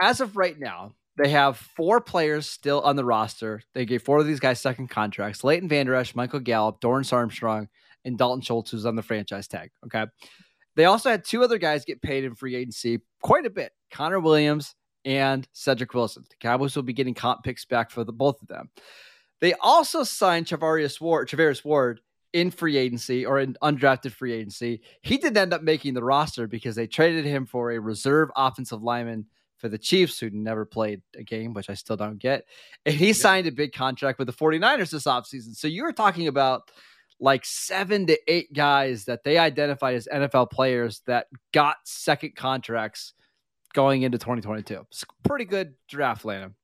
as 0.00 0.20
of 0.20 0.36
right 0.36 0.58
now, 0.58 0.94
they 1.16 1.28
have 1.28 1.56
four 1.56 2.00
players 2.00 2.48
still 2.48 2.80
on 2.80 2.96
the 2.96 3.04
roster. 3.04 3.62
They 3.72 3.84
gave 3.84 4.02
four 4.02 4.18
of 4.18 4.26
these 4.26 4.40
guys 4.40 4.60
second 4.60 4.88
contracts: 4.88 5.44
Leighton 5.44 5.68
Vander 5.68 5.94
Esch, 5.94 6.14
Michael 6.14 6.40
Gallup, 6.40 6.80
Dorance 6.80 7.12
Armstrong, 7.12 7.68
and 8.04 8.18
Dalton 8.18 8.42
Schultz, 8.42 8.70
who's 8.70 8.86
on 8.86 8.96
the 8.96 9.02
franchise 9.02 9.48
tag. 9.48 9.70
Okay. 9.86 10.06
They 10.76 10.86
also 10.86 11.08
had 11.10 11.24
two 11.24 11.44
other 11.44 11.58
guys 11.58 11.84
get 11.84 12.02
paid 12.02 12.24
in 12.24 12.34
free 12.34 12.56
agency 12.56 13.00
quite 13.22 13.46
a 13.46 13.50
bit: 13.50 13.72
Connor 13.90 14.20
Williams 14.20 14.74
and 15.04 15.46
Cedric 15.52 15.94
Wilson. 15.94 16.24
The 16.28 16.36
Cowboys 16.40 16.74
will 16.74 16.82
be 16.82 16.92
getting 16.92 17.14
comp 17.14 17.44
picks 17.44 17.64
back 17.64 17.90
for 17.90 18.04
the 18.04 18.12
both 18.12 18.40
of 18.42 18.48
them. 18.48 18.70
They 19.40 19.54
also 19.54 20.02
signed 20.02 20.46
Charvarius 20.46 21.00
Ward, 21.00 21.28
Charvarius 21.28 21.64
Ward 21.64 22.00
in 22.32 22.50
free 22.50 22.76
agency 22.76 23.24
or 23.24 23.38
in 23.38 23.56
undrafted 23.62 24.10
free 24.10 24.32
agency. 24.32 24.80
He 25.02 25.18
didn't 25.18 25.36
end 25.36 25.52
up 25.52 25.62
making 25.62 25.94
the 25.94 26.02
roster 26.02 26.48
because 26.48 26.74
they 26.74 26.86
traded 26.86 27.24
him 27.24 27.46
for 27.46 27.70
a 27.70 27.78
reserve 27.78 28.30
offensive 28.34 28.82
lineman 28.82 29.26
for 29.64 29.70
the 29.70 29.78
Chiefs 29.78 30.18
who 30.18 30.28
never 30.28 30.66
played 30.66 31.00
a 31.16 31.22
game, 31.22 31.54
which 31.54 31.70
I 31.70 31.74
still 31.74 31.96
don't 31.96 32.18
get. 32.18 32.44
And 32.84 32.94
he 32.94 33.06
yeah. 33.06 33.12
signed 33.14 33.46
a 33.46 33.50
big 33.50 33.72
contract 33.72 34.18
with 34.18 34.26
the 34.26 34.34
49ers 34.34 34.90
this 34.90 35.04
offseason. 35.04 35.56
So 35.56 35.68
you 35.68 35.84
were 35.84 35.92
talking 35.94 36.28
about 36.28 36.70
like 37.18 37.46
seven 37.46 38.06
to 38.08 38.18
eight 38.28 38.52
guys 38.52 39.06
that 39.06 39.24
they 39.24 39.38
identified 39.38 39.94
as 39.94 40.06
NFL 40.12 40.50
players 40.50 41.00
that 41.06 41.28
got 41.54 41.76
second 41.84 42.36
contracts 42.36 43.14
going 43.72 44.02
into 44.02 44.18
2022. 44.18 44.84
It's 44.90 45.04
pretty 45.22 45.46
good 45.46 45.72
draft, 45.88 46.26
Landon. 46.26 46.54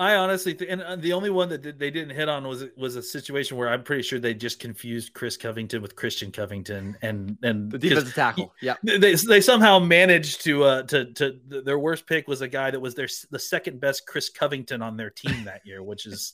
I 0.00 0.16
honestly, 0.16 0.54
th- 0.54 0.70
and 0.70 0.82
uh, 0.82 0.96
the 0.96 1.12
only 1.12 1.28
one 1.28 1.50
that 1.50 1.62
they 1.78 1.90
didn't 1.90 2.16
hit 2.16 2.26
on 2.26 2.48
was 2.48 2.64
was 2.74 2.96
a 2.96 3.02
situation 3.02 3.58
where 3.58 3.68
I'm 3.68 3.82
pretty 3.82 4.02
sure 4.02 4.18
they 4.18 4.32
just 4.32 4.58
confused 4.58 5.12
Chris 5.12 5.36
Covington 5.36 5.82
with 5.82 5.94
Christian 5.94 6.32
Covington, 6.32 6.96
and 7.02 7.36
and 7.42 7.70
the 7.70 7.78
defensive 7.78 8.14
tackle. 8.14 8.54
Yeah, 8.62 8.76
they 8.82 9.14
they 9.14 9.42
somehow 9.42 9.78
managed 9.78 10.42
to 10.44 10.64
uh 10.64 10.82
to 10.84 11.12
to 11.12 11.38
their 11.44 11.78
worst 11.78 12.06
pick 12.06 12.28
was 12.28 12.40
a 12.40 12.48
guy 12.48 12.70
that 12.70 12.80
was 12.80 12.94
their 12.94 13.08
the 13.30 13.38
second 13.38 13.78
best 13.78 14.06
Chris 14.06 14.30
Covington 14.30 14.80
on 14.80 14.96
their 14.96 15.10
team 15.10 15.44
that 15.44 15.66
year, 15.66 15.82
which 15.82 16.06
is 16.06 16.32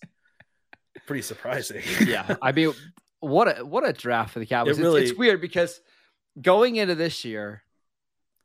pretty 1.09 1.23
surprising. 1.23 1.83
yeah, 2.07 2.37
I 2.41 2.53
mean, 2.53 2.73
what 3.19 3.59
a 3.59 3.65
what 3.67 3.85
a 3.85 3.93
draft 3.93 4.33
for 4.33 4.39
the 4.39 4.47
Cowboys. 4.47 4.79
It 4.79 4.83
really, 4.83 5.03
it's, 5.03 5.11
it's 5.11 5.19
weird 5.19 5.41
because 5.41 5.81
going 6.41 6.77
into 6.77 6.95
this 6.95 7.25
year, 7.25 7.65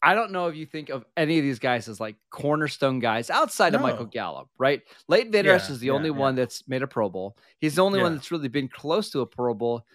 I 0.03 0.15
don't 0.15 0.31
know 0.31 0.47
if 0.47 0.55
you 0.55 0.65
think 0.65 0.89
of 0.89 1.05
any 1.15 1.37
of 1.37 1.43
these 1.43 1.59
guys 1.59 1.87
as 1.87 1.99
like 1.99 2.15
cornerstone 2.31 2.99
guys 2.99 3.29
outside 3.29 3.73
no. 3.73 3.77
of 3.77 3.83
Michael 3.83 4.05
Gallup, 4.05 4.47
right? 4.57 4.81
Leighton 5.07 5.35
Esch 5.35 5.45
yeah, 5.45 5.71
is 5.71 5.79
the 5.79 5.87
yeah, 5.87 5.93
only 5.93 6.09
yeah. 6.09 6.15
one 6.15 6.35
that's 6.35 6.67
made 6.67 6.81
a 6.81 6.87
Pro 6.87 7.09
Bowl. 7.09 7.37
He's 7.59 7.75
the 7.75 7.83
only 7.83 8.01
one 8.01 8.15
that's 8.15 8.31
really 8.31 8.47
been 8.47 8.67
close 8.67 9.11
to 9.11 9.21
a 9.21 9.27
Pro 9.27 9.53
Bowl, 9.53 9.85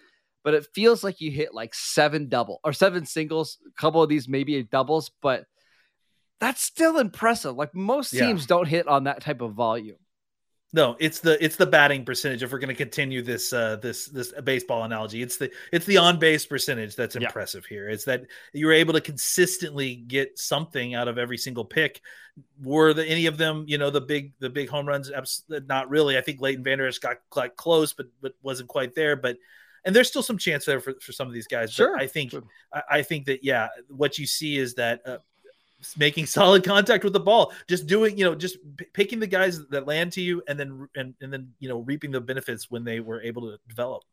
but 0.43 0.53
it 0.53 0.67
feels 0.73 1.03
like 1.03 1.19
you 1.19 1.29
hit 1.29 1.53
like 1.53 1.75
seven 1.75 2.29
double 2.29 2.61
or 2.63 2.71
seven 2.71 3.05
singles, 3.05 3.57
a 3.67 3.81
couple 3.81 4.01
of 4.01 4.07
these 4.07 4.29
maybe 4.29 4.63
doubles, 4.63 5.11
but 5.21 5.45
that's 6.39 6.61
still 6.61 6.99
impressive. 6.99 7.55
Like 7.55 7.75
most 7.75 8.11
teams 8.11 8.45
don't 8.45 8.67
hit 8.67 8.87
on 8.87 9.05
that 9.05 9.21
type 9.21 9.41
of 9.41 9.53
volume. 9.53 9.97
No, 10.73 10.97
it's 10.99 11.21
the 11.21 11.43
it's 11.43 11.55
the 11.55 11.65
batting 11.65 12.03
percentage. 12.03 12.43
If 12.43 12.51
we're 12.51 12.59
going 12.59 12.67
to 12.67 12.75
continue 12.75 13.21
this 13.21 13.53
uh, 13.53 13.77
this 13.77 14.07
this 14.07 14.33
baseball 14.43 14.83
analogy, 14.83 15.21
it's 15.21 15.37
the 15.37 15.49
it's 15.71 15.85
the 15.85 15.97
on 15.97 16.19
base 16.19 16.45
percentage 16.45 16.95
that's 16.95 17.15
impressive 17.15 17.63
yeah. 17.69 17.75
here. 17.75 17.89
It's 17.89 18.03
that 18.03 18.23
you're 18.51 18.73
able 18.73 18.93
to 18.93 19.01
consistently 19.01 19.95
get 19.95 20.37
something 20.37 20.93
out 20.93 21.07
of 21.07 21.17
every 21.17 21.37
single 21.37 21.63
pick. 21.63 22.01
Were 22.61 22.93
the, 22.93 23.05
any 23.05 23.27
of 23.27 23.37
them, 23.37 23.63
you 23.67 23.77
know, 23.77 23.89
the 23.89 24.01
big 24.01 24.33
the 24.39 24.49
big 24.49 24.67
home 24.67 24.85
runs? 24.87 25.09
Not 25.49 25.89
really. 25.89 26.17
I 26.17 26.21
think 26.21 26.41
Leighton 26.41 26.65
Vander 26.65 26.85
Esch 26.85 26.99
got 26.99 27.17
quite 27.29 27.55
close, 27.55 27.93
but 27.93 28.07
but 28.21 28.33
wasn't 28.41 28.67
quite 28.67 28.93
there. 28.93 29.15
But 29.15 29.37
and 29.85 29.95
there's 29.95 30.09
still 30.09 30.21
some 30.21 30.37
chance 30.37 30.65
there 30.65 30.81
for, 30.81 30.95
for 31.01 31.13
some 31.13 31.29
of 31.29 31.33
these 31.33 31.47
guys. 31.47 31.71
Sure. 31.71 31.95
But 31.95 32.03
I 32.03 32.07
think 32.07 32.31
sure. 32.31 32.43
I, 32.73 32.81
I, 32.89 33.01
think 33.03 33.25
that 33.27 33.41
yeah, 33.41 33.69
what 33.87 34.17
you 34.17 34.27
see 34.27 34.57
is 34.57 34.73
that 34.75 34.99
uh, 35.05 35.17
making 35.97 36.25
solid 36.37 36.63
contact 36.63 37.03
with 37.03 37.13
the 37.13 37.19
ball 37.19 37.51
just 37.67 37.87
doing 37.87 38.17
you 38.17 38.25
know 38.25 38.35
just 38.35 38.57
p- 38.77 38.85
picking 38.93 39.19
the 39.19 39.27
guys 39.27 39.65
that 39.67 39.87
land 39.87 40.11
to 40.13 40.21
you 40.21 40.41
and 40.47 40.59
then 40.59 40.87
and, 40.95 41.15
and 41.21 41.31
then 41.31 41.53
you 41.59 41.69
know 41.69 41.79
reaping 41.79 42.11
the 42.11 42.21
benefits 42.21 42.69
when 42.69 42.83
they 42.83 42.99
were 42.99 43.21
able 43.21 43.43
to 43.43 43.57
develop. 43.67 44.03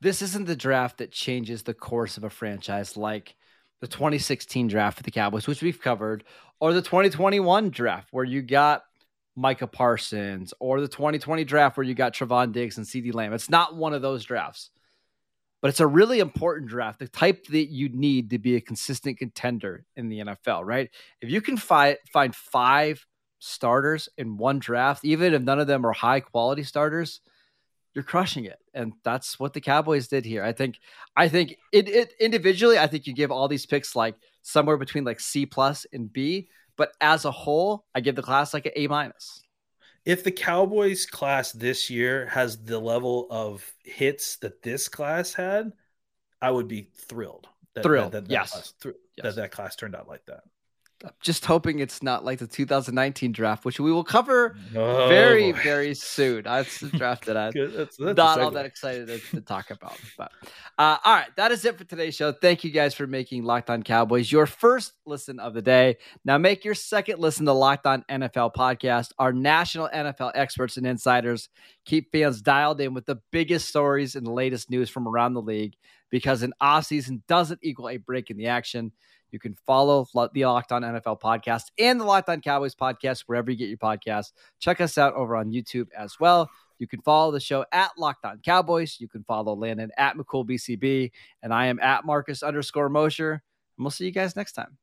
This 0.00 0.22
isn't 0.22 0.46
the 0.46 0.56
draft 0.56 0.98
that 0.98 1.12
changes 1.12 1.62
the 1.62 1.74
course 1.74 2.16
of 2.16 2.24
a 2.24 2.30
franchise 2.30 2.96
like 2.96 3.36
the 3.80 3.86
2016 3.86 4.68
draft 4.68 4.96
for 4.96 5.02
the 5.02 5.10
cowboys 5.10 5.46
which 5.46 5.62
we've 5.62 5.80
covered 5.80 6.24
or 6.60 6.72
the 6.72 6.82
2021 6.82 7.70
draft 7.70 8.08
where 8.12 8.24
you 8.24 8.42
got 8.42 8.84
micah 9.36 9.66
parsons 9.66 10.54
or 10.60 10.80
the 10.80 10.88
2020 10.88 11.44
draft 11.44 11.76
where 11.76 11.84
you 11.84 11.94
got 11.94 12.14
Trevon 12.14 12.52
Diggs 12.52 12.78
and 12.78 12.86
CeeDee 12.86 13.14
Lamb. 13.14 13.32
It's 13.32 13.50
not 13.50 13.76
one 13.76 13.92
of 13.92 14.02
those 14.02 14.24
drafts 14.24 14.70
but 15.64 15.70
it's 15.70 15.80
a 15.80 15.86
really 15.86 16.20
important 16.20 16.68
draft, 16.68 16.98
the 16.98 17.08
type 17.08 17.46
that 17.46 17.70
you 17.70 17.88
need 17.88 18.28
to 18.28 18.38
be 18.38 18.54
a 18.54 18.60
consistent 18.60 19.16
contender 19.16 19.86
in 19.96 20.10
the 20.10 20.18
NFL, 20.18 20.60
right? 20.62 20.90
If 21.22 21.30
you 21.30 21.40
can 21.40 21.56
fi- 21.56 21.96
find 22.12 22.36
five 22.36 23.06
starters 23.38 24.10
in 24.18 24.36
one 24.36 24.58
draft, 24.58 25.06
even 25.06 25.32
if 25.32 25.40
none 25.40 25.58
of 25.58 25.66
them 25.66 25.86
are 25.86 25.92
high 25.94 26.20
quality 26.20 26.64
starters, 26.64 27.22
you're 27.94 28.04
crushing 28.04 28.44
it. 28.44 28.58
And 28.74 28.92
that's 29.04 29.40
what 29.40 29.54
the 29.54 29.60
Cowboys 29.62 30.06
did 30.06 30.26
here. 30.26 30.44
I 30.44 30.52
think, 30.52 30.78
I 31.16 31.28
think 31.28 31.56
it, 31.72 31.88
it 31.88 32.12
individually, 32.20 32.78
I 32.78 32.86
think 32.86 33.06
you 33.06 33.14
give 33.14 33.30
all 33.30 33.48
these 33.48 33.64
picks 33.64 33.96
like 33.96 34.16
somewhere 34.42 34.76
between 34.76 35.04
like 35.04 35.18
C 35.18 35.46
plus 35.46 35.86
and 35.94 36.12
B, 36.12 36.50
but 36.76 36.92
as 37.00 37.24
a 37.24 37.30
whole, 37.30 37.86
I 37.94 38.00
give 38.00 38.16
the 38.16 38.22
class 38.22 38.52
like 38.52 38.66
an 38.66 38.72
A 38.76 38.86
minus 38.86 39.43
if 40.04 40.22
the 40.22 40.30
Cowboys 40.30 41.06
class 41.06 41.52
this 41.52 41.88
year 41.88 42.26
has 42.26 42.62
the 42.62 42.78
level 42.78 43.26
of 43.30 43.72
hits 43.82 44.36
that 44.36 44.62
this 44.62 44.88
class 44.88 45.32
had, 45.32 45.72
I 46.42 46.50
would 46.50 46.68
be 46.68 46.90
thrilled. 46.94 47.48
That, 47.74 47.84
thrilled, 47.84 48.12
that, 48.12 48.26
that, 48.28 48.32
yes. 48.32 48.52
Class, 48.52 48.74
th- 48.82 48.94
yes. 49.16 49.24
That 49.24 49.40
that 49.40 49.50
class 49.50 49.76
turned 49.76 49.96
out 49.96 50.08
like 50.08 50.24
that. 50.26 50.42
I'm 51.04 51.10
just 51.20 51.44
hoping 51.44 51.80
it's 51.80 52.02
not 52.02 52.24
like 52.24 52.38
the 52.38 52.46
2019 52.46 53.32
draft, 53.32 53.64
which 53.64 53.78
we 53.78 53.92
will 53.92 54.04
cover 54.04 54.56
oh, 54.74 55.08
very, 55.08 55.52
boy. 55.52 55.58
very 55.62 55.94
soon. 55.94 56.44
That's 56.44 56.80
the 56.80 56.88
draft 56.88 57.26
that 57.26 57.36
I'm 57.36 57.52
that's, 57.54 57.96
that's 57.96 58.16
not 58.16 58.40
all 58.40 58.50
that 58.52 58.64
excited 58.64 59.08
to, 59.08 59.18
to 59.36 59.40
talk 59.42 59.70
about. 59.70 59.98
But 60.16 60.32
uh, 60.78 60.96
all 61.04 61.14
right, 61.14 61.28
that 61.36 61.52
is 61.52 61.64
it 61.64 61.76
for 61.76 61.84
today's 61.84 62.14
show. 62.14 62.32
Thank 62.32 62.64
you 62.64 62.70
guys 62.70 62.94
for 62.94 63.06
making 63.06 63.44
Locked 63.44 63.70
On 63.70 63.82
Cowboys 63.82 64.32
your 64.32 64.46
first 64.46 64.94
listen 65.04 65.38
of 65.38 65.52
the 65.52 65.62
day. 65.62 65.96
Now 66.24 66.38
make 66.38 66.64
your 66.64 66.74
second 66.74 67.18
listen 67.18 67.44
to 67.46 67.52
Locked 67.52 67.86
On 67.86 68.04
NFL 68.10 68.54
podcast. 68.54 69.12
Our 69.18 69.32
national 69.32 69.90
NFL 69.94 70.32
experts 70.34 70.76
and 70.76 70.86
insiders 70.86 71.48
keep 71.84 72.12
fans 72.12 72.40
dialed 72.40 72.80
in 72.80 72.94
with 72.94 73.04
the 73.06 73.20
biggest 73.30 73.68
stories 73.68 74.14
and 74.16 74.26
the 74.26 74.32
latest 74.32 74.70
news 74.70 74.88
from 74.88 75.06
around 75.06 75.34
the 75.34 75.42
league 75.42 75.74
because 76.10 76.42
an 76.42 76.52
off 76.60 76.86
season 76.86 77.22
doesn't 77.26 77.60
equal 77.62 77.88
a 77.88 77.96
break 77.96 78.30
in 78.30 78.36
the 78.36 78.46
action. 78.46 78.92
You 79.34 79.40
can 79.40 79.56
follow 79.66 80.06
the 80.14 80.44
Locked 80.44 80.70
On 80.70 80.82
NFL 80.82 81.20
podcast 81.20 81.64
and 81.76 82.00
the 82.00 82.04
Locked 82.04 82.28
On 82.28 82.40
Cowboys 82.40 82.76
podcast 82.76 83.24
wherever 83.26 83.50
you 83.50 83.56
get 83.56 83.68
your 83.68 83.78
podcasts. 83.78 84.30
Check 84.60 84.80
us 84.80 84.96
out 84.96 85.12
over 85.14 85.34
on 85.34 85.50
YouTube 85.50 85.88
as 85.98 86.20
well. 86.20 86.48
You 86.78 86.86
can 86.86 87.02
follow 87.02 87.32
the 87.32 87.40
show 87.40 87.64
at 87.72 87.90
Locked 87.98 88.24
On 88.24 88.38
Cowboys. 88.44 88.98
You 89.00 89.08
can 89.08 89.24
follow 89.24 89.56
Landon 89.56 89.90
at 89.98 90.16
McCoolBCB, 90.16 91.10
and 91.42 91.52
I 91.52 91.66
am 91.66 91.80
at 91.80 92.04
Marcus 92.04 92.44
underscore 92.44 92.88
Mosher. 92.88 93.32
And 93.32 93.84
we'll 93.84 93.90
see 93.90 94.04
you 94.04 94.12
guys 94.12 94.36
next 94.36 94.52
time. 94.52 94.78